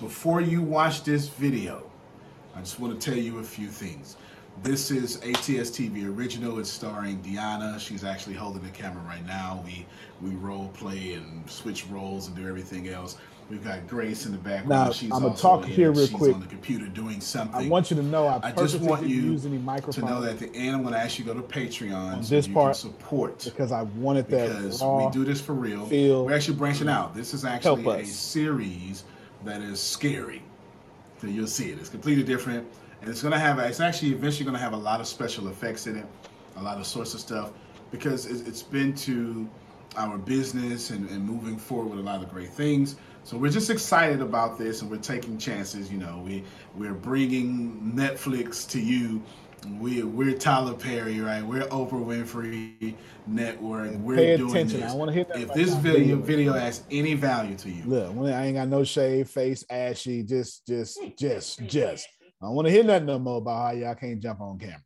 [0.00, 1.90] Before you watch this video,
[2.54, 4.16] I just want to tell you a few things.
[4.62, 6.58] This is ATS TV original.
[6.58, 7.78] It's starring Deanna.
[7.78, 9.62] She's actually holding the camera right now.
[9.64, 9.86] We
[10.20, 13.18] we role play and switch roles and do everything else.
[13.48, 14.68] We've got Grace in the background.
[14.68, 16.34] Now, She's I'ma also talk here real She's quick.
[16.34, 17.66] on the computer doing something.
[17.66, 20.32] I want you to know I, I just want you use any to know that
[20.32, 22.46] at the end, I'm going to ask you to go to Patreon on so this
[22.46, 25.86] you part support because I wanted that because raw we do this for real.
[25.86, 27.14] feel We're actually branching out.
[27.14, 29.04] This is actually a series
[29.44, 30.42] that is scary.
[31.20, 31.78] So you'll see it.
[31.78, 32.66] It's completely different,
[33.00, 33.58] and it's gonna have.
[33.58, 36.06] It's actually eventually gonna have a lot of special effects in it,
[36.56, 37.52] a lot of sorts of stuff,
[37.90, 39.48] because it's, it's been to
[39.96, 42.96] our business and, and moving forward with a lot of great things.
[43.24, 45.90] So we're just excited about this, and we're taking chances.
[45.92, 46.44] You know, we
[46.74, 49.22] we're bringing Netflix to you.
[49.80, 51.42] We we're Tyler Perry, right?
[51.42, 52.94] We're Oprah Winfrey
[53.26, 53.92] Network.
[53.96, 54.80] We're pay doing attention.
[54.80, 54.92] this.
[54.92, 55.80] I wanna hit that If right this now.
[55.80, 56.16] video Video.
[56.18, 60.64] video has any value to you, Look, I ain't got no shave, face, ashy, just,
[60.66, 62.08] just, just, just.
[62.40, 64.82] I don't want to hear nothing no more about how y'all can't jump on camera.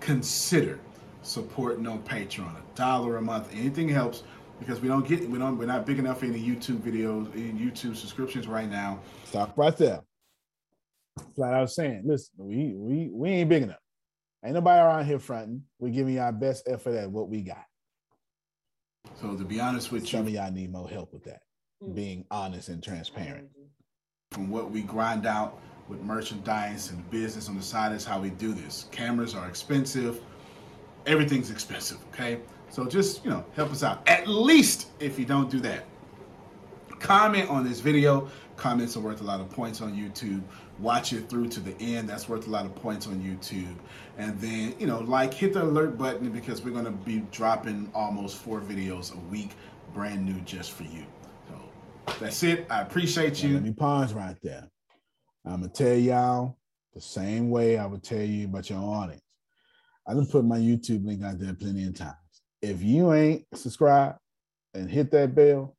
[0.00, 0.78] consider
[1.22, 2.56] supporting on Patreon.
[2.56, 4.22] A dollar a month, anything helps
[4.58, 7.52] because we don't get we don't we're not big enough for any YouTube videos, any
[7.52, 9.00] YouTube subscriptions right now.
[9.24, 10.00] Stop right there.
[11.36, 13.76] Like I was saying, listen, we we we ain't big enough.
[14.44, 15.62] Ain't nobody around here fronting.
[15.78, 17.64] We giving you our best effort at what we got.
[19.20, 21.42] So to be honest with Some you, of y'all need more help with that.
[21.82, 21.94] Mm.
[21.94, 23.48] Being honest and transparent.
[24.32, 25.60] from what we grind out
[25.92, 28.86] with merchandise and business on the side is how we do this.
[28.90, 30.20] Cameras are expensive.
[31.06, 32.40] Everything's expensive, okay?
[32.70, 34.08] So just, you know, help us out.
[34.08, 35.84] At least if you don't do that.
[36.98, 38.28] Comment on this video.
[38.56, 40.42] Comments are worth a lot of points on YouTube.
[40.78, 42.08] Watch it through to the end.
[42.08, 43.74] That's worth a lot of points on YouTube.
[44.16, 47.90] And then, you know, like hit the alert button because we're going to be dropping
[47.94, 49.50] almost four videos a week,
[49.92, 51.04] brand new just for you.
[51.48, 52.66] So that's it.
[52.70, 53.54] I appreciate you.
[53.54, 54.71] let me pause right there.
[55.44, 56.56] I'm gonna tell y'all
[56.94, 59.22] the same way I would tell you about your audience.
[60.06, 62.16] I done put my YouTube link out there plenty of times.
[62.60, 64.18] If you ain't subscribed
[64.74, 65.76] and hit that bell,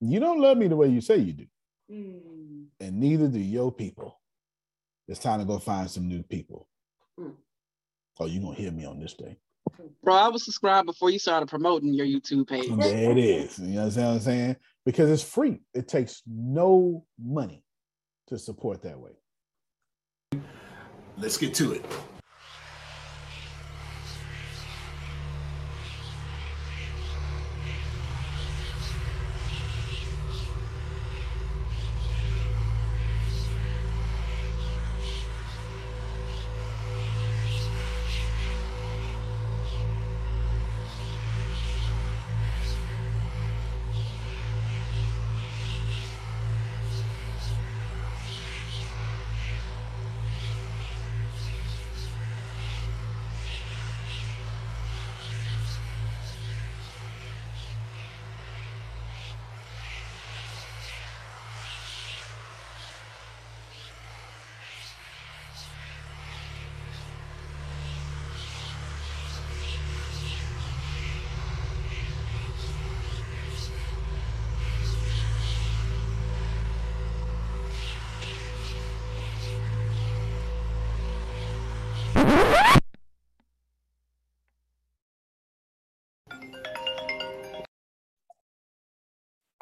[0.00, 1.46] you don't love me the way you say you do.
[1.90, 2.64] Hmm.
[2.80, 4.20] And neither do your people.
[5.08, 6.68] It's time to go find some new people.
[7.18, 7.30] Hmm.
[8.20, 9.36] Oh, you're gonna hear me on this day.
[10.02, 12.68] Bro, I was subscribed before you started promoting your YouTube page.
[12.68, 13.58] There it is.
[13.58, 14.56] You know what I'm saying?
[14.84, 15.60] Because it's free.
[15.74, 17.62] It takes no money
[18.28, 19.12] to support that way.
[21.16, 21.84] Let's get to it.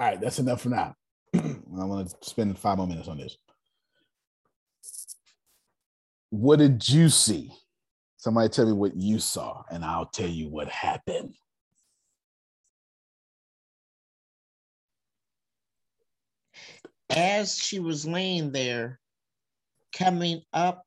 [0.07, 0.95] All right, that's enough for now.
[1.35, 3.37] I want to spend five more minutes on this.
[6.31, 7.51] What did you see?
[8.17, 11.35] Somebody tell me what you saw, and I'll tell you what happened.
[17.11, 19.01] As she was laying there,
[19.93, 20.85] coming up,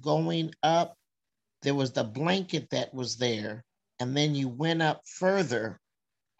[0.00, 0.96] going up,
[1.60, 3.66] there was the blanket that was there.
[4.00, 5.78] And then you went up further.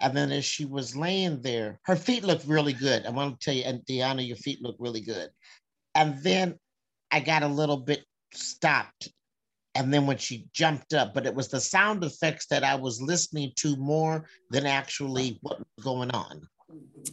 [0.02, 3.06] And then as she was laying there, her feet looked really good.
[3.06, 5.30] I want to tell you, and Deanna, your feet look really good.
[5.94, 6.58] And then
[7.12, 8.04] I got a little bit
[8.34, 9.08] stopped.
[9.74, 13.00] And then when she jumped up, but it was the sound effects that I was
[13.00, 16.42] listening to more than actually what was going on.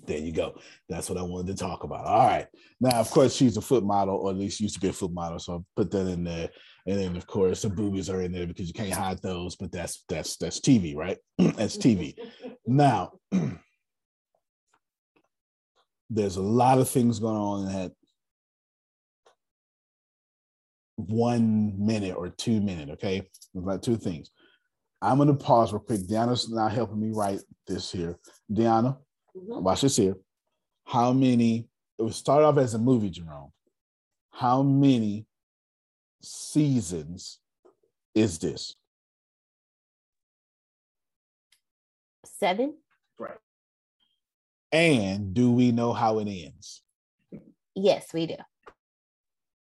[0.07, 0.59] There you go.
[0.89, 2.05] That's what I wanted to talk about.
[2.05, 2.47] All right.
[2.81, 5.13] Now, of course, she's a foot model, or at least used to be a foot
[5.13, 5.39] model.
[5.39, 6.49] So I'll put that in there.
[6.85, 9.55] And then, of course, the boobies are in there because you can't hide those.
[9.55, 11.17] But that's that's that's TV, right?
[11.37, 12.15] that's TV.
[12.65, 13.13] Now,
[16.09, 17.91] there's a lot of things going on in that
[20.95, 22.89] one minute or two minute.
[22.91, 24.29] Okay, about two things.
[25.01, 26.01] I'm going to pause real quick.
[26.01, 28.19] Deanna's now helping me write this here.
[28.51, 28.97] Deanna,
[29.35, 29.63] mm-hmm.
[29.63, 30.15] watch this here.
[30.85, 31.69] How many?
[31.97, 33.51] It was started off as a movie, Jerome.
[34.31, 35.25] How many
[36.21, 37.39] seasons
[38.15, 38.75] is this?
[42.25, 42.75] Seven.
[43.17, 43.37] Right.
[44.71, 46.81] And do we know how it ends?
[47.75, 48.35] Yes, we do.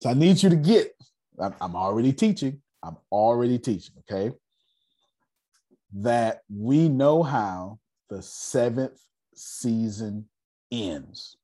[0.03, 0.95] So I need you to get,
[1.39, 4.35] I'm, I'm already teaching, I'm already teaching, okay?
[5.95, 7.79] That we know how
[8.11, 9.01] the seventh
[9.35, 10.29] season
[10.71, 11.37] ends,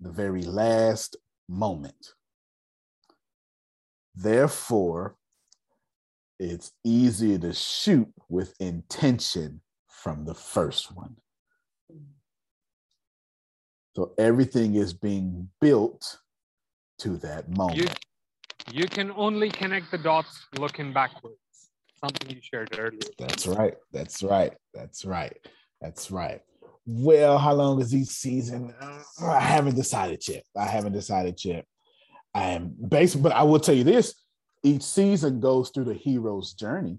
[0.00, 1.16] the very last
[1.48, 2.14] moment.
[4.14, 5.16] Therefore,
[6.38, 11.16] it's easier to shoot with intention from the first one.
[13.96, 16.18] So everything is being built
[16.98, 17.78] to that moment.
[17.78, 17.88] You,
[18.72, 21.36] you can only connect the dots looking backwards.
[22.00, 23.00] Something you shared earlier.
[23.18, 23.74] That's right.
[23.92, 24.52] That's right.
[24.74, 25.36] That's right.
[25.80, 26.40] That's right.
[26.86, 28.74] Well, how long is each season?
[28.80, 30.42] Uh, I haven't decided yet.
[30.56, 31.64] I haven't decided yet.
[32.34, 34.14] I am based, but I will tell you this:
[34.62, 36.98] each season goes through the hero's journey.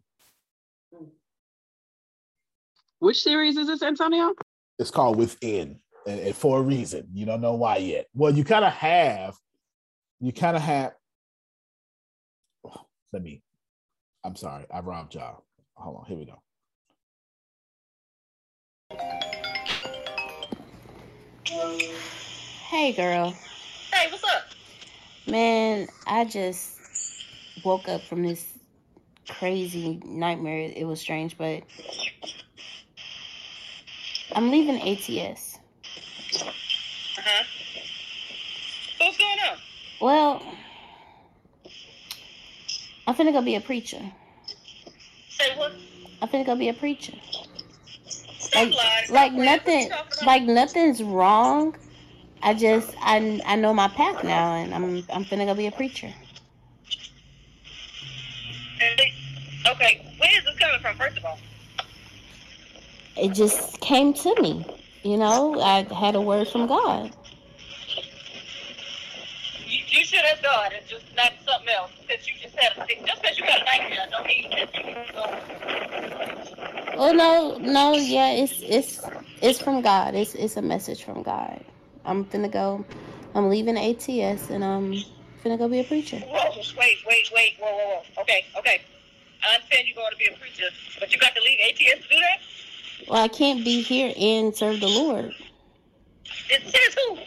[2.99, 4.34] Which series is this, Antonio?
[4.80, 7.07] It's called Within, and, and for a reason.
[7.14, 8.07] You don't know why yet.
[8.14, 9.36] Well, you kind of have,
[10.20, 10.94] you kind of have.
[12.66, 13.41] oh, let me.
[14.24, 15.44] I'm sorry, I robbed y'all.
[15.76, 16.41] Hold on, here we go.
[22.70, 23.36] Hey, girl.
[23.94, 24.44] Hey, what's up?
[25.28, 26.78] Man, I just
[27.64, 28.46] woke up from this
[29.28, 30.72] crazy nightmare.
[30.76, 31.64] It was strange, but
[34.34, 35.58] I'm leaving ATS.
[37.18, 37.44] Uh-huh.
[39.00, 39.58] What's going on?
[40.00, 40.44] Well,
[43.08, 44.02] I'm finna go be a preacher.
[45.30, 45.74] Say what?
[46.22, 47.14] I'm finna go be a preacher.
[48.38, 49.10] Stop Like, lying.
[49.10, 49.34] Like.
[49.34, 49.92] Nothing,
[50.26, 51.76] like nothing's wrong.
[52.41, 55.72] I just, I, I know my path now, and I'm, I'm finna go be a
[55.72, 56.14] preacher.
[59.68, 61.40] Okay, where is this coming from, first of all?
[63.18, 64.66] It just came to me,
[65.03, 65.60] you know.
[65.60, 67.12] I had a word from God.
[69.66, 71.91] You, you should have God and just not something else.
[72.07, 73.06] Because you just had a sick.
[73.06, 74.84] Just because you got a nightmare, don't mean that you
[76.98, 79.02] Well, oh, no, no, yeah, it's, it's,
[79.41, 80.14] it's from God.
[80.14, 81.64] It's, it's a message from God.
[82.06, 82.86] I'm finna go.
[83.34, 84.94] I'm leaving ATS, and I'm
[85.44, 86.18] finna go be a preacher.
[86.18, 88.22] Whoa, wait, wait, wait, whoa, whoa, whoa.
[88.22, 88.82] Okay, okay.
[89.44, 90.69] I understand you're going to be a preacher,
[90.99, 93.10] but you got to leave ATS to do that?
[93.10, 95.34] Well, I can't be here and serve the Lord.
[96.49, 97.18] It says who?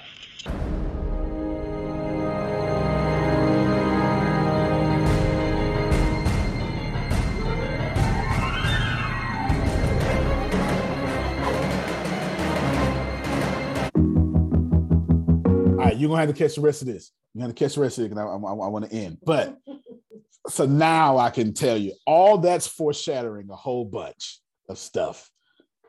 [15.89, 17.13] Right, you're gonna have to catch the rest of this.
[17.35, 19.19] You're gonna catch the rest of it because I, I, I want to end.
[19.25, 19.57] But
[20.49, 25.31] so now I can tell you all that's foreshadowing a whole bunch of stuff.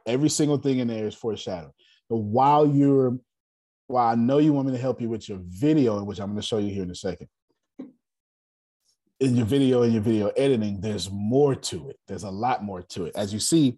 [0.05, 1.73] Every single thing in there is foreshadowing.
[2.09, 3.17] But while you're,
[3.87, 6.41] while I know you want me to help you with your video, which I'm going
[6.41, 7.27] to show you here in a second,
[9.19, 11.97] in your video and your video editing, there's more to it.
[12.07, 13.15] There's a lot more to it.
[13.15, 13.77] As you see,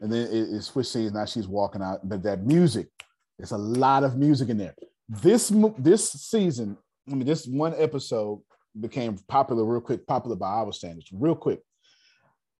[0.00, 1.12] and then it, it switched scenes.
[1.12, 2.88] Now she's walking out, but that music,
[3.36, 4.74] there's a lot of music in there.
[5.12, 6.78] This this season,
[7.10, 8.42] I mean, this one episode
[8.78, 11.60] became popular real quick, popular by our standards, real quick.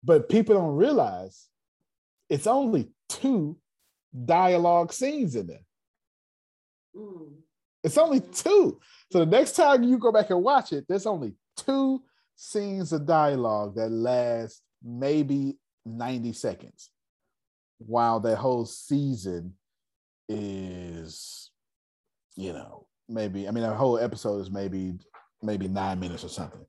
[0.03, 1.47] But people don't realize
[2.29, 3.57] it's only two
[4.25, 5.65] dialogue scenes in there.
[6.97, 7.35] Mm.
[7.85, 8.81] It's only two.
[9.13, 12.03] So the next time you go back and watch it, there's only two
[12.37, 16.91] scenes of dialogue that last maybe 90 seconds,
[17.79, 19.55] while that whole season
[20.29, 21.50] is,
[22.41, 24.99] you know, maybe, I mean, a whole episode is maybe
[25.43, 26.65] maybe nine minutes or something.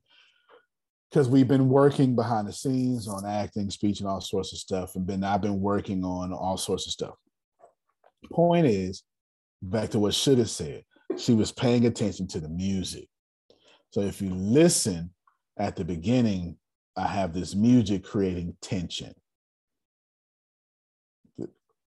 [1.10, 4.96] Because we've been working behind the scenes on acting, speech, and all sorts of stuff.
[4.96, 7.14] And been I've been working on all sorts of stuff.
[8.30, 9.02] Point is,
[9.60, 10.84] back to what should have said,
[11.18, 13.08] she was paying attention to the music.
[13.90, 15.10] So if you listen
[15.58, 16.56] at the beginning,
[16.96, 19.12] I have this music creating tension.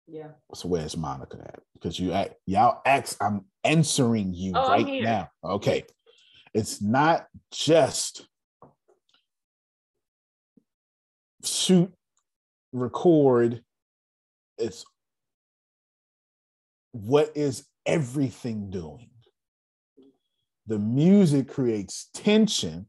[0.06, 0.32] Yeah.
[0.52, 1.61] So where's Monica at?
[1.73, 5.03] Because you act, y'all ask, I'm answering you Oh, right here.
[5.03, 5.28] now.
[5.43, 5.85] Okay.
[6.53, 8.28] It's not just
[11.43, 11.93] shoot,
[12.73, 13.62] record.
[14.59, 14.85] It's
[16.93, 19.11] what is everything doing?
[20.66, 22.89] The music creates tension,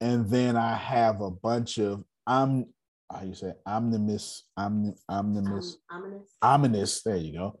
[0.00, 2.66] and then I have a bunch of I'm
[3.12, 6.30] how you say omnimus, omni, omnimus, Ominous.
[6.40, 7.02] ominous.
[7.02, 7.58] There you go,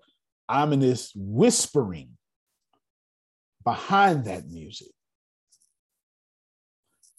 [0.48, 2.10] ominous whispering
[3.64, 4.88] behind that music.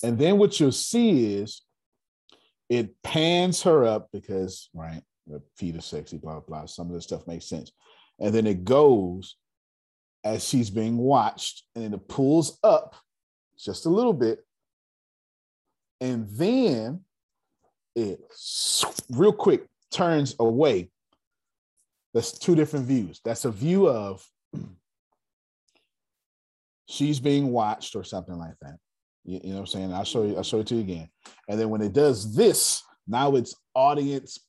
[0.04, 1.62] And then what you'll see is
[2.70, 6.66] it pans her up because, right, the feet are sexy, blah, blah, blah.
[6.66, 7.72] Some of this stuff makes sense.
[8.20, 9.38] And then it goes
[10.26, 12.96] as she's being watched, and then it pulls up
[13.58, 14.40] just a little bit.
[16.02, 17.02] And then
[17.96, 18.20] it
[19.10, 20.90] real quick turns away.
[22.14, 23.22] That's two different views.
[23.26, 24.26] That's a view of
[26.88, 28.78] she's being watched or something like that.
[29.26, 29.94] You, you know what I'm saying?
[29.94, 31.10] I'll show you, I'll show it to you again.
[31.50, 34.40] And then when it does this, now it's audience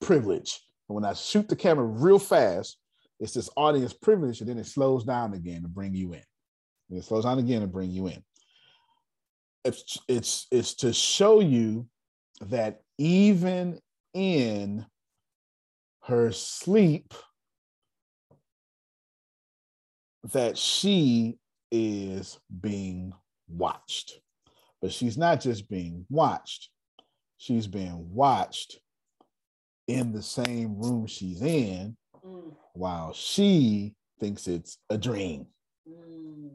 [0.00, 0.60] privilege.
[0.88, 2.78] And when I shoot the camera real fast,
[3.20, 6.22] it's this audience privilege, and then it slows down again to bring you in.
[6.90, 8.22] And it slows down again to bring you in.
[9.64, 11.86] It's it's it's to show you
[12.46, 13.78] that even
[14.12, 14.84] in
[16.04, 17.14] her sleep,
[20.32, 21.38] that she
[21.70, 23.12] is being
[23.48, 24.20] watched.
[24.80, 26.70] But she's not just being watched,
[27.36, 28.78] she's being watched
[29.88, 32.54] in the same room she's in Mm.
[32.74, 35.46] while she thinks it's a dream.
[35.88, 36.50] Mm.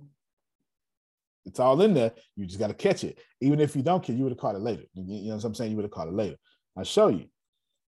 [1.46, 2.14] It's all in there.
[2.38, 3.20] You just got to catch it.
[3.42, 4.84] Even if you don't catch you would have caught it later.
[4.94, 5.72] You you know what I'm saying?
[5.72, 6.38] You would have caught it later.
[6.78, 7.26] I'll show you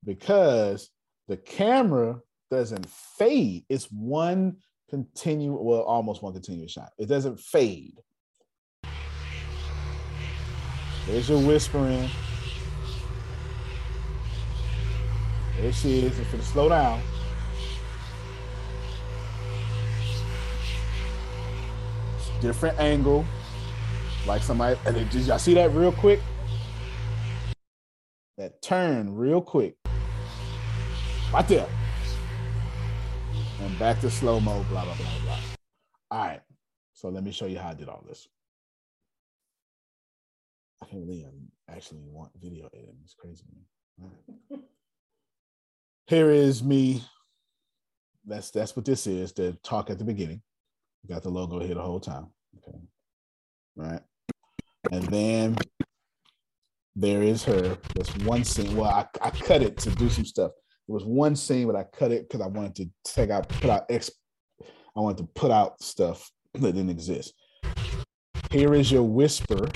[0.04, 0.88] because
[1.28, 2.20] the camera
[2.50, 3.64] doesn't fade.
[3.68, 4.56] It's one
[4.88, 6.90] continuous, well, almost one continuous shot.
[6.98, 7.98] It doesn't fade.
[11.06, 12.08] There's your whispering.
[15.58, 16.18] There she is.
[16.18, 17.00] It's gonna slow down.
[22.40, 23.24] Different angle.
[24.26, 26.20] Like somebody, did y'all see that real quick?
[28.36, 29.76] That turn real quick.
[31.32, 31.68] Right there.
[33.60, 35.38] And back to slow mo, blah, blah, blah, blah.
[36.10, 36.40] All right.
[36.92, 38.28] So let me show you how I did all this.
[40.82, 41.26] I can't believe
[41.68, 42.96] I actually want video editing.
[43.02, 43.44] It's crazy.
[43.98, 44.60] Right.
[46.06, 47.02] Here is me.
[48.24, 49.32] That's that's what this is.
[49.32, 50.42] The talk at the beginning.
[51.08, 52.26] Got the logo here the whole time.
[52.58, 52.78] Okay.
[53.76, 54.00] Right.
[54.90, 55.56] And then
[56.96, 57.78] there is her.
[57.94, 58.76] There's one scene.
[58.76, 60.52] Well, I, I cut it to do some stuff.
[60.88, 63.70] There was one scene, but I cut it because I wanted to take out, put
[63.70, 64.00] out I
[65.00, 67.34] wanted to put out stuff that didn't exist.
[68.50, 69.68] Here is your whisper,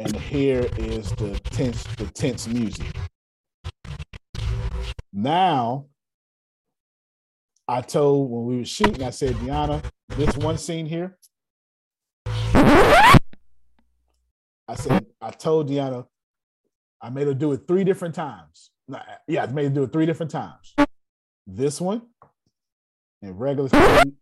[0.00, 2.96] and here is the tense, the tense music.
[5.12, 5.86] Now,
[7.68, 11.18] I told when we were shooting, I said, Deanna, this one scene here.
[12.34, 13.16] I
[14.74, 16.06] said, I told Deanna,
[17.02, 18.70] I made her do it three different times.
[19.26, 20.74] Yeah, I made her do it three different times.
[21.46, 22.02] This one
[23.22, 24.14] in regular speed,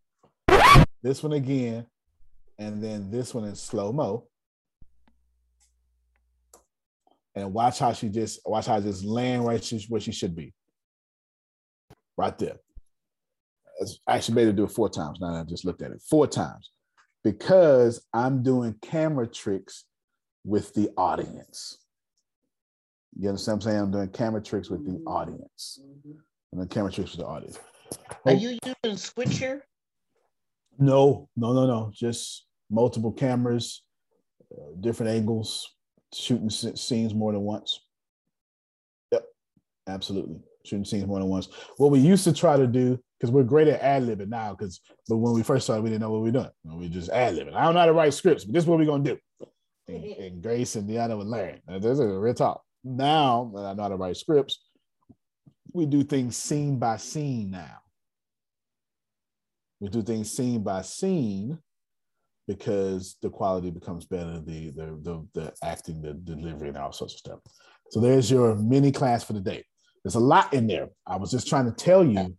[1.03, 1.87] this one again,
[2.59, 4.27] and then this one in slow mo.
[7.35, 10.53] And watch how she just watch how I just land right where she should be.
[12.17, 12.57] Right there.
[14.09, 15.21] I actually made her do it four times.
[15.21, 16.03] Now I just looked at it.
[16.11, 16.73] Four times.
[17.23, 19.85] Because I'm doing camera tricks
[20.45, 21.79] with the audience.
[23.17, 23.83] You understand what I'm saying?
[23.85, 25.81] I'm doing camera tricks with the audience.
[26.53, 27.59] I'm doing camera tricks with the audience.
[28.25, 29.65] Are you using switcher?
[30.79, 31.91] No, no, no, no.
[31.93, 33.83] Just multiple cameras,
[34.53, 35.75] uh, different angles,
[36.15, 37.81] shooting scenes more than once.
[39.11, 39.25] Yep,
[39.89, 40.41] absolutely.
[40.65, 41.49] shooting scenes more than once.
[41.77, 44.81] What we used to try to do, because we're great at ad libbing now, because
[45.09, 46.51] but when we first started, we didn't know what we were doing.
[46.65, 47.55] We just ad libbing.
[47.55, 49.19] I don't know how to write scripts, but this is what we're gonna do.
[49.89, 51.61] And, and Grace and Deanna would learn.
[51.67, 52.63] This is a real talk.
[52.85, 54.61] Now that I know how to write scripts,
[55.73, 57.79] we do things scene by scene now.
[59.81, 61.59] We do things scene by scene
[62.47, 67.15] because the quality becomes better, the the the, the acting, the delivery, and all sorts
[67.15, 67.41] of stuff.
[67.91, 69.65] So there's your mini class for the day.
[70.03, 70.89] There's a lot in there.
[71.07, 72.35] I was just trying to tell you, I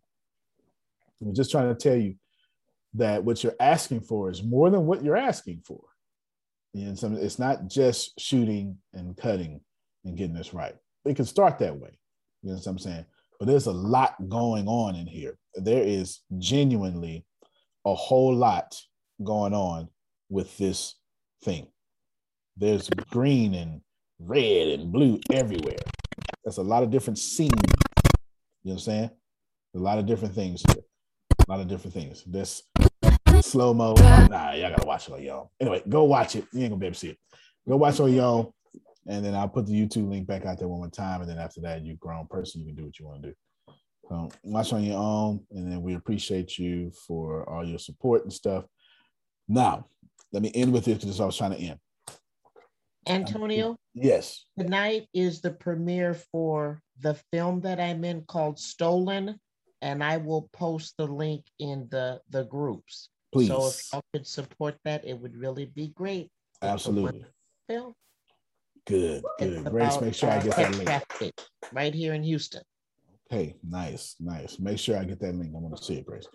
[1.19, 2.15] was just trying to tell you
[2.95, 5.81] that what you're asking for is more than what you're asking for.
[6.73, 9.61] And some, it's not just shooting and cutting
[10.05, 10.76] and getting this right.
[11.05, 11.91] It can start that way.
[12.41, 13.05] You know what I'm saying?
[13.39, 15.38] But there's a lot going on in here.
[15.55, 17.26] There is genuinely
[17.85, 18.80] a whole lot
[19.23, 19.89] going on
[20.30, 20.95] with this
[21.43, 21.67] thing.
[22.57, 23.81] There's green and
[24.19, 25.77] red and blue everywhere.
[26.43, 27.51] That's a lot of different scenes.
[28.63, 29.09] You know what I'm saying?
[29.76, 30.84] A lot of different things here.
[31.47, 32.23] A lot of different things.
[32.26, 32.63] This
[33.41, 33.93] slow mo.
[33.93, 35.47] Nah, y'all gotta watch it on own.
[35.59, 36.45] Anyway, go watch it.
[36.51, 37.17] You ain't gonna be able to see it.
[37.67, 38.51] Go watch it on own.
[39.10, 41.22] And then I'll put the YouTube link back out there one more time.
[41.22, 43.36] And then after that, you grown person, you can do what you want to do.
[44.07, 45.41] So watch on your own.
[45.49, 48.65] And then we appreciate you for all your support and stuff.
[49.48, 49.88] Now,
[50.31, 51.80] let me end with this because I was trying to end.
[53.07, 53.76] Antonio?
[53.95, 54.45] Yes.
[54.57, 59.40] Tonight is the premiere for the film that I'm in called Stolen,
[59.81, 63.10] and I will post the link in the the groups.
[63.34, 63.48] Please.
[63.48, 66.30] So if y'all could support that, it would really be great.
[66.61, 67.26] Absolutely.
[67.68, 67.94] Film.
[68.89, 69.23] Good.
[69.37, 69.71] It's Good.
[69.71, 71.33] Grace, about, make sure I uh, get that link.
[71.71, 72.63] right here in Houston.
[73.31, 74.57] Okay, nice, nice.
[74.57, 75.53] Make sure I get that link.
[75.55, 76.27] I want to see it, Grace.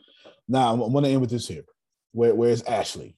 [0.47, 1.64] Now I want to end with this here.
[2.12, 3.16] Where where's Ashley?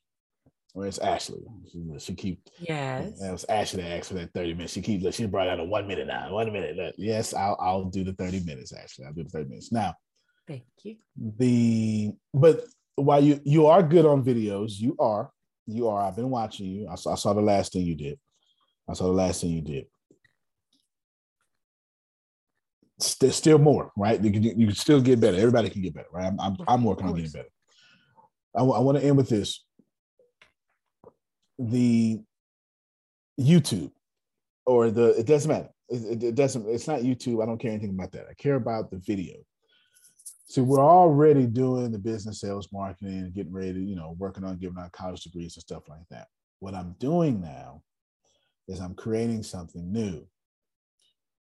[0.72, 1.42] Where's Ashley?
[1.70, 3.20] She, she keep Yes.
[3.20, 4.72] That was Ashley that asked for that 30 minutes.
[4.72, 6.32] She keep look, she brought out a one minute now.
[6.32, 6.74] One minute.
[6.76, 9.04] Look, yes, I'll I'll do the 30 minutes, Ashley.
[9.04, 9.70] I'll do the 30 minutes.
[9.70, 9.94] Now,
[10.48, 10.96] Thank you.
[11.16, 12.64] the but
[12.94, 15.30] while you you are good on videos, you are,
[15.66, 16.00] you are.
[16.00, 16.88] I've been watching you.
[16.88, 18.18] I saw, I saw the last thing you did.
[18.88, 19.86] I saw the last thing you did.
[23.20, 24.22] There's still more, right?
[24.22, 25.36] You can, you can still get better.
[25.36, 26.26] Everybody can get better, right?
[26.26, 27.48] I'm, I'm, I'm working on getting better.
[28.56, 29.62] I want to end with this.
[31.58, 32.20] The
[33.38, 33.90] YouTube
[34.64, 35.68] or the, it doesn't matter.
[35.90, 37.42] It, it- it doesn't, it's not YouTube.
[37.42, 38.26] I don't care anything about that.
[38.30, 39.34] I care about the video.
[40.48, 44.44] See, we're already doing the business sales marketing and getting ready to, you know, working
[44.44, 46.28] on giving out college degrees and stuff like that.
[46.60, 47.82] What I'm doing now
[48.68, 50.26] is I'm creating something new.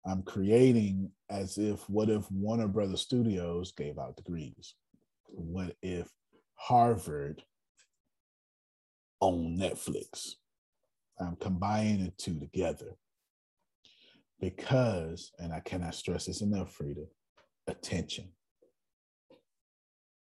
[0.05, 4.75] I'm creating as if what if Warner Brothers Studios gave out degrees?
[5.27, 6.09] What if
[6.55, 7.41] Harvard
[9.21, 10.33] owned Netflix?
[11.19, 12.97] I'm combining the two together
[14.41, 17.05] because, and I cannot stress this enough, Frida,
[17.67, 18.29] attention.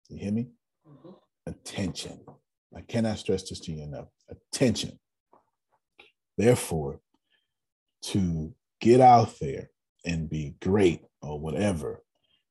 [0.09, 0.47] You hear me?
[0.87, 1.09] Mm-hmm.
[1.45, 2.19] Attention.
[2.75, 4.07] I cannot stress this to you enough.
[4.29, 4.97] Attention.
[6.37, 6.99] Therefore,
[8.03, 9.69] to get out there
[10.05, 12.03] and be great or whatever,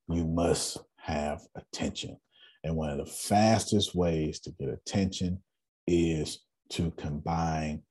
[0.08, 2.18] you must have attention.
[2.64, 5.42] And one of the fastest ways to get attention
[5.86, 6.40] is
[6.70, 7.82] to combine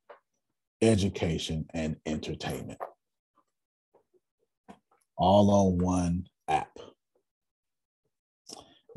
[0.81, 2.80] education and entertainment
[5.17, 6.77] all on one app.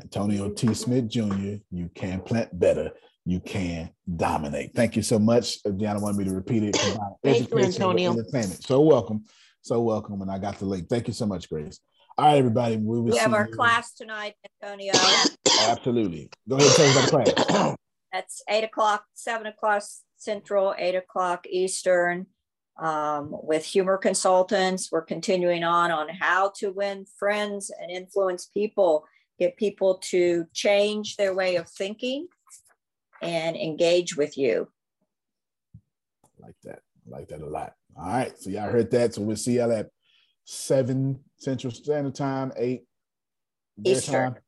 [0.01, 0.73] Antonio T.
[0.73, 2.91] Smith Jr., you can plant better.
[3.29, 4.73] You can dominate.
[4.73, 5.61] Thank you so much.
[5.61, 6.73] Deanna wanted me to repeat it.
[6.73, 8.11] Combine Thank you, Antonio.
[8.13, 8.63] Entertainment.
[8.63, 9.25] So welcome.
[9.61, 10.23] So welcome.
[10.23, 10.89] And I got the link.
[10.89, 11.79] Thank you so much, Grace.
[12.17, 12.77] All right, everybody.
[12.77, 14.33] We will We have our you- class tonight,
[14.63, 14.93] Antonio.
[15.61, 16.31] Absolutely.
[16.49, 17.75] Go ahead and tell us about the class.
[18.11, 19.83] That's eight o'clock, seven o'clock
[20.17, 22.25] Central, eight o'clock Eastern.
[22.81, 29.05] Um, with humor consultants, we're continuing on on how to win friends and influence people,
[29.37, 32.27] get people to change their way of thinking
[33.21, 34.67] and engage with you.
[36.39, 36.79] like that.
[37.07, 37.73] I like that a lot.
[37.97, 38.37] All right.
[38.39, 39.13] So y'all heard that.
[39.13, 39.89] So we'll see y'all at
[40.45, 42.83] seven Central Standard Time, eight
[43.83, 44.33] Eastern.
[44.33, 44.41] time.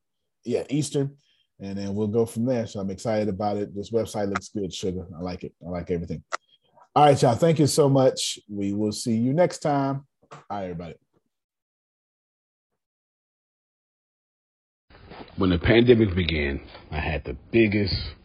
[0.44, 1.18] Yeah, Eastern.
[1.60, 2.66] And then we'll go from there.
[2.66, 3.76] So I'm excited about it.
[3.76, 5.06] This website looks good, sugar.
[5.16, 5.54] I like it.
[5.66, 6.24] I like everything.
[6.96, 7.36] All right, y'all.
[7.36, 8.40] Thank you so much.
[8.50, 10.06] We will see you next time.
[10.32, 10.96] All right, everybody.
[15.38, 16.60] When the pandemic began,
[16.92, 17.96] I had the biggest